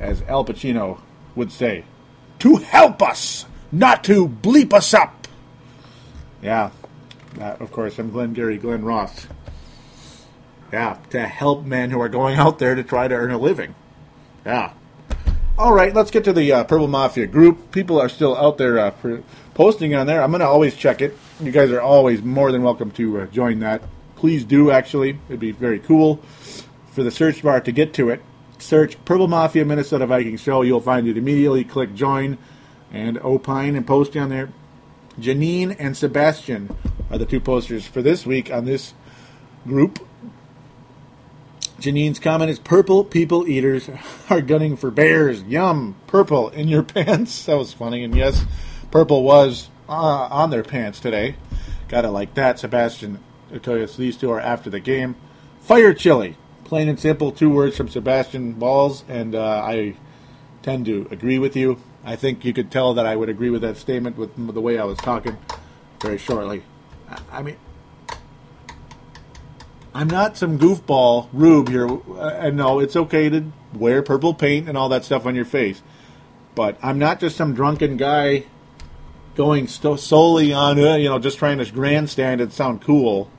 As 0.00 0.22
Al 0.22 0.44
Pacino 0.44 1.00
would 1.36 1.52
say 1.52 1.84
to 2.40 2.56
help 2.56 3.00
us, 3.02 3.46
not 3.70 4.02
to 4.04 4.26
bleep 4.26 4.72
us 4.72 4.92
up. 4.92 5.28
Yeah, 6.42 6.70
of 7.40 7.70
course, 7.70 8.00
I'm 8.00 8.10
Glenn 8.10 8.32
Gary, 8.32 8.58
Glen 8.58 8.84
Ross. 8.84 9.28
Yeah, 10.72 10.98
to 11.10 11.26
help 11.26 11.64
men 11.64 11.90
who 11.90 12.00
are 12.00 12.08
going 12.08 12.36
out 12.36 12.58
there 12.58 12.74
to 12.74 12.82
try 12.82 13.06
to 13.06 13.14
earn 13.14 13.30
a 13.30 13.38
living. 13.38 13.76
Yeah. 14.44 14.72
All 15.56 15.72
right, 15.72 15.94
let's 15.94 16.10
get 16.10 16.24
to 16.24 16.32
the 16.32 16.50
uh, 16.50 16.64
Purple 16.64 16.88
Mafia 16.88 17.26
group. 17.28 17.70
People 17.70 18.00
are 18.00 18.08
still 18.08 18.36
out 18.36 18.58
there 18.58 18.78
uh, 18.78 18.92
posting 19.54 19.94
on 19.94 20.08
there. 20.08 20.20
I'm 20.20 20.30
going 20.30 20.40
to 20.40 20.46
always 20.46 20.74
check 20.74 21.00
it. 21.00 21.16
You 21.40 21.52
guys 21.52 21.70
are 21.70 21.80
always 21.80 22.22
more 22.22 22.50
than 22.50 22.62
welcome 22.62 22.90
to 22.92 23.20
uh, 23.20 23.26
join 23.26 23.60
that. 23.60 23.82
Please 24.22 24.44
do, 24.44 24.70
actually. 24.70 25.18
It'd 25.28 25.40
be 25.40 25.50
very 25.50 25.80
cool 25.80 26.18
for 26.92 27.02
the 27.02 27.10
search 27.10 27.42
bar 27.42 27.60
to 27.60 27.72
get 27.72 27.92
to 27.94 28.08
it. 28.08 28.22
Search 28.56 28.96
Purple 29.04 29.26
Mafia 29.26 29.64
Minnesota 29.64 30.06
Vikings 30.06 30.40
Show. 30.40 30.62
You'll 30.62 30.80
find 30.80 31.08
it 31.08 31.16
immediately. 31.16 31.64
Click 31.64 31.92
join 31.92 32.38
and 32.92 33.18
opine 33.18 33.74
and 33.74 33.84
post 33.84 34.12
down 34.12 34.28
there. 34.28 34.50
Janine 35.18 35.74
and 35.76 35.96
Sebastian 35.96 36.70
are 37.10 37.18
the 37.18 37.26
two 37.26 37.40
posters 37.40 37.84
for 37.84 38.00
this 38.00 38.24
week 38.24 38.48
on 38.48 38.64
this 38.64 38.94
group. 39.66 40.06
Janine's 41.80 42.20
comment 42.20 42.48
is 42.48 42.60
purple 42.60 43.04
people 43.04 43.48
eaters 43.48 43.90
are 44.30 44.40
gunning 44.40 44.76
for 44.76 44.92
bears. 44.92 45.42
Yum. 45.42 45.96
Purple 46.06 46.48
in 46.50 46.68
your 46.68 46.82
pants. 46.84 47.46
That 47.46 47.58
was 47.58 47.72
funny. 47.72 48.04
And 48.04 48.14
yes, 48.14 48.44
purple 48.92 49.24
was 49.24 49.68
uh, 49.88 49.92
on 50.30 50.50
their 50.50 50.62
pants 50.62 51.00
today. 51.00 51.34
Got 51.88 52.04
it 52.04 52.10
like 52.10 52.34
that. 52.34 52.60
Sebastian, 52.60 53.18
I 53.52 53.58
tell 53.58 53.76
you, 53.76 53.86
these 53.86 54.16
two 54.16 54.30
are 54.30 54.40
after 54.40 54.70
the 54.70 54.80
game. 54.80 55.16
Fire 55.60 55.92
chili. 55.94 56.36
Plain 56.64 56.88
and 56.88 56.98
simple. 56.98 57.32
Two 57.32 57.50
words 57.50 57.76
from 57.76 57.88
Sebastian 57.88 58.52
Balls. 58.52 59.04
And 59.08 59.34
uh, 59.34 59.42
I 59.64 59.94
tend 60.62 60.86
to 60.86 61.06
agree 61.10 61.38
with 61.38 61.54
you. 61.56 61.78
I 62.04 62.16
think 62.16 62.44
you 62.44 62.52
could 62.52 62.70
tell 62.70 62.94
that 62.94 63.06
I 63.06 63.14
would 63.14 63.28
agree 63.28 63.50
with 63.50 63.62
that 63.62 63.76
statement 63.76 64.16
with 64.16 64.34
the 64.54 64.60
way 64.60 64.78
I 64.78 64.84
was 64.84 64.98
talking 64.98 65.36
very 66.00 66.18
shortly. 66.18 66.62
I- 67.10 67.18
I 67.30 67.42
mean, 67.42 67.56
I'm 69.94 70.08
not 70.08 70.36
some 70.38 70.58
goofball 70.58 71.28
rube 71.32 71.68
here. 71.68 71.86
Uh, 71.88 72.30
And 72.38 72.56
no, 72.56 72.80
it's 72.80 72.96
okay 72.96 73.28
to 73.28 73.52
wear 73.74 74.02
purple 74.02 74.32
paint 74.34 74.68
and 74.68 74.76
all 74.78 74.88
that 74.88 75.04
stuff 75.04 75.26
on 75.26 75.34
your 75.34 75.44
face. 75.44 75.82
But 76.54 76.78
I'm 76.82 76.98
not 76.98 77.20
just 77.20 77.36
some 77.36 77.54
drunken 77.54 77.96
guy 77.98 78.44
going 79.34 79.66
solely 79.68 80.52
on, 80.52 80.78
uh, 80.78 80.96
you 80.96 81.08
know, 81.08 81.18
just 81.18 81.38
trying 81.38 81.58
to 81.58 81.70
grandstand 81.70 82.40
and 82.40 82.52
sound 82.52 82.82
cool 82.82 83.30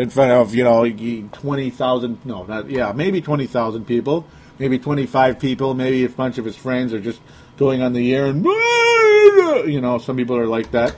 in 0.00 0.08
front 0.08 0.32
of, 0.32 0.54
you 0.54 0.64
know, 0.64 0.88
20,000, 0.88 2.24
no, 2.24 2.44
not, 2.44 2.70
yeah, 2.70 2.90
maybe 2.92 3.20
20,000 3.20 3.84
people, 3.84 4.26
maybe 4.58 4.78
25 4.78 5.38
people, 5.38 5.74
maybe 5.74 6.04
a 6.04 6.08
bunch 6.08 6.38
of 6.38 6.46
his 6.46 6.56
friends 6.56 6.94
are 6.94 7.00
just 7.00 7.20
going 7.58 7.82
on 7.82 7.92
the 7.92 8.14
air 8.14 8.24
and, 8.24 8.42
you 9.70 9.78
know, 9.78 9.98
some 9.98 10.16
people 10.16 10.38
are 10.38 10.46
like 10.46 10.70
that. 10.70 10.96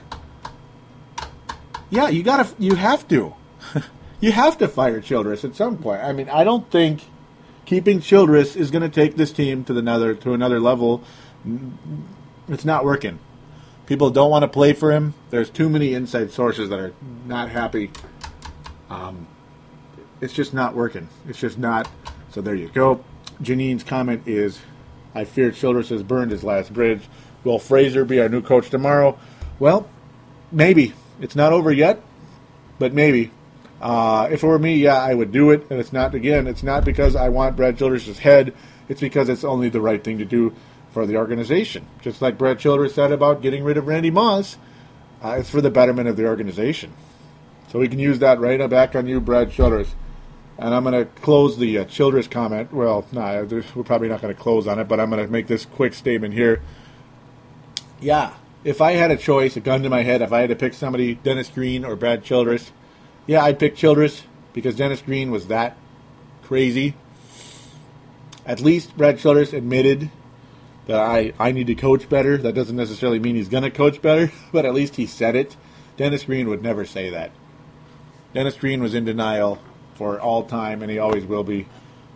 Yeah, 1.89 2.07
you 2.07 2.23
gotta, 2.23 2.47
you 2.57 2.75
have 2.75 3.05
to. 3.09 3.35
you 4.21 4.31
have 4.31 4.57
to 4.59 4.69
fire 4.69 5.01
Childress 5.01 5.43
at 5.43 5.53
some 5.53 5.77
point. 5.77 6.01
I 6.01 6.13
mean, 6.13 6.29
I 6.29 6.45
don't 6.45 6.71
think 6.71 7.01
keeping 7.65 7.99
Childress 7.99 8.55
is 8.55 8.71
going 8.71 8.83
to 8.83 8.89
take 8.89 9.17
this 9.17 9.33
team 9.33 9.65
to 9.65 9.77
another 9.77 10.15
to 10.15 10.33
another 10.33 10.61
level. 10.61 11.03
It's 12.47 12.65
not 12.65 12.85
working. 12.85 13.19
People 13.85 14.09
don't 14.11 14.31
want 14.31 14.43
to 14.43 14.47
play 14.47 14.71
for 14.71 14.91
him. 14.91 15.13
There's 15.29 15.49
too 15.49 15.69
many 15.69 15.93
inside 15.93 16.31
sources 16.31 16.69
that 16.69 16.79
are 16.79 16.93
not 17.25 17.49
happy. 17.49 17.91
Um, 18.89 19.27
it's 20.21 20.33
just 20.33 20.53
not 20.53 20.75
working. 20.75 21.09
It's 21.27 21.39
just 21.39 21.57
not. 21.57 21.89
So 22.31 22.41
there 22.41 22.55
you 22.55 22.69
go. 22.69 23.03
Janine's 23.41 23.83
comment 23.83 24.23
is, 24.27 24.59
"I 25.13 25.25
fear 25.25 25.51
Childress 25.51 25.89
has 25.89 26.03
burned 26.03 26.31
his 26.31 26.43
last 26.43 26.73
bridge. 26.73 27.01
Will 27.43 27.59
Frazier 27.59 28.05
be 28.05 28.19
our 28.19 28.29
new 28.29 28.41
coach 28.41 28.69
tomorrow?" 28.69 29.17
Well, 29.59 29.87
maybe. 30.51 30.93
It's 31.19 31.35
not 31.35 31.53
over 31.53 31.71
yet, 31.71 32.01
but 32.79 32.93
maybe. 32.93 33.31
Uh, 33.81 34.29
if 34.31 34.43
it 34.43 34.47
were 34.47 34.57
me, 34.57 34.77
yeah, 34.77 34.97
I 34.97 35.13
would 35.13 35.31
do 35.31 35.51
it. 35.51 35.67
And 35.69 35.79
it's 35.79 35.91
not, 35.91 36.15
again, 36.15 36.47
it's 36.47 36.63
not 36.63 36.85
because 36.85 37.15
I 37.15 37.29
want 37.29 37.57
Brad 37.57 37.77
Childress' 37.77 38.17
head. 38.19 38.53
It's 38.87 39.01
because 39.01 39.29
it's 39.29 39.43
only 39.43 39.69
the 39.69 39.81
right 39.81 40.01
thing 40.03 40.19
to 40.19 40.25
do 40.25 40.53
for 40.91 41.05
the 41.05 41.17
organization. 41.17 41.85
Just 42.01 42.21
like 42.21 42.37
Brad 42.37 42.59
Childress 42.59 42.95
said 42.95 43.11
about 43.11 43.41
getting 43.41 43.63
rid 43.63 43.77
of 43.77 43.87
Randy 43.87 44.11
Moss, 44.11 44.57
uh, 45.21 45.35
it's 45.39 45.49
for 45.49 45.59
the 45.59 45.69
betterment 45.69 46.07
of 46.07 46.15
the 46.15 46.25
organization. 46.25 46.93
So 47.73 47.79
we 47.79 47.87
can 47.87 47.97
use 47.97 48.19
that 48.19 48.39
right 48.39 48.69
back 48.69 48.95
on 48.95 49.07
you, 49.07 49.19
Brad 49.19 49.51
Childress. 49.51 49.95
And 50.59 50.75
I'm 50.75 50.83
going 50.83 50.93
to 50.93 51.11
close 51.21 51.57
the 51.57 51.79
uh, 51.79 51.85
Childress 51.85 52.27
comment. 52.27 52.71
Well, 52.71 53.07
nah, 53.11 53.41
we're 53.41 53.83
probably 53.83 54.09
not 54.09 54.21
going 54.21 54.33
to 54.33 54.39
close 54.39 54.67
on 54.67 54.77
it, 54.77 54.87
but 54.87 54.99
I'm 54.99 55.09
going 55.09 55.25
to 55.25 55.31
make 55.31 55.47
this 55.47 55.65
quick 55.65 55.95
statement 55.95 56.35
here. 56.35 56.61
Yeah, 57.99 58.35
if 58.63 58.79
I 58.79 58.91
had 58.91 59.09
a 59.09 59.17
choice, 59.17 59.57
a 59.57 59.59
gun 59.59 59.81
to 59.81 59.89
my 59.89 60.03
head, 60.03 60.21
if 60.21 60.31
I 60.31 60.41
had 60.41 60.51
to 60.51 60.55
pick 60.55 60.75
somebody, 60.75 61.15
Dennis 61.15 61.49
Green 61.49 61.83
or 61.83 61.95
Brad 61.95 62.23
Childress, 62.23 62.71
yeah, 63.25 63.43
I'd 63.43 63.57
pick 63.57 63.75
Childress 63.75 64.21
because 64.53 64.75
Dennis 64.75 65.01
Green 65.01 65.31
was 65.31 65.47
that 65.47 65.75
crazy. 66.43 66.93
At 68.45 68.61
least 68.61 68.95
Brad 68.95 69.17
Childress 69.17 69.51
admitted 69.51 70.11
that 70.85 70.99
I, 70.99 71.33
I 71.39 71.51
need 71.51 71.65
to 71.67 71.75
coach 71.75 72.07
better. 72.07 72.37
That 72.37 72.53
doesn't 72.53 72.75
necessarily 72.75 73.17
mean 73.17 73.35
he's 73.35 73.49
going 73.49 73.63
to 73.63 73.71
coach 73.71 73.99
better, 73.99 74.31
but 74.51 74.63
at 74.63 74.75
least 74.75 74.97
he 74.97 75.07
said 75.07 75.35
it. 75.35 75.57
Dennis 75.97 76.25
Green 76.25 76.47
would 76.49 76.61
never 76.61 76.85
say 76.85 77.09
that. 77.09 77.31
Dennis 78.33 78.55
Green 78.55 78.81
was 78.81 78.95
in 78.95 79.05
denial 79.05 79.59
for 79.95 80.19
all 80.19 80.43
time, 80.43 80.81
and 80.81 80.91
he 80.91 80.99
always 80.99 81.25
will 81.25 81.43
be. 81.43 81.67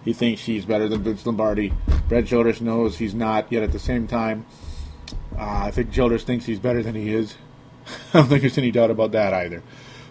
He 0.04 0.14
thinks 0.14 0.42
he's 0.42 0.66
better 0.66 0.88
than 0.88 1.04
Vince 1.04 1.26
Lombardi. 1.26 1.74
Brad 2.08 2.26
Childress 2.26 2.62
knows 2.62 2.98
he's 2.98 3.14
not, 3.14 3.52
yet 3.52 3.64
at 3.64 3.72
the 3.72 3.80
same 3.80 4.08
time, 4.08 4.46
uh, 5.38 5.64
I 5.66 5.72
think 5.72 5.92
Childress 5.92 6.24
thinks 6.24 6.46
he's 6.46 6.60
better 6.60 6.82
than 6.82 6.96
he 6.96 7.14
is. 7.14 7.36
I 8.14 8.20
don't 8.20 8.28
think 8.28 8.42
there's 8.42 8.58
any 8.58 8.72
doubt 8.72 8.90
about 8.90 9.12
that 9.12 9.34
either. 9.34 9.62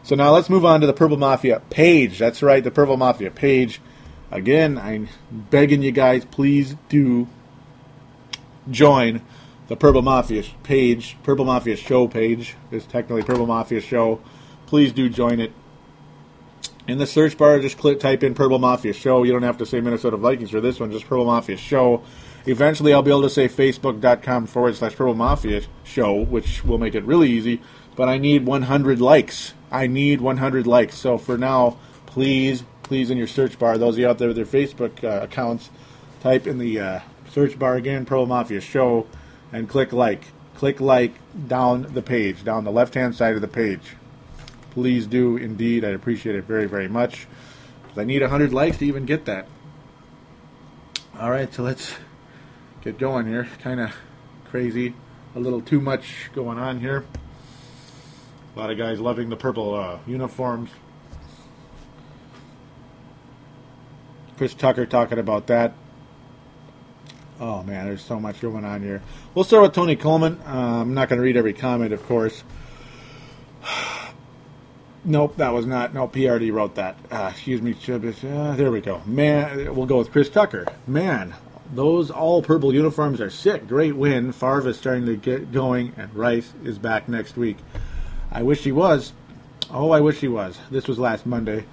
So 0.02 0.14
now 0.14 0.32
let's 0.32 0.48
move 0.48 0.64
on 0.64 0.80
to 0.82 0.86
the 0.86 0.92
Purple 0.92 1.16
Mafia 1.16 1.60
page. 1.70 2.18
That's 2.18 2.42
right, 2.42 2.62
the 2.62 2.70
Purple 2.70 2.96
Mafia 2.96 3.30
page. 3.30 3.80
Again, 4.30 4.78
I'm 4.78 5.08
begging 5.30 5.82
you 5.82 5.92
guys, 5.92 6.24
please 6.24 6.76
do 6.88 7.26
join 8.70 9.22
the 9.68 9.76
Purple 9.76 10.02
Mafia 10.02 10.44
page. 10.62 11.16
Purple 11.22 11.44
Mafia 11.44 11.76
show 11.76 12.06
page 12.06 12.54
is 12.70 12.84
technically 12.84 13.22
Purple 13.22 13.46
Mafia 13.46 13.80
show. 13.80 14.20
Please 14.66 14.92
do 14.92 15.08
join 15.08 15.40
it. 15.40 15.52
In 16.88 16.98
the 16.98 17.06
search 17.06 17.36
bar, 17.36 17.58
just 17.58 17.78
click, 17.78 17.98
type 17.98 18.22
in 18.22 18.32
Purple 18.34 18.60
Mafia 18.60 18.92
show. 18.92 19.24
You 19.24 19.32
don't 19.32 19.42
have 19.42 19.58
to 19.58 19.66
say 19.66 19.80
Minnesota 19.80 20.16
Vikings 20.16 20.50
for 20.50 20.60
this 20.60 20.78
one, 20.78 20.92
just 20.92 21.04
Purple 21.06 21.24
Mafia 21.24 21.56
show. 21.56 22.04
Eventually, 22.46 22.94
I'll 22.94 23.02
be 23.02 23.10
able 23.10 23.22
to 23.22 23.30
say 23.30 23.48
facebook.com 23.48 24.46
forward 24.46 24.76
slash 24.76 24.94
Purple 24.94 25.14
Mafia 25.14 25.62
show, 25.82 26.14
which 26.14 26.64
will 26.64 26.78
make 26.78 26.94
it 26.94 27.02
really 27.02 27.28
easy. 27.28 27.60
But 27.96 28.08
I 28.08 28.18
need 28.18 28.46
100 28.46 29.00
likes. 29.00 29.52
I 29.72 29.88
need 29.88 30.20
100 30.20 30.68
likes. 30.68 30.96
So 30.96 31.18
for 31.18 31.36
now, 31.36 31.76
please, 32.06 32.62
please, 32.84 33.10
in 33.10 33.18
your 33.18 33.26
search 33.26 33.58
bar, 33.58 33.78
those 33.78 33.96
of 33.96 33.98
you 33.98 34.08
out 34.08 34.18
there 34.18 34.28
with 34.28 34.36
your 34.36 34.46
Facebook 34.46 35.02
uh, 35.02 35.24
accounts, 35.24 35.70
type 36.20 36.46
in 36.46 36.58
the 36.58 36.78
uh, 36.78 37.00
search 37.30 37.58
bar 37.58 37.74
again, 37.74 38.04
Purple 38.04 38.26
Mafia 38.26 38.60
show, 38.60 39.08
and 39.52 39.68
click 39.68 39.92
like. 39.92 40.26
Click 40.54 40.80
like 40.80 41.14
down 41.48 41.82
the 41.94 42.00
page, 42.00 42.44
down 42.44 42.62
the 42.62 42.70
left 42.70 42.94
hand 42.94 43.16
side 43.16 43.34
of 43.34 43.40
the 43.40 43.48
page. 43.48 43.96
Please 44.76 45.06
do 45.06 45.38
indeed. 45.38 45.86
I'd 45.86 45.94
appreciate 45.94 46.36
it 46.36 46.44
very, 46.44 46.66
very 46.66 46.86
much. 46.86 47.26
I 47.96 48.04
need 48.04 48.20
100 48.20 48.52
likes 48.52 48.76
to 48.76 48.84
even 48.84 49.06
get 49.06 49.24
that. 49.24 49.48
All 51.18 51.30
right, 51.30 51.50
so 51.50 51.62
let's 51.62 51.94
get 52.82 52.98
going 52.98 53.26
here. 53.26 53.48
Kind 53.62 53.80
of 53.80 53.96
crazy. 54.44 54.92
A 55.34 55.40
little 55.40 55.62
too 55.62 55.80
much 55.80 56.30
going 56.34 56.58
on 56.58 56.78
here. 56.78 57.06
A 58.54 58.58
lot 58.58 58.70
of 58.70 58.76
guys 58.76 59.00
loving 59.00 59.30
the 59.30 59.36
purple 59.36 59.74
uh, 59.74 59.98
uniforms. 60.06 60.68
Chris 64.36 64.52
Tucker 64.52 64.84
talking 64.84 65.18
about 65.18 65.46
that. 65.46 65.72
Oh 67.40 67.62
man, 67.62 67.86
there's 67.86 68.04
so 68.04 68.20
much 68.20 68.42
going 68.42 68.66
on 68.66 68.82
here. 68.82 69.00
We'll 69.34 69.46
start 69.46 69.62
with 69.62 69.72
Tony 69.72 69.96
Coleman. 69.96 70.38
Uh, 70.46 70.82
I'm 70.82 70.92
not 70.92 71.08
going 71.08 71.18
to 71.18 71.22
read 71.22 71.38
every 71.38 71.54
comment, 71.54 71.94
of 71.94 72.04
course. 72.04 72.44
Nope, 75.08 75.36
that 75.36 75.52
was 75.52 75.66
not. 75.66 75.94
Nope, 75.94 76.16
already 76.16 76.50
wrote 76.50 76.74
that. 76.74 76.96
Uh, 77.12 77.28
excuse 77.30 77.62
me. 77.62 77.76
Uh, 77.88 78.56
there 78.56 78.72
we 78.72 78.80
go. 78.80 79.00
Man, 79.06 79.72
we'll 79.76 79.86
go 79.86 79.98
with 79.98 80.10
Chris 80.10 80.28
Tucker. 80.28 80.66
Man, 80.84 81.32
those 81.72 82.10
all 82.10 82.42
purple 82.42 82.74
uniforms 82.74 83.20
are 83.20 83.30
sick. 83.30 83.68
Great 83.68 83.94
win. 83.94 84.32
Favre 84.32 84.68
is 84.68 84.76
starting 84.76 85.06
to 85.06 85.16
get 85.16 85.52
going, 85.52 85.92
and 85.96 86.12
Rice 86.12 86.52
is 86.64 86.80
back 86.80 87.08
next 87.08 87.36
week. 87.36 87.56
I 88.32 88.42
wish 88.42 88.64
he 88.64 88.72
was. 88.72 89.12
Oh, 89.70 89.92
I 89.92 90.00
wish 90.00 90.18
he 90.18 90.26
was. 90.26 90.58
This 90.72 90.88
was 90.88 90.98
last 90.98 91.24
Monday. 91.24 91.66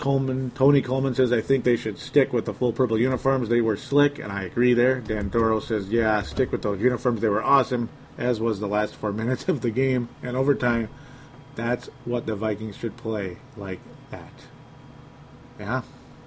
Coleman, 0.00 0.50
Tony 0.50 0.82
Coleman 0.82 1.14
says, 1.14 1.30
I 1.30 1.40
think 1.42 1.62
they 1.62 1.76
should 1.76 1.96
stick 1.98 2.32
with 2.32 2.44
the 2.44 2.54
full 2.54 2.72
purple 2.72 2.98
uniforms. 2.98 3.48
They 3.48 3.60
were 3.60 3.76
slick, 3.76 4.18
and 4.18 4.32
I 4.32 4.42
agree 4.42 4.74
there. 4.74 4.98
Dan 4.98 5.30
Toro 5.30 5.60
says, 5.60 5.90
yeah, 5.90 6.22
stick 6.22 6.50
with 6.50 6.62
those 6.62 6.80
uniforms. 6.80 7.20
They 7.20 7.28
were 7.28 7.42
awesome, 7.42 7.88
as 8.18 8.40
was 8.40 8.58
the 8.58 8.66
last 8.66 8.96
four 8.96 9.12
minutes 9.22 9.46
of 9.48 9.60
the 9.60 9.70
game 9.70 10.08
and 10.24 10.36
overtime. 10.36 10.88
That's 11.54 11.88
what 12.04 12.26
the 12.26 12.36
Vikings 12.36 12.76
should 12.76 12.96
play 12.96 13.38
like 13.56 13.80
that. 14.10 14.32
Yeah. 15.58 15.82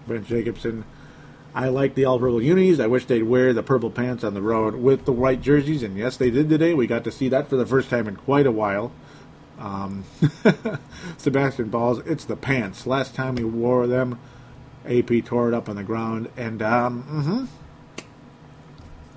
Brent 0.07 0.27
Jacobson. 0.27 0.85
I 1.55 1.69
like 1.69 1.95
the 1.95 2.05
all 2.05 2.19
purple 2.19 2.41
unis. 2.41 2.79
I 2.79 2.87
wish 2.87 3.05
they'd 3.05 3.23
wear 3.23 3.53
the 3.53 3.63
purple 3.63 3.91
pants 3.91 4.23
on 4.23 4.33
the 4.33 4.41
road 4.41 4.75
with 4.75 5.05
the 5.05 5.11
white 5.11 5.41
jerseys. 5.41 5.83
And 5.83 5.97
yes, 5.97 6.17
they 6.17 6.31
did 6.31 6.49
today. 6.49 6.73
We 6.73 6.87
got 6.87 7.03
to 7.03 7.11
see 7.11 7.29
that 7.29 7.47
for 7.47 7.55
the 7.55 7.65
first 7.65 7.89
time 7.89 8.07
in 8.07 8.15
quite 8.15 8.47
a 8.47 8.51
while. 8.51 8.91
Um, 9.59 10.03
Sebastian 11.17 11.69
Balls, 11.69 11.99
it's 11.99 12.25
the 12.25 12.35
pants. 12.35 12.87
Last 12.87 13.13
time 13.13 13.35
we 13.35 13.43
wore 13.43 13.85
them, 13.85 14.19
AP 14.85 15.25
tore 15.25 15.47
it 15.47 15.53
up 15.53 15.69
on 15.69 15.75
the 15.75 15.83
ground. 15.83 16.29
And, 16.35 16.61
um, 16.61 17.03
mm-hmm. 17.03 18.05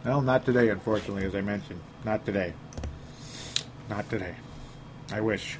Well, 0.04 0.20
not 0.20 0.44
today, 0.44 0.68
unfortunately, 0.68 1.24
as 1.24 1.34
I 1.34 1.40
mentioned. 1.40 1.80
Not 2.04 2.24
today. 2.24 2.52
Not 3.88 4.08
today. 4.10 4.34
I 5.10 5.20
wish. 5.20 5.58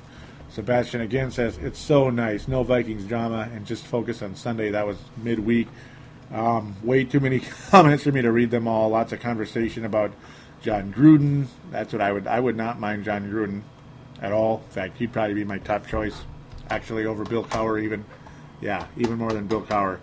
Sebastian 0.57 1.03
again 1.03 1.31
says 1.31 1.59
it's 1.59 1.79
so 1.79 2.09
nice. 2.09 2.49
No 2.49 2.63
Vikings 2.63 3.05
drama 3.05 3.47
and 3.53 3.67
just 3.67 3.87
focus 3.87 4.23
on 4.23 4.35
Sunday. 4.35 4.71
That 4.71 4.87
was 4.87 4.97
midweek. 5.19 5.69
Um, 6.33 6.75
way 6.83 7.05
too 7.05 7.21
many 7.21 7.41
comments 7.71 8.05
for 8.05 8.11
me 8.11 8.23
to 8.23 8.33
read 8.33 8.51
them 8.51 8.67
all. 8.67 8.89
Lots 8.89 9.13
of 9.13 9.21
conversation 9.21 9.85
about 9.85 10.13
Jon 10.63 10.95
Gruden. 10.95 11.49
That's 11.71 11.93
what 11.93 12.01
I 12.01 12.11
would. 12.11 12.27
I 12.27 12.41
would 12.41 12.57
not 12.57 12.81
mind 12.81 13.05
Jon 13.05 13.31
Gruden 13.31 13.61
at 14.23 14.33
all. 14.33 14.63
In 14.65 14.71
fact, 14.71 14.97
he'd 14.97 15.13
probably 15.13 15.35
be 15.35 15.45
my 15.45 15.59
top 15.59 15.87
choice, 15.89 16.19
actually 16.71 17.05
over 17.05 17.25
Bill 17.25 17.45
Cowher. 17.45 17.83
Even, 17.83 18.07
yeah, 18.63 18.87
even 18.97 19.19
more 19.19 19.35
than 19.35 19.47
Bill 19.47 19.61
Cowher. 19.61 19.99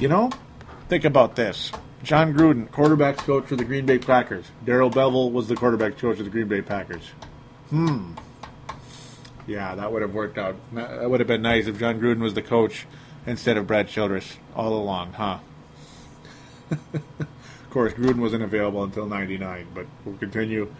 You 0.00 0.08
know, 0.08 0.30
think 0.88 1.04
about 1.04 1.36
this. 1.36 1.72
Jon 2.02 2.32
Gruden, 2.32 2.70
quarterbacks 2.70 3.18
coach 3.18 3.44
for 3.44 3.56
the 3.56 3.66
Green 3.66 3.84
Bay 3.84 3.98
Packers. 3.98 4.46
Darrell 4.64 4.90
Bevell 4.90 5.30
was 5.30 5.46
the 5.46 5.56
quarterback 5.56 5.98
coach 5.98 6.20
of 6.20 6.24
the 6.24 6.30
Green 6.30 6.48
Bay 6.48 6.62
Packers. 6.62 7.04
Hmm. 7.68 8.14
Yeah, 9.48 9.74
that 9.76 9.90
would 9.90 10.02
have 10.02 10.12
worked 10.12 10.36
out. 10.36 10.56
That 10.74 11.08
would 11.08 11.20
have 11.20 11.26
been 11.26 11.40
nice 11.40 11.66
if 11.66 11.78
Jon 11.78 11.98
Gruden 11.98 12.20
was 12.20 12.34
the 12.34 12.42
coach 12.42 12.86
instead 13.26 13.56
of 13.56 13.66
Brad 13.66 13.88
Childress 13.88 14.36
all 14.54 14.74
along, 14.74 15.14
huh? 15.14 15.38
of 16.70 17.70
course, 17.70 17.94
Gruden 17.94 18.18
wasn't 18.18 18.42
available 18.42 18.84
until 18.84 19.06
99, 19.06 19.68
but 19.74 19.86
we'll 20.04 20.18
continue. 20.18 20.70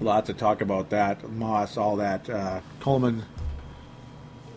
Lots 0.00 0.30
of 0.30 0.38
talk 0.38 0.60
about 0.60 0.90
that. 0.90 1.28
Moss, 1.28 1.76
all 1.76 1.96
that. 1.96 2.30
Uh, 2.30 2.60
Coleman 2.78 3.24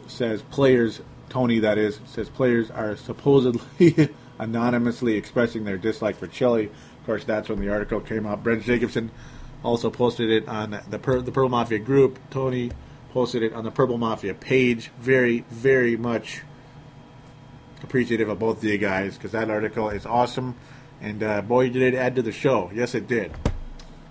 says 0.06 0.44
players, 0.44 1.02
Tony 1.30 1.58
that 1.60 1.80
is, 1.80 2.00
says 2.06 2.30
players 2.30 2.70
are 2.70 2.96
supposedly 2.96 4.10
anonymously 4.40 5.16
expressing 5.16 5.64
their 5.64 5.80
dislike 5.80 6.16
for 6.16 6.28
Chili. 6.28 6.66
Of 6.66 7.06
course, 7.08 7.24
that's 7.24 7.50
when 7.50 7.60
the 7.60 7.70
article 7.70 8.02
came 8.02 8.28
out. 8.28 8.44
Brent 8.44 8.62
Jacobson 8.62 9.10
also 9.64 9.90
posted 9.90 10.30
it 10.30 10.48
on 10.48 10.80
the, 10.90 11.00
Pur- 11.00 11.22
the 11.22 11.32
Purple 11.32 11.50
Mafia 11.50 11.80
group. 11.80 12.20
Tony 12.30 12.72
posted 13.12 13.44
it 13.44 13.54
on 13.54 13.64
the 13.64 13.72
Purple 13.72 13.98
Mafia 13.98 14.34
page. 14.34 14.92
Very, 15.00 15.46
very 15.50 15.98
much 15.98 16.42
appreciative 17.84 18.30
of 18.30 18.40
both 18.40 18.58
of 18.58 18.64
you 18.64 18.78
guys 18.78 19.16
because 19.16 19.32
that 19.32 19.50
article 19.50 19.90
is 19.90 20.06
awesome. 20.06 20.56
And 21.02 21.24
uh, 21.24 21.42
boy, 21.42 21.70
did 21.70 21.82
it 21.94 21.98
add 21.98 22.16
to 22.16 22.22
the 22.22 22.32
show. 22.32 22.72
Yes, 22.74 22.96
it 22.96 23.08
did. 23.08 23.32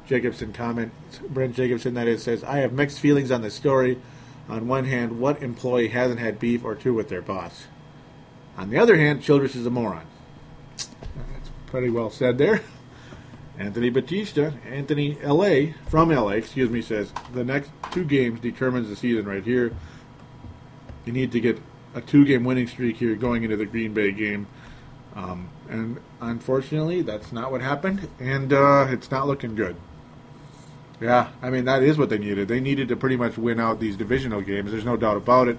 Jacobson 0.07 0.53
comment, 0.53 0.93
Brent 1.29 1.55
Jacobson, 1.55 1.95
that 1.95 2.09
is, 2.09 2.25
says, 2.25 2.43
I 2.43 2.59
have 2.59 2.73
mixed 2.73 2.99
feelings 2.99 3.31
on 3.31 3.43
the 3.43 3.51
story. 3.51 4.01
On 4.49 4.67
one 4.67 4.85
hand, 4.85 5.21
what 5.21 5.41
employee 5.41 5.89
hasn't 5.89 6.19
had 6.19 6.41
beef 6.41 6.65
or 6.65 6.75
two 6.75 6.93
with 6.93 7.09
their 7.09 7.23
boss? 7.23 7.67
On 8.57 8.71
the 8.71 8.79
other 8.79 8.97
hand, 8.97 9.23
Childress 9.23 9.55
is 9.55 9.67
a 9.67 9.71
moron. 9.71 10.07
That's 10.77 11.51
pretty 11.67 11.91
well 11.91 12.11
said 12.11 12.39
there. 12.39 12.61
Anthony 13.61 13.91
Batista, 13.91 14.53
Anthony 14.67 15.19
LA, 15.23 15.75
from 15.89 16.09
LA, 16.09 16.31
excuse 16.31 16.71
me, 16.71 16.81
says 16.81 17.13
the 17.35 17.45
next 17.45 17.71
two 17.91 18.05
games 18.05 18.41
determines 18.41 18.89
the 18.89 18.97
season 18.97 19.27
right 19.27 19.45
here. 19.45 19.75
You 21.05 21.13
need 21.13 21.31
to 21.33 21.41
get 21.41 21.61
a 21.95 22.01
two 22.01 22.25
game 22.25 22.45
winning 22.45 22.67
streak 22.67 22.97
here 22.97 23.15
going 23.17 23.45
into 23.45 23.59
the 23.59 23.67
Green 23.67 23.93
Bay 23.93 24.13
game. 24.13 24.47
Um, 25.15 25.51
and 25.69 26.01
unfortunately, 26.23 27.03
that's 27.03 27.33
not 27.33 27.53
what 27.53 27.61
happened, 27.61 28.09
and 28.19 28.51
uh, 28.51 28.87
it's 28.89 29.11
not 29.11 29.27
looking 29.27 29.55
good. 29.55 29.77
Yeah, 30.99 31.29
I 31.43 31.51
mean, 31.51 31.67
that 31.67 31.83
is 31.83 31.99
what 31.99 32.09
they 32.09 32.19
needed. 32.19 32.49
They 32.49 32.61
needed 32.61 32.89
to 32.89 32.97
pretty 32.97 33.17
much 33.17 33.37
win 33.37 33.61
out 33.61 33.79
these 33.79 33.97
divisional 33.97 34.41
games. 34.41 34.71
There's 34.71 34.85
no 34.87 34.97
doubt 34.97 35.19
about 35.19 35.49
it. 35.49 35.59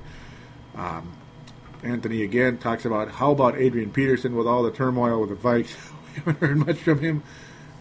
Um, 0.76 1.14
Anthony 1.84 2.24
again 2.24 2.58
talks 2.58 2.86
about 2.86 3.12
how 3.12 3.32
about 3.32 3.58
Adrian 3.58 3.92
Peterson 3.92 4.36
with 4.36 4.48
all 4.48 4.64
the 4.64 4.72
turmoil 4.72 5.22
with 5.22 5.30
the 5.30 5.36
Vikes. 5.36 5.76
we 6.16 6.22
haven't 6.22 6.40
heard 6.40 6.58
much 6.58 6.78
from 6.78 7.00
him 7.00 7.24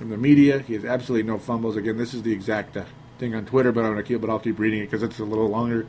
from 0.01 0.09
the 0.09 0.17
media. 0.17 0.61
He 0.61 0.73
has 0.73 0.85
absolutely 0.87 1.31
no 1.31 1.37
fumbles. 1.37 1.77
Again, 1.77 1.99
this 1.99 2.15
is 2.15 2.23
the 2.23 2.33
exact 2.33 2.75
uh, 2.75 2.85
thing 3.19 3.35
on 3.35 3.45
Twitter, 3.45 3.71
but 3.71 3.85
I'm 3.85 3.91
gonna 3.91 4.03
keep, 4.03 4.23
but 4.23 4.31
I'll 4.31 4.39
keep 4.39 4.59
reading 4.59 4.81
it 4.81 4.87
because 4.87 5.03
it's 5.03 5.19
a 5.19 5.25
little 5.25 5.49
longer. 5.49 5.87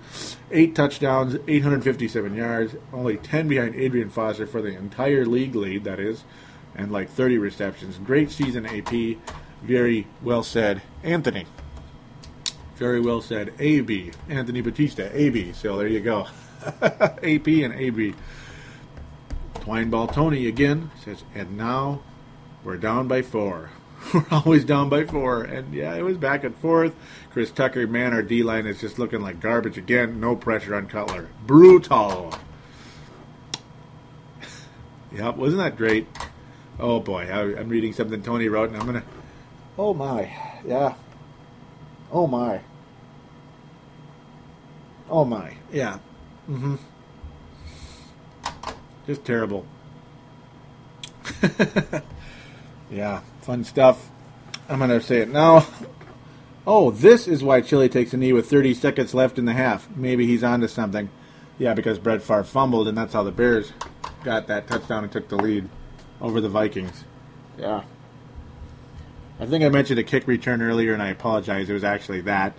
Eight 0.51 0.75
touchdowns, 0.75 1.37
857 1.47 2.35
yards, 2.35 2.75
only 2.91 3.15
10 3.15 3.47
behind 3.47 3.73
Adrian 3.73 4.09
Foster 4.09 4.45
for 4.45 4.61
the 4.61 4.75
entire 4.75 5.25
league 5.25 5.55
lead. 5.55 5.85
That 5.85 6.01
is, 6.01 6.25
and 6.75 6.91
like 6.91 7.09
30 7.09 7.37
receptions. 7.37 7.97
Great 7.99 8.31
season, 8.31 8.65
AP. 8.65 9.17
Very 9.63 10.07
well 10.21 10.43
said, 10.43 10.81
Anthony. 11.03 11.45
Very 12.75 12.99
well 12.99 13.21
said, 13.21 13.53
AB. 13.59 14.11
Anthony 14.27 14.59
Batista, 14.59 15.09
AB. 15.13 15.53
So 15.53 15.77
there 15.77 15.87
you 15.87 16.01
go. 16.01 16.27
AP 16.81 17.47
and 17.47 17.73
AB. 17.73 18.13
Twineball 19.53 20.11
Tony 20.11 20.47
again 20.47 20.91
says, 21.01 21.23
and 21.33 21.55
now 21.55 22.01
we're 22.65 22.75
down 22.75 23.07
by 23.07 23.21
four. 23.21 23.69
we're 24.13 24.25
always 24.31 24.65
down 24.65 24.89
by 24.89 25.05
four. 25.05 25.43
And 25.43 25.73
yeah, 25.73 25.95
it 25.95 26.03
was 26.03 26.17
back 26.17 26.43
and 26.43 26.55
forth. 26.57 26.93
Chris 27.31 27.51
Tucker, 27.51 27.87
man, 27.87 28.13
our 28.13 28.21
D 28.21 28.43
line 28.43 28.65
is 28.67 28.79
just 28.79 28.99
looking 28.99 29.21
like 29.21 29.39
garbage 29.39 29.77
again. 29.77 30.19
No 30.19 30.35
pressure 30.35 30.75
on 30.75 30.87
Cutler. 30.87 31.29
Brutal. 31.45 32.33
yep, 35.11 35.37
wasn't 35.37 35.61
that 35.61 35.77
great? 35.77 36.07
Oh 36.79 36.99
boy, 36.99 37.27
I, 37.29 37.59
I'm 37.59 37.69
reading 37.69 37.93
something 37.93 38.21
Tony 38.23 38.47
wrote, 38.47 38.69
and 38.69 38.77
I'm 38.77 38.85
gonna. 38.85 39.03
Oh 39.77 39.93
my, 39.93 40.31
yeah. 40.65 40.95
Oh 42.11 42.27
my. 42.27 42.61
Oh 45.09 45.25
my, 45.25 45.55
yeah. 45.71 45.99
Mm-hmm. 46.49 46.75
Just 49.05 49.25
terrible. 49.25 49.65
yeah, 52.91 53.21
fun 53.41 53.63
stuff. 53.63 54.09
I'm 54.69 54.79
going 54.79 54.89
to 54.89 55.01
say 55.01 55.17
it 55.17 55.29
now. 55.29 55.65
Oh, 56.65 56.91
this 56.91 57.27
is 57.27 57.43
why 57.43 57.61
Chili 57.61 57.89
takes 57.89 58.13
a 58.13 58.17
knee 58.17 58.33
with 58.33 58.49
30 58.49 58.75
seconds 58.75 59.13
left 59.13 59.39
in 59.39 59.45
the 59.45 59.53
half. 59.53 59.89
Maybe 59.95 60.27
he's 60.27 60.43
onto 60.43 60.67
something. 60.67 61.09
Yeah, 61.57 61.73
because 61.73 61.99
Brett 61.99 62.21
Favre 62.21 62.43
fumbled, 62.43 62.87
and 62.87 62.97
that's 62.97 63.13
how 63.13 63.23
the 63.23 63.31
Bears 63.31 63.73
got 64.23 64.47
that 64.47 64.67
touchdown 64.67 65.03
and 65.03 65.11
took 65.11 65.27
the 65.27 65.35
lead 65.35 65.67
over 66.21 66.39
the 66.39 66.49
Vikings. 66.49 67.03
Yeah. 67.57 67.83
I 69.39 69.47
think 69.47 69.63
I 69.63 69.69
mentioned 69.69 69.99
a 69.99 70.03
kick 70.03 70.27
return 70.27 70.61
earlier, 70.61 70.93
and 70.93 71.01
I 71.01 71.09
apologize. 71.09 71.69
It 71.69 71.73
was 71.73 71.83
actually 71.83 72.21
that. 72.21 72.53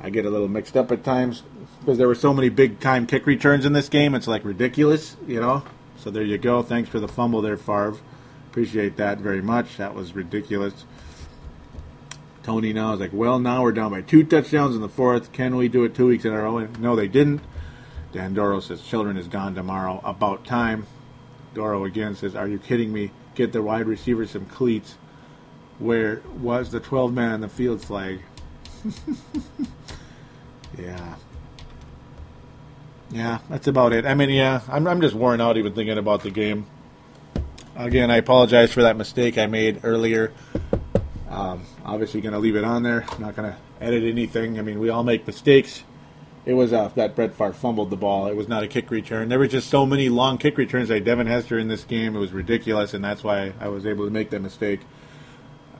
I 0.00 0.10
get 0.10 0.24
a 0.24 0.30
little 0.30 0.48
mixed 0.48 0.76
up 0.76 0.90
at 0.90 1.04
times 1.04 1.42
because 1.80 1.98
there 1.98 2.08
were 2.08 2.14
so 2.14 2.32
many 2.32 2.48
big 2.48 2.80
time 2.80 3.06
kick 3.06 3.26
returns 3.26 3.66
in 3.66 3.74
this 3.74 3.88
game. 3.88 4.14
It's 4.14 4.26
like 4.26 4.44
ridiculous, 4.44 5.16
you 5.26 5.40
know. 5.40 5.64
So 5.98 6.10
there 6.10 6.22
you 6.22 6.38
go. 6.38 6.62
Thanks 6.62 6.88
for 6.88 6.98
the 6.98 7.08
fumble 7.08 7.42
there, 7.42 7.56
Favre. 7.56 7.96
Appreciate 8.54 8.96
that 8.98 9.18
very 9.18 9.42
much. 9.42 9.78
That 9.78 9.96
was 9.96 10.14
ridiculous. 10.14 10.84
Tony 12.44 12.72
now 12.72 12.94
is 12.94 13.00
like, 13.00 13.12
well, 13.12 13.40
now 13.40 13.64
we're 13.64 13.72
down 13.72 13.90
by 13.90 14.00
two 14.00 14.22
touchdowns 14.22 14.76
in 14.76 14.80
the 14.80 14.88
fourth. 14.88 15.32
Can 15.32 15.56
we 15.56 15.66
do 15.66 15.82
it 15.82 15.92
two 15.92 16.06
weeks 16.06 16.24
in 16.24 16.32
a 16.32 16.40
row? 16.40 16.60
No, 16.78 16.94
they 16.94 17.08
didn't. 17.08 17.40
Dan 18.12 18.32
Doro 18.32 18.60
says, 18.60 18.80
children 18.80 19.16
is 19.16 19.26
gone 19.26 19.56
tomorrow. 19.56 20.00
About 20.04 20.44
time. 20.44 20.86
Doro 21.52 21.84
again 21.84 22.14
says, 22.14 22.36
are 22.36 22.46
you 22.46 22.60
kidding 22.60 22.92
me? 22.92 23.10
Get 23.34 23.52
the 23.52 23.60
wide 23.60 23.88
receiver 23.88 24.24
some 24.24 24.46
cleats. 24.46 24.98
Where 25.80 26.22
was 26.38 26.70
the 26.70 26.78
12 26.78 27.12
man 27.12 27.32
on 27.32 27.40
the 27.40 27.48
field 27.48 27.82
flag? 27.82 28.20
yeah. 30.78 31.16
Yeah, 33.10 33.40
that's 33.50 33.66
about 33.66 33.92
it. 33.92 34.06
I 34.06 34.14
mean, 34.14 34.30
yeah, 34.30 34.60
I'm, 34.68 34.86
I'm 34.86 35.00
just 35.00 35.16
worn 35.16 35.40
out 35.40 35.56
even 35.56 35.74
thinking 35.74 35.98
about 35.98 36.22
the 36.22 36.30
game. 36.30 36.68
Again, 37.76 38.08
I 38.08 38.16
apologize 38.16 38.72
for 38.72 38.82
that 38.82 38.96
mistake 38.96 39.36
I 39.36 39.46
made 39.46 39.80
earlier. 39.82 40.32
Um, 41.28 41.64
obviously, 41.84 42.20
going 42.20 42.32
to 42.32 42.38
leave 42.38 42.54
it 42.54 42.62
on 42.62 42.84
there. 42.84 43.04
I'm 43.10 43.20
not 43.20 43.34
going 43.34 43.50
to 43.50 43.58
edit 43.80 44.04
anything. 44.04 44.60
I 44.60 44.62
mean, 44.62 44.78
we 44.78 44.90
all 44.90 45.02
make 45.02 45.26
mistakes. 45.26 45.82
It 46.46 46.52
was 46.52 46.72
uh, 46.72 46.88
that 46.94 47.16
Brett 47.16 47.34
Favre 47.34 47.52
fumbled 47.52 47.90
the 47.90 47.96
ball. 47.96 48.28
It 48.28 48.36
was 48.36 48.46
not 48.46 48.62
a 48.62 48.68
kick 48.68 48.92
return. 48.92 49.28
There 49.28 49.40
were 49.40 49.48
just 49.48 49.70
so 49.70 49.86
many 49.86 50.08
long 50.08 50.38
kick 50.38 50.56
returns 50.56 50.88
by 50.88 51.00
Devin 51.00 51.26
Hester 51.26 51.58
in 51.58 51.66
this 51.66 51.82
game. 51.82 52.14
It 52.14 52.20
was 52.20 52.32
ridiculous, 52.32 52.94
and 52.94 53.04
that's 53.04 53.24
why 53.24 53.54
I 53.58 53.66
was 53.66 53.86
able 53.86 54.04
to 54.04 54.10
make 54.10 54.30
that 54.30 54.40
mistake. 54.40 54.80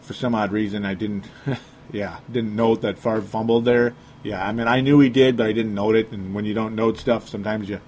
For 0.01 0.15
some 0.15 0.35
odd 0.35 0.51
reason, 0.51 0.85
I 0.85 0.95
didn't, 0.95 1.27
yeah, 1.93 2.19
didn't 2.31 2.57
note 2.57 2.81
that 2.81 2.99
Favre 2.99 3.23
fumbled 3.23 3.67
there. 3.67 3.95
Yeah, 4.25 4.45
I 4.45 4.51
mean, 4.51 4.67
I 4.67 4.81
knew 4.81 4.99
he 4.99 5.11
did, 5.11 5.37
but 5.37 5.47
I 5.47 5.53
didn't 5.53 5.75
note 5.75 5.95
it. 5.95 6.11
And 6.11 6.35
when 6.35 6.45
you 6.45 6.55
don't 6.55 6.75
note 6.75 6.99
stuff, 6.99 7.29
sometimes 7.29 7.69
you 7.69 7.81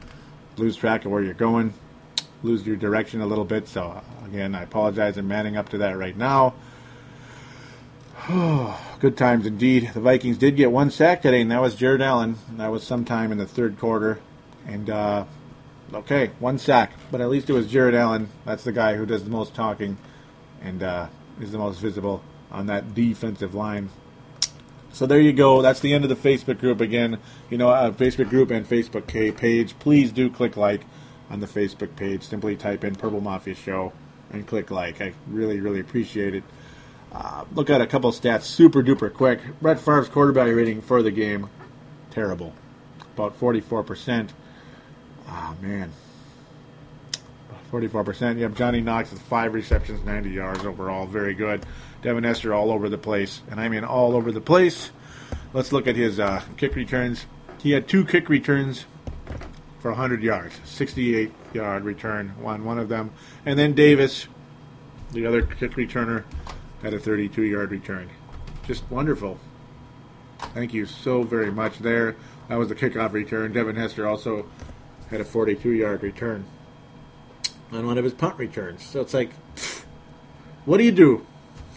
lose 0.57 0.77
track 0.77 1.05
of 1.05 1.11
where 1.11 1.23
you're 1.23 1.35
going, 1.35 1.75
lose 2.47 2.67
your 2.67 2.77
direction 2.77 3.21
a 3.21 3.27
little 3.27 3.45
bit. 3.45 3.69
So 3.69 4.03
again, 4.25 4.55
I 4.55 4.63
apologize. 4.63 5.19
I'm 5.19 5.29
manning 5.29 5.57
up 5.57 5.69
to 5.71 5.79
that 5.79 5.99
right 5.99 6.17
now. 6.17 6.55
Good 9.01 9.17
times 9.17 9.47
indeed. 9.47 9.91
The 9.93 10.01
Vikings 10.01 10.39
did 10.39 10.57
get 10.57 10.73
one 10.73 10.91
sack 10.91 11.23
today, 11.23 11.43
and 11.43 11.51
that 11.51 11.61
was 11.61 11.75
Jared 11.75 12.01
Allen. 12.01 12.37
That 12.57 12.69
was 12.69 12.83
sometime 12.83 13.31
in 13.33 13.39
the 13.39 13.47
third 13.47 13.79
quarter. 13.79 14.21
And, 14.67 14.89
uh, 14.89 15.25
okay, 15.93 16.31
one 16.39 16.59
sack. 16.59 16.93
But 17.11 17.21
at 17.21 17.29
least 17.29 17.51
it 17.51 17.53
was 17.53 17.67
Jared 17.71 17.95
Allen. 17.95 18.29
That's 18.45 18.65
the 18.65 18.73
guy 18.73 18.97
who 18.97 19.07
does 19.07 19.25
the 19.25 19.31
most 19.31 19.55
talking 19.55 19.97
and 20.63 20.83
uh, 20.83 21.09
is 21.41 21.53
the 21.53 21.59
most 21.59 21.79
visible 21.79 22.23
on 22.51 22.67
that 22.67 22.95
defensive 22.95 23.55
line. 23.55 23.91
So 24.93 25.05
there 25.05 25.21
you 25.21 25.33
go. 25.33 25.61
That's 25.61 25.81
the 25.81 25.93
end 25.93 26.05
of 26.05 26.11
the 26.11 26.17
Facebook 26.17 26.59
group 26.59 26.81
again. 26.81 27.19
You 27.51 27.59
know, 27.59 27.69
uh, 27.69 27.91
Facebook 27.91 28.31
group 28.31 28.51
and 28.51 28.67
Facebook 28.67 29.07
page. 29.07 29.79
Please 29.79 30.11
do 30.11 30.31
click 30.31 30.57
like 30.57 30.81
on 31.31 31.41
the 31.41 31.47
Facebook 31.47 31.95
page. 31.97 32.23
Simply 32.23 32.57
type 32.57 32.85
in 32.85 32.95
Purple 32.95 33.21
Mafia 33.21 33.55
Show 33.55 33.93
and 34.33 34.47
click 34.47 34.71
like. 34.71 35.01
I 35.01 35.13
really, 35.29 35.61
really 35.61 35.81
appreciate 35.81 36.35
it. 36.35 36.45
Uh, 37.13 37.45
look 37.55 37.71
at 37.71 37.81
a 37.81 37.87
couple 37.87 38.11
stats 38.13 38.43
super 38.43 38.83
duper 38.83 39.13
quick. 39.13 39.41
Brett 39.61 39.79
Favre's 39.79 40.09
quarterback 40.09 40.55
rating 40.55 40.83
for 40.83 41.03
the 41.03 41.11
game, 41.11 41.49
terrible. 42.11 42.53
About 43.15 43.39
44%. 43.39 44.31
Ah, 45.29 45.55
man. 45.61 45.93
44%. 47.73 48.37
You 48.37 48.43
have 48.45 48.55
Johnny 48.55 48.81
Knox 48.81 49.11
with 49.11 49.23
five 49.23 49.55
receptions, 49.55 50.05
90 50.05 50.31
yards 50.31 50.65
overall. 50.65 51.07
Very 51.07 51.35
good. 51.35 51.65
Devin 52.03 52.25
Hester 52.25 52.55
all 52.55 52.71
over 52.71 52.89
the 52.89 52.99
place. 52.99 53.43
And 53.51 53.61
I 53.61 53.69
mean 53.69 53.85
all 53.85 54.15
over 54.15 54.31
the 54.31 54.41
place. 54.41 54.91
Let's 55.53 55.73
look 55.73 55.87
at 55.87 55.97
his 55.97 56.21
uh, 56.21 56.43
kick 56.57 56.75
returns. 56.75 57.27
He 57.63 57.73
had 57.73 57.89
two 57.89 58.05
kick 58.05 58.29
returns 58.29 58.85
for 59.87 59.93
100 59.93 60.21
yards, 60.21 60.61
68 60.65 61.31
yard 61.53 61.85
return, 61.85 62.35
won 62.41 62.65
one 62.65 62.77
of 62.77 62.89
them. 62.89 63.13
And 63.45 63.57
then 63.57 63.73
Davis, 63.73 64.27
the 65.13 65.25
other 65.25 65.43
kick 65.43 65.75
returner, 65.75 66.25
had 66.83 66.93
a 66.93 66.99
32 66.99 67.43
yard 67.43 67.71
return. 67.71 68.11
Just 68.67 68.83
wonderful. 68.91 69.39
Thank 70.55 70.75
you 70.75 70.87
so 70.87 71.23
very 71.23 71.53
much 71.53 71.79
there. 71.79 72.17
That 72.49 72.57
was 72.57 72.69
the 72.69 72.75
kickoff 72.75 73.13
return. 73.13 73.53
Devin 73.53 73.77
Hester 73.77 74.09
also 74.09 74.49
had 75.09 75.21
a 75.21 75.25
42 75.25 75.71
yard 75.71 76.03
return 76.03 76.47
on 77.71 77.87
one 77.87 77.97
of 77.97 78.03
his 78.03 78.13
punt 78.13 78.37
returns. 78.41 78.85
So 78.85 79.01
it's 79.01 79.15
like, 79.15 79.31
what 80.65 80.79
do 80.79 80.83
you 80.83 80.91
do? 80.91 81.25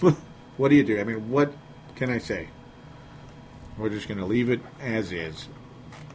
what 0.57 0.69
do 0.69 0.75
you 0.75 0.83
do? 0.83 0.99
I 0.99 1.03
mean, 1.03 1.29
what 1.29 1.53
can 1.95 2.09
I 2.09 2.17
say? 2.17 2.47
We're 3.77 3.89
just 3.89 4.07
going 4.07 4.17
to 4.19 4.25
leave 4.25 4.49
it 4.49 4.61
as 4.81 5.11
is 5.11 5.47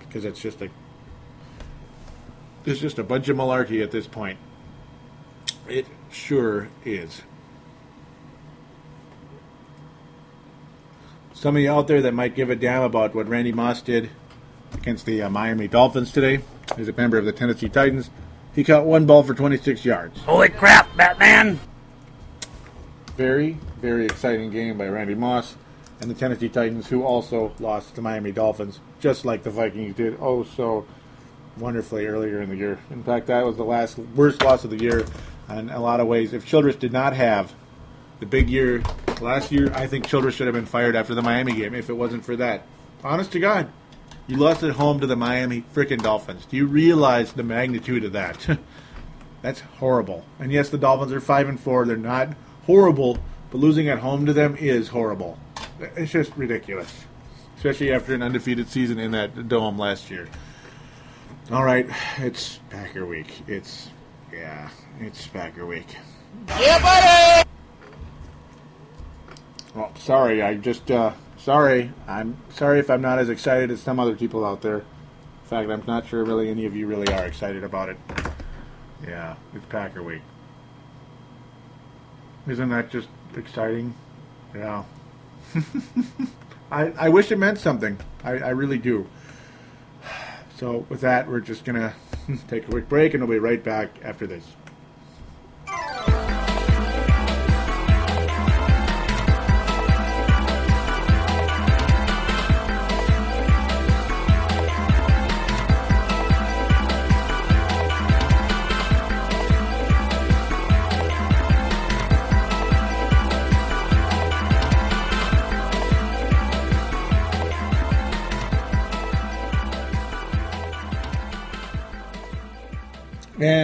because 0.00 0.24
it's 0.24 0.40
just 0.40 0.60
a 0.60 0.68
it's 2.64 2.80
just 2.80 2.98
a 2.98 3.04
bunch 3.04 3.28
of 3.28 3.36
malarkey 3.36 3.82
at 3.82 3.90
this 3.90 4.06
point. 4.06 4.38
It 5.68 5.86
sure 6.10 6.68
is. 6.84 7.22
Some 11.32 11.56
of 11.56 11.62
you 11.62 11.70
out 11.70 11.88
there 11.88 12.00
that 12.02 12.14
might 12.14 12.34
give 12.34 12.48
a 12.48 12.56
damn 12.56 12.82
about 12.82 13.14
what 13.14 13.28
Randy 13.28 13.52
Moss 13.52 13.82
did 13.82 14.10
against 14.72 15.04
the 15.04 15.22
uh, 15.22 15.30
Miami 15.30 15.68
Dolphins 15.68 16.12
today, 16.12 16.40
as 16.78 16.88
a 16.88 16.92
member 16.92 17.18
of 17.18 17.24
the 17.24 17.32
Tennessee 17.32 17.68
Titans, 17.68 18.10
he 18.54 18.64
caught 18.64 18.84
one 18.84 19.04
ball 19.04 19.22
for 19.22 19.34
26 19.34 19.84
yards. 19.84 20.18
Holy 20.20 20.48
crap, 20.48 20.96
Batman! 20.96 21.58
Very, 23.16 23.58
very 23.80 24.06
exciting 24.06 24.50
game 24.50 24.78
by 24.78 24.88
Randy 24.88 25.14
Moss 25.14 25.56
and 26.00 26.10
the 26.10 26.14
Tennessee 26.14 26.48
Titans, 26.48 26.88
who 26.88 27.02
also 27.02 27.52
lost 27.58 27.94
to 27.94 28.02
Miami 28.02 28.32
Dolphins, 28.32 28.80
just 29.00 29.24
like 29.24 29.42
the 29.42 29.50
Vikings 29.50 29.96
did 29.96 30.16
oh 30.20 30.44
so 30.44 30.86
wonderfully 31.56 32.06
earlier 32.06 32.40
in 32.42 32.48
the 32.48 32.56
year. 32.56 32.78
In 32.90 33.02
fact, 33.02 33.26
that 33.28 33.44
was 33.44 33.56
the 33.56 33.64
last 33.64 33.98
worst 33.98 34.42
loss 34.42 34.64
of 34.64 34.70
the 34.70 34.78
year 34.78 35.04
in 35.50 35.70
a 35.70 35.80
lot 35.80 36.00
of 36.00 36.06
ways. 36.06 36.32
If 36.32 36.46
Childress 36.46 36.76
did 36.76 36.92
not 36.92 37.14
have 37.14 37.52
the 38.20 38.26
big 38.26 38.48
year 38.48 38.82
last 39.20 39.52
year, 39.52 39.72
I 39.74 39.86
think 39.86 40.06
Childress 40.06 40.34
should 40.34 40.46
have 40.46 40.54
been 40.54 40.66
fired 40.66 40.96
after 40.96 41.14
the 41.14 41.22
Miami 41.22 41.54
game 41.54 41.74
if 41.74 41.88
it 41.88 41.94
wasn't 41.94 42.24
for 42.24 42.36
that. 42.36 42.66
Honest 43.02 43.32
to 43.32 43.40
God. 43.40 43.70
You 44.26 44.36
lost 44.38 44.62
at 44.62 44.72
home 44.72 45.00
to 45.00 45.06
the 45.06 45.16
Miami 45.16 45.64
freaking 45.74 46.02
Dolphins. 46.02 46.46
Do 46.46 46.56
you 46.56 46.66
realize 46.66 47.34
the 47.34 47.42
magnitude 47.42 48.04
of 48.04 48.12
that? 48.12 48.58
That's 49.42 49.60
horrible. 49.60 50.24
And 50.38 50.50
yes, 50.50 50.70
the 50.70 50.78
Dolphins 50.78 51.12
are 51.12 51.20
five 51.20 51.48
and 51.48 51.60
four. 51.60 51.84
They're 51.84 51.98
not 51.98 52.30
horrible, 52.64 53.18
but 53.50 53.58
losing 53.58 53.88
at 53.88 53.98
home 53.98 54.24
to 54.24 54.32
them 54.32 54.56
is 54.56 54.88
horrible. 54.88 55.38
It's 55.78 56.12
just 56.12 56.34
ridiculous, 56.36 57.04
especially 57.58 57.92
after 57.92 58.14
an 58.14 58.22
undefeated 58.22 58.70
season 58.70 58.98
in 58.98 59.10
that 59.10 59.48
dome 59.48 59.78
last 59.78 60.10
year. 60.10 60.28
All 61.52 61.62
right, 61.62 61.86
it's 62.16 62.58
Packer 62.70 63.04
week. 63.04 63.42
It's 63.46 63.90
yeah, 64.32 64.70
it's 64.98 65.26
Packer 65.26 65.66
week. 65.66 65.94
Yeah, 66.48 66.80
buddy! 66.80 67.50
Well, 69.74 69.92
sorry, 69.96 70.40
I 70.40 70.54
just 70.54 70.90
uh, 70.90 71.12
sorry. 71.36 71.92
I'm 72.08 72.38
sorry 72.48 72.78
if 72.78 72.88
I'm 72.88 73.02
not 73.02 73.18
as 73.18 73.28
excited 73.28 73.70
as 73.70 73.82
some 73.82 74.00
other 74.00 74.16
people 74.16 74.42
out 74.42 74.62
there. 74.62 74.78
In 74.78 74.84
fact, 75.44 75.68
I'm 75.68 75.82
not 75.86 76.06
sure 76.06 76.24
really 76.24 76.48
any 76.48 76.64
of 76.64 76.74
you 76.74 76.86
really 76.86 77.12
are 77.12 77.26
excited 77.26 77.62
about 77.62 77.90
it. 77.90 77.98
Yeah, 79.06 79.36
it's 79.54 79.66
Packer 79.66 80.02
week. 80.02 80.22
Isn't 82.48 82.70
that 82.70 82.88
just 82.88 83.08
exciting? 83.36 83.94
Yeah. 84.54 84.84
I, 86.70 86.86
I 86.92 87.08
wish 87.10 87.30
it 87.30 87.36
meant 87.36 87.58
something. 87.58 87.98
I, 88.24 88.38
I 88.38 88.48
really 88.50 88.78
do. 88.78 89.06
So, 90.64 90.86
with 90.88 91.02
that, 91.02 91.28
we're 91.28 91.40
just 91.40 91.66
going 91.66 91.78
to 92.26 92.36
take 92.48 92.66
a 92.66 92.70
quick 92.70 92.88
break 92.88 93.12
and 93.12 93.22
we'll 93.22 93.36
be 93.36 93.38
right 93.38 93.62
back 93.62 93.90
after 94.02 94.26
this. 94.26 94.46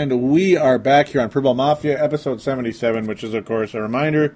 And 0.00 0.30
we 0.30 0.56
are 0.56 0.78
back 0.78 1.08
here 1.08 1.20
on 1.20 1.28
Purple 1.28 1.52
Mafia, 1.52 2.02
episode 2.02 2.40
77, 2.40 3.06
which 3.06 3.22
is, 3.22 3.34
of 3.34 3.44
course, 3.44 3.74
a 3.74 3.82
reminder 3.82 4.34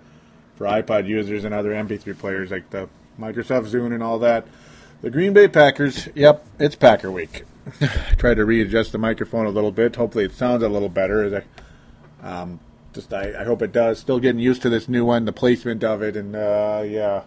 for 0.56 0.66
iPod 0.66 1.08
users 1.08 1.42
and 1.42 1.54
other 1.54 1.70
MP3 1.70 2.18
players 2.18 2.50
like 2.50 2.68
the 2.68 2.86
Microsoft 3.18 3.70
Zune 3.70 3.94
and 3.94 4.02
all 4.02 4.18
that. 4.18 4.46
The 5.00 5.08
Green 5.08 5.32
Bay 5.32 5.48
Packers, 5.48 6.06
yep, 6.14 6.44
it's 6.58 6.76
Packer 6.76 7.10
week. 7.10 7.44
I 7.80 7.86
tried 8.18 8.34
to 8.34 8.44
readjust 8.44 8.92
the 8.92 8.98
microphone 8.98 9.46
a 9.46 9.48
little 9.48 9.72
bit. 9.72 9.96
Hopefully, 9.96 10.26
it 10.26 10.34
sounds 10.34 10.62
a 10.62 10.68
little 10.68 10.90
better. 10.90 11.42
Um, 12.22 12.60
just 12.92 13.14
I, 13.14 13.40
I 13.40 13.44
hope 13.44 13.62
it 13.62 13.72
does. 13.72 13.98
Still 13.98 14.20
getting 14.20 14.42
used 14.42 14.60
to 14.62 14.68
this 14.68 14.86
new 14.86 15.06
one, 15.06 15.24
the 15.24 15.32
placement 15.32 15.82
of 15.82 16.02
it, 16.02 16.14
and 16.14 16.36
uh, 16.36 16.82
yeah, 16.84 17.22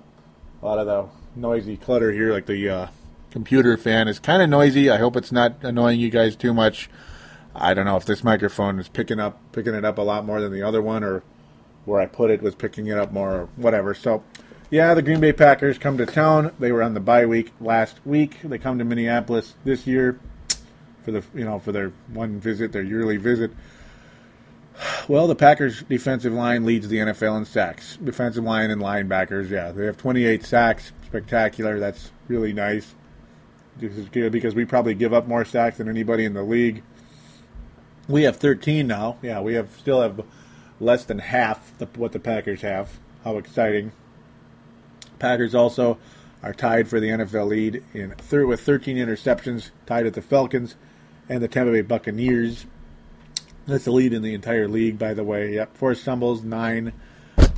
a 0.61 0.63
lot 0.63 0.77
of 0.77 0.85
the 0.85 1.07
noisy 1.35 1.75
clutter 1.75 2.11
here, 2.11 2.33
like 2.33 2.45
the 2.45 2.69
uh, 2.69 2.87
computer 3.31 3.77
fan 3.77 4.07
is 4.07 4.19
kind 4.19 4.43
of 4.43 4.49
noisy. 4.49 4.91
I 4.91 4.97
hope 4.97 5.15
it's 5.15 5.31
not 5.31 5.55
annoying 5.63 5.99
you 5.99 6.11
guys 6.11 6.35
too 6.35 6.53
much. 6.53 6.87
I 7.57 7.73
don't 7.73 7.85
know 7.85 7.97
if 7.97 8.05
this 8.05 8.23
microphone 8.23 8.79
is 8.79 8.87
picking 8.87 9.19
up 9.19 9.39
picking 9.51 9.73
it 9.73 9.85
up 9.85 9.97
a 9.97 10.01
lot 10.01 10.25
more 10.25 10.41
than 10.41 10.51
the 10.51 10.63
other 10.63 10.81
one, 10.81 11.03
or 11.03 11.23
where 11.85 12.01
I 12.01 12.05
put 12.05 12.31
it 12.31 12.41
was 12.41 12.55
picking 12.55 12.87
it 12.87 12.97
up 12.97 13.11
more, 13.11 13.31
or 13.31 13.49
whatever. 13.55 13.93
So, 13.93 14.23
yeah, 14.69 14.93
the 14.93 15.01
Green 15.01 15.19
Bay 15.19 15.33
Packers 15.33 15.77
come 15.77 15.97
to 15.97 16.05
town. 16.05 16.53
They 16.59 16.71
were 16.71 16.83
on 16.83 16.93
the 16.93 16.99
bye 16.99 17.25
week 17.25 17.51
last 17.59 17.99
week. 18.05 18.41
They 18.43 18.57
come 18.57 18.77
to 18.79 18.85
Minneapolis 18.85 19.55
this 19.63 19.87
year 19.87 20.19
for 21.03 21.11
the 21.11 21.23
you 21.33 21.45
know 21.45 21.59
for 21.59 21.71
their 21.71 21.93
one 22.13 22.39
visit, 22.39 22.71
their 22.71 22.83
yearly 22.83 23.17
visit. 23.17 23.51
Well, 25.07 25.27
the 25.27 25.35
Packers' 25.35 25.83
defensive 25.83 26.33
line 26.33 26.65
leads 26.65 26.87
the 26.87 26.97
NFL 26.97 27.37
in 27.37 27.45
sacks. 27.45 27.97
Defensive 27.97 28.43
line 28.43 28.69
and 28.69 28.81
linebackers, 28.81 29.49
yeah, 29.49 29.71
they 29.71 29.85
have 29.85 29.97
28 29.97 30.45
sacks. 30.45 30.91
Spectacular. 31.05 31.79
That's 31.79 32.11
really 32.27 32.53
nice. 32.53 32.93
This 33.77 33.93
is 33.97 34.09
good 34.09 34.31
because 34.31 34.53
we 34.53 34.65
probably 34.65 34.93
give 34.93 35.13
up 35.13 35.27
more 35.27 35.45
sacks 35.45 35.77
than 35.77 35.87
anybody 35.87 36.25
in 36.25 36.33
the 36.33 36.43
league. 36.43 36.83
We 38.07 38.23
have 38.23 38.37
13 38.37 38.87
now. 38.87 39.17
Yeah, 39.21 39.41
we 39.41 39.55
have 39.55 39.69
still 39.77 40.01
have 40.01 40.23
less 40.79 41.03
than 41.03 41.19
half 41.19 41.77
the, 41.77 41.85
what 41.95 42.11
the 42.11 42.19
Packers 42.19 42.61
have. 42.61 42.97
How 43.23 43.37
exciting! 43.37 43.91
Packers 45.19 45.53
also 45.53 45.97
are 46.43 46.53
tied 46.53 46.87
for 46.87 46.99
the 46.99 47.09
NFL 47.09 47.47
lead 47.47 47.83
in 47.93 48.11
third 48.11 48.47
with 48.47 48.61
13 48.61 48.97
interceptions, 48.97 49.71
tied 49.85 50.05
at 50.05 50.13
the 50.13 50.21
Falcons 50.21 50.75
and 51.27 51.41
the 51.41 51.47
Tampa 51.47 51.71
Bay 51.71 51.81
Buccaneers. 51.81 52.65
That's 53.65 53.85
the 53.85 53.91
lead 53.91 54.13
in 54.13 54.21
the 54.21 54.33
entire 54.33 54.67
league, 54.67 54.97
by 54.97 55.13
the 55.13 55.23
way. 55.23 55.55
Yep, 55.55 55.75
four 55.75 55.93
stumbles, 55.95 56.43
nine. 56.43 56.93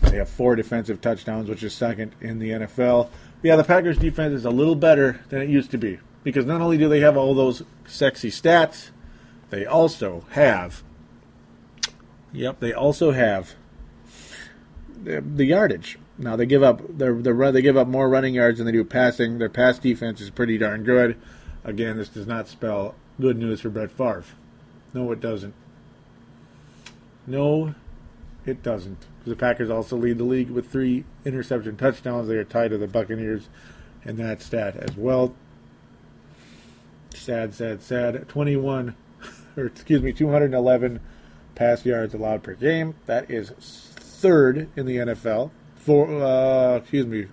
They 0.02 0.18
have 0.18 0.30
four 0.30 0.56
defensive 0.56 1.02
touchdowns, 1.02 1.50
which 1.50 1.62
is 1.62 1.74
second 1.74 2.16
in 2.20 2.40
the 2.40 2.50
NFL. 2.50 3.10
Yeah, 3.44 3.56
the 3.56 3.64
Packers 3.64 4.00
defense 4.00 4.34
is 4.34 4.46
a 4.46 4.50
little 4.50 4.76
better 4.76 5.20
than 5.30 5.42
it 5.42 5.50
used 5.50 5.70
to 5.72 5.78
be 5.78 6.00
because 6.24 6.46
not 6.46 6.62
only 6.62 6.78
do 6.78 6.90
they 6.90 7.02
have 7.02 7.16
all 7.16 7.36
those 7.36 7.64
sexy 7.86 8.32
stats, 8.32 8.90
they 9.50 9.66
also 9.66 10.26
have. 10.32 10.84
Yep, 12.32 12.60
they 12.60 12.74
also 12.74 13.12
have 13.12 13.56
the, 15.04 15.46
yardage. 15.46 15.98
Now 16.18 16.36
they 16.36 16.46
give 16.46 16.62
up 16.62 16.82
their 16.98 17.14
the 17.14 17.34
run 17.34 17.54
they 17.54 17.62
give 17.62 17.78
up 17.78 17.88
more 17.88 18.10
running 18.10 18.36
yards 18.36 18.58
than 18.58 18.66
they 18.66 18.72
do 18.72 18.84
passing. 18.84 19.40
Their 19.40 19.50
pass 19.50 19.80
defense 19.80 20.22
is 20.22 20.30
pretty 20.30 20.58
darn 20.58 20.84
good. 20.84 21.18
Again, 21.64 21.98
this 21.98 22.10
does 22.10 22.28
not 22.28 22.48
spell 22.48 22.96
good 23.20 23.38
news 23.38 23.62
for 23.62 23.70
Brett 23.70 23.92
Favre. 23.92 24.26
No, 24.94 25.12
it 25.12 25.20
doesn't. 25.20 25.54
No, 27.26 27.76
it 28.46 28.64
doesn't. 28.64 29.06
The 29.26 29.36
Packers 29.36 29.70
also 29.70 29.96
lead 29.96 30.18
the 30.18 30.24
league 30.24 30.50
with 30.50 30.72
three 30.72 31.04
interception 31.26 31.78
touchdowns. 31.78 32.28
They 32.28 32.36
are 32.36 32.44
tied 32.44 32.72
to 32.72 32.78
the 32.78 32.88
Buccaneers 32.88 33.50
in 34.04 34.18
that 34.18 34.42
stat 34.42 34.76
as 34.78 34.96
well. 34.96 35.36
Sad, 37.14 37.54
sad, 37.54 37.82
sad. 37.82 38.28
21 38.30 38.96
or 39.60 39.68
excuse 39.68 40.02
me, 40.02 40.14
211 40.14 41.00
pass 41.56 41.86
yards 41.86 42.14
allowed 42.14 42.42
per 42.42 42.54
game. 42.54 42.96
That 43.06 43.30
is 43.30 43.50
third 43.50 44.70
in 44.76 44.86
the 44.86 44.98
NFL. 44.98 45.52
For 45.76 46.08
uh, 46.08 46.78
excuse 46.78 47.06
me, 47.06 47.28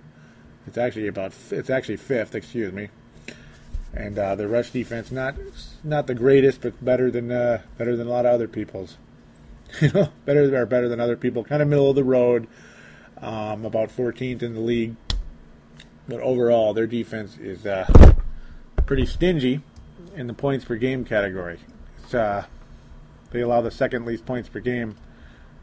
it's 0.65 0.77
actually 0.77 1.07
about 1.07 1.33
it's 1.51 1.69
actually 1.69 1.97
fifth. 1.97 2.35
Excuse 2.35 2.73
me. 2.73 2.89
And 3.93 4.19
uh, 4.19 4.35
the 4.35 4.47
rush 4.47 4.71
defense 4.71 5.11
not 5.11 5.35
not 5.83 6.07
the 6.07 6.15
greatest, 6.15 6.61
but 6.61 6.83
better 6.83 7.09
than 7.09 7.31
uh, 7.31 7.61
better 7.77 7.95
than 7.95 8.07
a 8.07 8.09
lot 8.09 8.25
of 8.25 8.33
other 8.33 8.47
people's. 8.47 8.97
You 9.81 9.91
know, 9.91 10.09
better 10.23 10.55
or 10.55 10.65
better 10.65 10.87
than 10.87 11.01
other 11.01 11.17
people. 11.17 11.43
Kind 11.43 11.61
of 11.61 11.67
middle 11.67 11.89
of 11.89 11.97
the 11.97 12.03
road. 12.03 12.47
Um, 13.17 13.65
about 13.65 13.89
14th 13.89 14.41
in 14.41 14.53
the 14.53 14.61
league, 14.61 14.95
but 16.07 16.21
overall 16.21 16.73
their 16.73 16.87
defense 16.87 17.35
is 17.37 17.65
uh, 17.65 17.85
pretty 18.85 19.05
stingy 19.05 19.61
in 20.15 20.27
the 20.27 20.33
points 20.33 20.63
per 20.63 20.75
game 20.75 21.03
category. 21.03 21.59
Uh, 22.13 22.45
they 23.31 23.41
allow 23.41 23.61
the 23.61 23.71
second 23.71 24.05
least 24.05 24.25
points 24.25 24.49
per 24.49 24.59
game. 24.59 24.95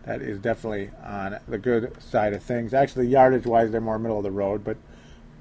That 0.04 0.20
is 0.20 0.38
definitely 0.38 0.90
on 1.02 1.38
the 1.48 1.58
good 1.58 2.00
side 2.02 2.34
of 2.34 2.42
things. 2.42 2.74
Actually, 2.74 3.06
yardage 3.06 3.46
wise, 3.46 3.70
they're 3.70 3.80
more 3.80 3.98
middle 3.98 4.18
of 4.18 4.24
the 4.24 4.30
road, 4.30 4.62
but 4.62 4.76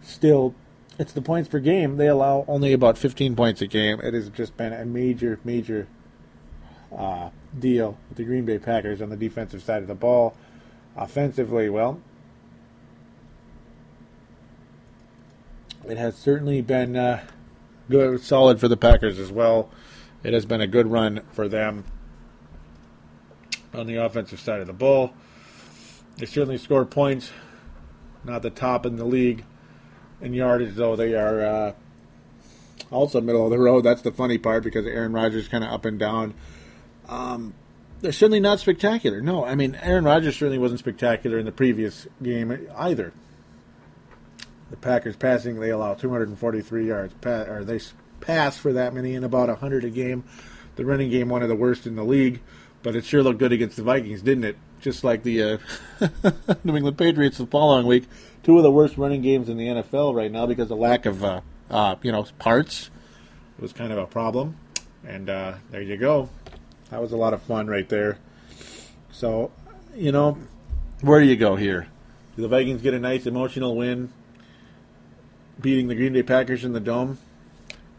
still, 0.02 0.56
it's 0.98 1.12
the 1.12 1.22
points 1.22 1.50
per 1.50 1.60
game. 1.60 1.98
They 1.98 2.08
allow 2.08 2.46
only 2.48 2.72
about 2.72 2.98
15 2.98 3.36
points 3.36 3.62
a 3.62 3.68
game. 3.68 4.00
It 4.00 4.14
has 4.14 4.30
just 4.30 4.56
been 4.56 4.72
a 4.72 4.86
major, 4.86 5.40
major 5.44 5.88
uh, 6.96 7.30
deal 7.58 7.98
with 8.08 8.18
the 8.18 8.24
Green 8.24 8.46
Bay 8.46 8.58
Packers 8.58 9.02
on 9.02 9.10
the 9.10 9.18
defensive 9.18 9.62
side 9.64 9.82
of 9.82 9.88
the 9.88 9.96
ball. 9.96 10.36
Offensively, 10.96 11.70
well, 11.70 12.00
it 15.88 15.98
has 15.98 16.16
certainly 16.16 16.62
been 16.62 16.96
uh, 16.96 17.26
good, 17.90 18.22
solid 18.22 18.60
for 18.60 18.68
the 18.68 18.78
Packers 18.78 19.20
as 19.20 19.32
well. 19.32 19.70
It 20.24 20.34
has 20.34 20.46
been 20.46 20.62
a 20.62 20.68
good 20.68 20.88
run 20.88 21.22
for 21.32 21.48
them 21.48 21.84
on 23.74 23.88
the 23.88 23.96
offensive 23.96 24.40
side 24.40 24.62
of 24.62 24.68
the 24.68 24.74
ball. 24.74 25.14
They 26.18 26.26
certainly 26.26 26.58
score 26.58 26.86
points, 26.86 27.32
not 28.24 28.42
the 28.42 28.50
top 28.50 28.86
in 28.86 28.96
the 28.96 29.06
league 29.06 29.44
in 30.22 30.34
yardage, 30.34 30.76
though 30.76 30.96
they 30.96 31.14
are 31.16 31.42
uh, 31.42 31.74
also 32.92 33.20
middle 33.20 33.44
of 33.46 33.52
the 33.52 33.60
road. 33.60 33.82
That's 33.82 34.02
the 34.02 34.12
funny 34.12 34.38
part 34.38 34.64
because 34.64 34.86
Aaron 34.86 35.12
Rodgers 35.12 35.48
kind 35.48 35.64
of 35.64 35.72
up 35.72 35.86
and 35.86 36.00
down. 36.00 36.34
Um, 37.10 37.54
they're 38.00 38.12
certainly 38.12 38.40
not 38.40 38.60
spectacular. 38.60 39.22
No, 39.22 39.46
I 39.46 39.56
mean 39.56 39.76
Aaron 39.82 40.06
Rodgers 40.06 40.36
certainly 40.36 40.58
wasn't 40.58 40.80
spectacular 40.80 41.40
in 41.40 41.46
the 41.46 41.52
previous 41.52 42.08
game 42.22 42.68
either. 42.76 43.14
The 44.70 44.78
Packers 44.78 45.16
passing 45.16 45.60
they 45.60 45.70
allow 45.70 45.94
243 45.94 46.88
yards, 46.88 47.14
or 47.26 47.64
they 47.64 47.80
pass 48.24 48.58
for 48.58 48.74
that 48.74 48.94
many 48.94 49.14
in 49.14 49.24
about 49.24 49.50
100 49.50 49.84
a 49.84 49.90
game. 49.90 50.24
The 50.76 50.86
running 50.86 51.12
game 51.12 51.30
one 51.30 51.44
of 51.44 51.50
the 51.50 51.56
worst 51.56 51.86
in 51.86 51.96
the 51.96 52.04
league, 52.04 52.42
but 52.82 52.96
it 52.96 53.06
sure 53.06 53.22
looked 53.22 53.40
good 53.40 53.52
against 53.52 53.76
the 53.76 53.84
Vikings, 53.84 54.22
didn't 54.22 54.46
it? 54.46 54.58
Just 54.82 55.04
like 55.04 55.24
the 55.24 55.44
uh, 55.44 55.58
New 56.64 56.76
England 56.76 56.98
Patriots 56.98 57.38
the 57.38 57.46
following 57.46 57.86
week, 57.86 58.06
two 58.42 58.58
of 58.58 58.64
the 58.64 58.72
worst 58.72 58.98
running 58.98 59.22
games 59.22 59.50
in 59.50 59.58
the 59.58 59.68
NFL 59.68 60.16
right 60.16 60.32
now 60.32 60.46
because 60.46 60.72
of 60.72 60.80
lack 60.80 61.06
of 61.06 61.24
uh, 61.24 61.42
uh, 61.70 61.96
you 62.02 62.12
know 62.12 62.26
parts. 62.40 62.90
It 63.58 63.62
was 63.62 63.72
kind 63.72 63.92
of 63.92 64.00
a 64.00 64.08
problem, 64.08 64.58
and 65.06 65.30
uh, 65.30 65.54
there 65.70 65.82
you 65.82 65.96
go. 65.96 66.30
That 66.90 67.02
was 67.02 67.12
a 67.12 67.18
lot 67.18 67.34
of 67.34 67.42
fun 67.44 67.68
right 67.68 67.88
there. 67.88 68.18
So, 69.12 69.52
you 69.96 70.12
know, 70.12 70.38
where 71.02 71.20
do 71.20 71.26
you 71.26 71.36
go 71.36 71.56
here? 71.56 71.88
Do 72.36 72.42
the 72.42 72.48
Vikings 72.48 72.82
get 72.82 72.94
a 72.94 73.00
nice 73.00 73.26
emotional 73.26 73.76
win, 73.76 74.12
beating 75.62 75.88
the 75.88 75.96
Green 75.96 76.14
Bay 76.14 76.24
Packers 76.24 76.66
in 76.66 76.74
the 76.74 76.80
dome? 76.80 77.20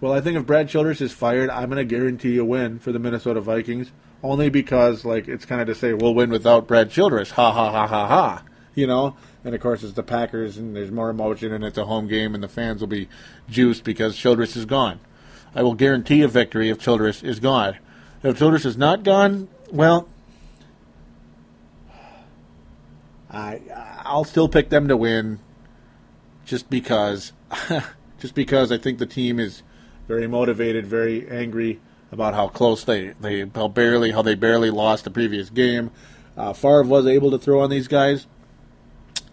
Well, 0.05 0.13
I 0.13 0.21
think 0.21 0.37
if 0.37 0.45
Brad 0.45 0.69
Childress 0.69 1.01
is 1.01 1.13
fired, 1.13 1.49
I'm 1.49 1.71
going 1.71 1.79
to 1.79 1.97
guarantee 1.97 2.37
a 2.37 2.45
win 2.45 2.79
for 2.79 2.93
the 2.93 2.99
Minnesota 2.99 3.41
Vikings. 3.41 3.91
Only 4.23 4.51
because, 4.51 5.03
like, 5.03 5.29
it's 5.29 5.47
kind 5.47 5.63
of 5.63 5.67
to 5.69 5.75
say 5.75 5.95
we'll 5.95 6.15
win 6.15 6.29
without 6.29 6.69
Brad 6.69 6.91
Childress. 6.91 7.31
Ha 7.31 7.51
ha 7.51 7.71
ha 7.73 7.87
ha 7.87 8.07
ha. 8.07 8.43
You 8.75 8.87
know, 8.87 9.17
and 9.45 9.55
of 9.55 9.63
course 9.63 9.83
it's 9.83 9.95
the 9.95 10.03
Packers, 10.03 10.59
and 10.59 10.77
there's 10.77 10.91
more 10.91 11.09
emotion, 11.09 11.55
and 11.55 11.65
it's 11.65 11.79
a 11.79 11.87
home 11.87 12.07
game, 12.07 12.35
and 12.35 12.45
the 12.45 12.49
fans 12.49 12.83
will 12.83 12.89
be 12.89 13.09
juiced 13.49 13.83
because 13.83 14.15
Childress 14.15 14.57
is 14.57 14.67
gone. 14.67 15.01
I 15.55 15.63
will 15.63 15.73
guarantee 15.73 16.21
a 16.21 16.29
victory 16.29 16.69
if 16.69 16.79
Childress 16.79 17.23
is 17.23 17.41
gone. 17.41 17.79
If 18.23 18.39
Childress 18.39 18.67
is 18.67 18.77
not 18.77 19.05
gone, 19.05 19.49
well, 19.73 20.07
I 23.31 23.63
I'll 24.05 24.25
still 24.25 24.51
pick 24.51 24.69
them 24.69 24.87
to 24.89 24.99
win, 24.99 25.39
just 26.45 26.69
because, 26.69 27.33
just 28.19 28.35
because 28.35 28.71
I 28.71 28.77
think 28.77 28.99
the 28.99 29.07
team 29.07 29.41
is 29.41 29.63
very 30.07 30.27
motivated, 30.27 30.87
very 30.87 31.29
angry 31.29 31.81
about 32.13 32.35
how 32.35 32.49
close 32.49 32.85
they 32.85 33.09
they 33.21 33.45
how 33.55 33.69
barely 33.69 34.13
how 34.13 34.23
they 34.23 34.35
barely 34.35 34.71
lost 34.71 35.05
the 35.05 35.11
previous 35.11 35.51
game. 35.51 35.91
Uh, 36.37 36.53
Favre 36.53 36.83
was 36.85 37.07
able 37.07 37.31
to 37.31 37.39
throw 37.39 37.61
on 37.61 37.71
these 37.71 37.89
guys 37.89 38.27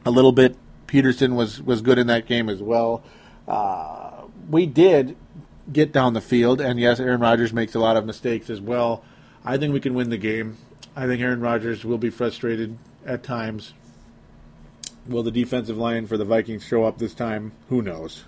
a 0.06 0.12
little 0.12 0.32
bit. 0.32 0.56
Peterson 0.88 1.36
was 1.36 1.62
was 1.62 1.82
good 1.82 1.98
in 1.98 2.08
that 2.08 2.26
game 2.26 2.50
as 2.50 2.62
well. 2.62 3.04
Uh, 3.48 4.24
we 4.50 4.66
did 4.66 5.16
get 5.72 5.92
down 5.92 6.14
the 6.14 6.22
field, 6.22 6.60
and 6.60 6.80
yes, 6.80 7.00
Aaron 7.00 7.22
Rodgers 7.22 7.54
makes 7.54 7.76
a 7.76 7.80
lot 7.80 7.98
of 7.98 8.06
mistakes 8.06 8.50
as 8.50 8.60
well. 8.60 9.04
I 9.46 9.58
think 9.58 9.74
we 9.74 9.80
can 9.80 9.94
win 9.94 10.10
the 10.10 10.18
game. 10.18 10.58
I 10.96 11.08
think 11.08 11.22
Aaron 11.22 11.40
Rodgers 11.40 11.86
will 11.86 11.98
be 11.98 12.10
frustrated 12.10 12.78
at 13.06 13.24
times. 13.24 13.74
Will 15.08 15.24
the 15.24 15.32
defensive 15.32 15.78
line 15.78 16.06
for 16.06 16.18
the 16.18 16.26
Vikings 16.26 16.66
show 16.66 16.84
up 16.84 16.98
this 16.98 17.14
time? 17.14 17.54
Who 17.70 17.82
knows? 17.82 18.26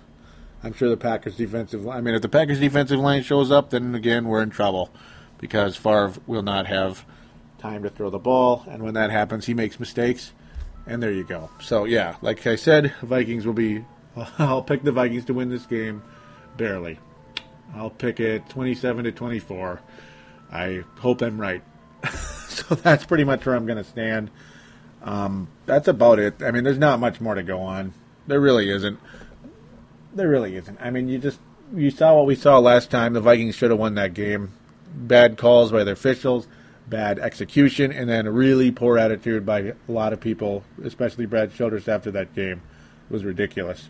I'm 0.64 0.72
sure 0.72 0.88
the 0.88 0.96
Packers 0.96 1.36
defensive 1.36 1.84
line. 1.84 1.98
I 1.98 2.00
mean 2.00 2.14
if 2.14 2.22
the 2.22 2.28
Packers 2.28 2.60
defensive 2.60 2.98
line 2.98 3.22
shows 3.22 3.50
up 3.50 3.70
then 3.70 3.94
again 3.94 4.26
we're 4.26 4.42
in 4.42 4.50
trouble 4.50 4.90
because 5.38 5.76
Favre 5.76 6.14
will 6.26 6.42
not 6.42 6.66
have 6.66 7.04
time 7.58 7.82
to 7.82 7.90
throw 7.90 8.10
the 8.10 8.18
ball 8.18 8.64
and 8.68 8.82
when 8.82 8.94
that 8.94 9.10
happens 9.10 9.46
he 9.46 9.54
makes 9.54 9.78
mistakes 9.78 10.32
and 10.86 11.02
there 11.02 11.12
you 11.12 11.24
go. 11.24 11.50
So 11.60 11.84
yeah, 11.84 12.16
like 12.22 12.46
I 12.46 12.56
said, 12.56 12.94
Vikings 13.02 13.46
will 13.46 13.54
be 13.54 13.84
I'll 14.38 14.62
pick 14.62 14.82
the 14.82 14.92
Vikings 14.92 15.24
to 15.26 15.34
win 15.34 15.50
this 15.50 15.66
game 15.66 16.02
barely. 16.56 16.98
I'll 17.74 17.90
pick 17.90 18.20
it 18.20 18.48
27 18.48 19.04
to 19.04 19.12
24. 19.12 19.80
I 20.52 20.84
hope 20.98 21.22
I'm 21.22 21.40
right. 21.40 21.62
so 22.48 22.74
that's 22.74 23.04
pretty 23.04 23.24
much 23.24 23.44
where 23.44 23.56
I'm 23.56 23.66
going 23.66 23.78
to 23.78 23.84
stand. 23.84 24.30
Um, 25.02 25.48
that's 25.66 25.88
about 25.88 26.18
it. 26.18 26.42
I 26.42 26.50
mean, 26.50 26.64
there's 26.64 26.78
not 26.78 27.00
much 27.00 27.20
more 27.20 27.34
to 27.34 27.42
go 27.42 27.60
on. 27.60 27.92
There 28.26 28.40
really 28.40 28.70
isn't. 28.70 28.98
There 30.14 30.28
really 30.28 30.56
isn't. 30.56 30.78
I 30.80 30.90
mean, 30.90 31.08
you 31.08 31.18
just 31.18 31.40
you 31.74 31.90
saw 31.90 32.16
what 32.16 32.26
we 32.26 32.36
saw 32.36 32.58
last 32.58 32.90
time. 32.90 33.12
The 33.12 33.20
Vikings 33.20 33.54
should 33.54 33.70
have 33.70 33.80
won 33.80 33.96
that 33.96 34.14
game. 34.14 34.52
Bad 34.94 35.36
calls 35.36 35.72
by 35.72 35.82
the 35.82 35.90
officials, 35.92 36.46
bad 36.86 37.18
execution, 37.18 37.90
and 37.90 38.08
then 38.08 38.26
a 38.26 38.30
really 38.30 38.70
poor 38.70 38.96
attitude 38.96 39.44
by 39.44 39.60
a 39.60 39.74
lot 39.88 40.12
of 40.12 40.20
people, 40.20 40.62
especially 40.84 41.26
Brad 41.26 41.52
Childress 41.52 41.88
after 41.88 42.12
that 42.12 42.34
game. 42.34 42.62
It 43.10 43.12
was 43.12 43.24
ridiculous. 43.24 43.88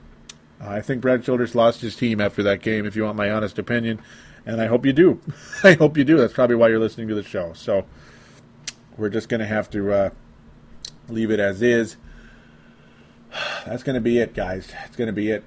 I 0.61 0.81
think 0.81 1.03
Brad 1.03 1.25
Childress 1.25 1.55
lost 1.55 1.83
his 1.83 1.95
team 1.95 2.21
after 2.21 2.43
that 2.45 2.63
game, 2.63 2.87
if 2.87 2.97
you 2.97 3.05
want 3.05 3.17
my 3.17 3.31
honest 3.31 3.59
opinion, 3.59 4.01
and 4.47 4.63
I 4.63 4.67
hope 4.67 4.87
you 4.87 4.95
do. 4.95 5.21
I 5.63 5.75
hope 5.75 5.99
you 5.99 6.05
do. 6.05 6.17
That's 6.17 6.33
probably 6.33 6.57
why 6.57 6.69
you're 6.69 6.79
listening 6.79 7.09
to 7.09 7.15
the 7.15 7.23
show. 7.23 7.53
So 7.55 7.85
we're 8.97 9.11
just 9.11 9.29
going 9.29 9.41
to 9.41 9.47
have 9.47 9.69
to 9.71 9.93
uh, 9.93 10.11
leave 11.09 11.31
it 11.31 11.41
as 11.41 11.61
is. 11.61 11.97
That's 13.67 13.83
going 13.83 13.95
to 13.95 14.01
be 14.01 14.19
it, 14.19 14.33
guys. 14.33 14.73
It's 14.87 14.97
going 14.97 15.09
to 15.09 15.13
be 15.13 15.31
it. 15.31 15.45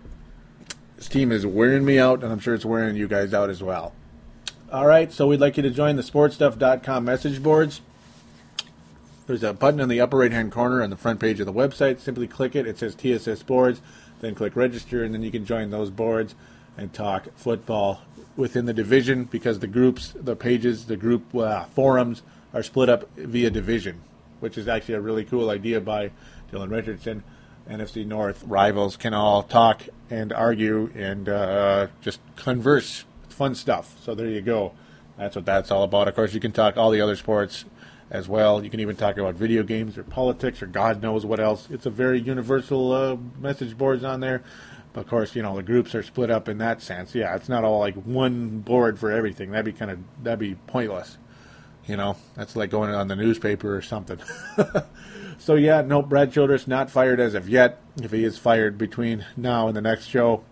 This 0.97 1.07
team 1.07 1.31
is 1.31 1.45
wearing 1.45 1.85
me 1.85 1.97
out, 1.97 2.23
and 2.23 2.31
I'm 2.31 2.39
sure 2.39 2.53
it's 2.53 2.65
wearing 2.65 2.95
you 2.95 3.07
guys 3.07 3.33
out 3.33 3.49
as 3.49 3.63
well. 3.63 3.93
All 4.71 4.85
right, 4.85 5.11
so 5.13 5.27
we'd 5.27 5.39
like 5.39 5.55
you 5.55 5.63
to 5.63 5.69
join 5.69 5.95
the 5.95 6.01
sportstuff.com 6.01 7.05
message 7.05 7.41
boards. 7.41 7.79
There's 9.27 9.43
a 9.43 9.53
button 9.53 9.79
in 9.79 9.89
the 9.89 10.01
upper 10.01 10.17
right 10.17 10.31
hand 10.31 10.51
corner 10.51 10.83
on 10.83 10.89
the 10.89 10.97
front 10.97 11.19
page 11.19 11.39
of 11.39 11.45
the 11.45 11.53
website. 11.53 11.99
Simply 11.99 12.27
click 12.27 12.55
it. 12.55 12.67
It 12.67 12.77
says 12.79 12.95
TSS 12.95 13.43
Boards 13.43 13.81
then 14.21 14.35
click 14.35 14.55
register, 14.55 15.03
and 15.03 15.13
then 15.13 15.23
you 15.23 15.31
can 15.31 15.45
join 15.45 15.69
those 15.69 15.89
boards 15.89 16.35
and 16.77 16.93
talk 16.93 17.27
football 17.35 18.01
within 18.35 18.65
the 18.65 18.73
division 18.73 19.25
because 19.25 19.59
the 19.59 19.67
groups, 19.67 20.13
the 20.15 20.35
pages, 20.35 20.85
the 20.85 20.97
group 20.97 21.35
uh, 21.35 21.65
forums 21.65 22.21
are 22.53 22.63
split 22.63 22.89
up 22.89 23.09
via 23.15 23.49
division, 23.49 24.01
which 24.39 24.57
is 24.57 24.67
actually 24.67 24.95
a 24.95 25.01
really 25.01 25.25
cool 25.25 25.49
idea 25.49 25.81
by 25.81 26.11
Dylan 26.51 26.71
Richardson. 26.71 27.23
NFC 27.69 28.05
North 28.05 28.43
rivals 28.45 28.97
can 28.97 29.13
all 29.13 29.43
talk 29.43 29.83
and 30.09 30.31
argue 30.31 30.91
and 30.95 31.29
uh, 31.29 31.87
just 32.01 32.19
converse. 32.35 33.05
Fun 33.29 33.55
stuff. 33.55 33.95
So 34.03 34.15
there 34.15 34.27
you 34.27 34.41
go. 34.41 34.73
That's 35.17 35.35
what 35.35 35.45
that's 35.45 35.71
all 35.71 35.83
about. 35.83 36.07
Of 36.07 36.15
course, 36.15 36.33
you 36.33 36.39
can 36.39 36.51
talk 36.51 36.77
all 36.77 36.91
the 36.91 37.01
other 37.01 37.15
sports 37.15 37.65
as 38.09 38.27
well. 38.27 38.63
You 38.63 38.69
can 38.69 38.79
even 38.79 38.95
talk 38.95 39.17
about 39.17 39.35
video 39.35 39.63
games 39.63 39.97
or 39.97 40.03
politics 40.03 40.61
or 40.61 40.67
God 40.67 41.01
knows 41.01 41.25
what 41.25 41.39
else. 41.39 41.67
It's 41.69 41.85
a 41.85 41.89
very 41.89 42.19
universal 42.19 42.91
uh, 42.91 43.17
message 43.39 43.77
boards 43.77 44.03
on 44.03 44.19
there. 44.21 44.43
But 44.93 45.01
of 45.01 45.07
course, 45.07 45.35
you 45.35 45.43
know 45.43 45.55
the 45.55 45.63
groups 45.63 45.93
are 45.93 46.03
split 46.03 46.31
up 46.31 46.49
in 46.49 46.57
that 46.59 46.81
sense. 46.81 47.13
Yeah, 47.13 47.35
it's 47.35 47.49
not 47.49 47.63
all 47.63 47.79
like 47.79 47.95
one 47.95 48.59
board 48.59 48.97
for 48.97 49.11
everything. 49.11 49.51
That'd 49.51 49.65
be 49.65 49.77
kind 49.77 49.91
of 49.91 49.99
that'd 50.23 50.39
be 50.39 50.55
pointless. 50.55 51.17
You 51.85 51.97
know, 51.97 52.17
that's 52.35 52.55
like 52.55 52.69
going 52.69 52.93
on 52.93 53.07
the 53.07 53.15
newspaper 53.15 53.75
or 53.75 53.81
something. 53.81 54.19
so 55.37 55.55
yeah, 55.55 55.81
no, 55.81 56.01
Brad 56.01 56.31
Childress 56.31 56.67
not 56.67 56.89
fired 56.89 57.19
as 57.19 57.33
of 57.33 57.49
yet. 57.49 57.81
If 58.01 58.11
he 58.11 58.23
is 58.23 58.37
fired 58.37 58.77
between 58.77 59.25
now 59.35 59.67
and 59.67 59.75
the 59.75 59.81
next 59.81 60.07
show, 60.07 60.43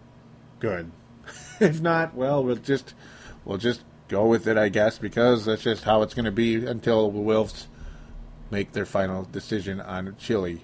good. 0.59 0.91
if 1.59 1.81
not, 1.81 2.15
well, 2.15 2.43
we'll 2.43 2.55
just 2.55 2.93
we'll 3.43 3.57
just 3.57 3.83
go 4.07 4.27
with 4.27 4.47
it, 4.47 4.57
I 4.57 4.69
guess, 4.69 4.97
because 4.97 5.45
that's 5.45 5.63
just 5.63 5.83
how 5.83 6.01
it's 6.01 6.13
going 6.13 6.25
to 6.25 6.31
be 6.31 6.65
until 6.65 7.11
the 7.11 7.19
Wilfs 7.19 7.65
make 8.51 8.73
their 8.73 8.85
final 8.85 9.23
decision 9.23 9.81
on 9.81 10.15
Chili. 10.17 10.63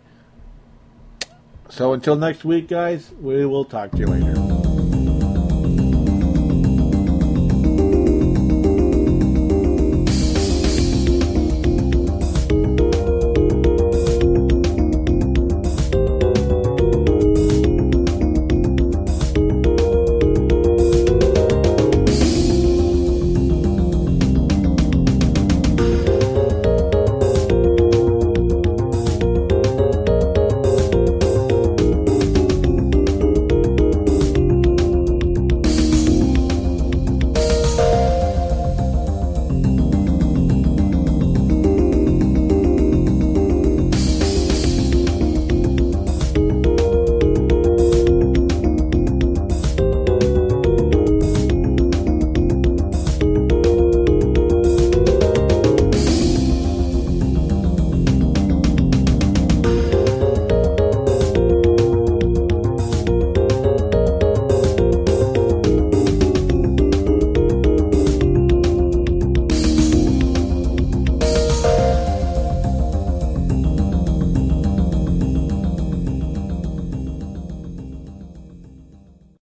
So 1.70 1.94
until 1.94 2.16
next 2.16 2.44
week, 2.44 2.68
guys, 2.68 3.12
we 3.20 3.46
will 3.46 3.66
talk 3.66 3.92
to 3.92 3.98
you 3.98 4.08
later. 4.08 4.51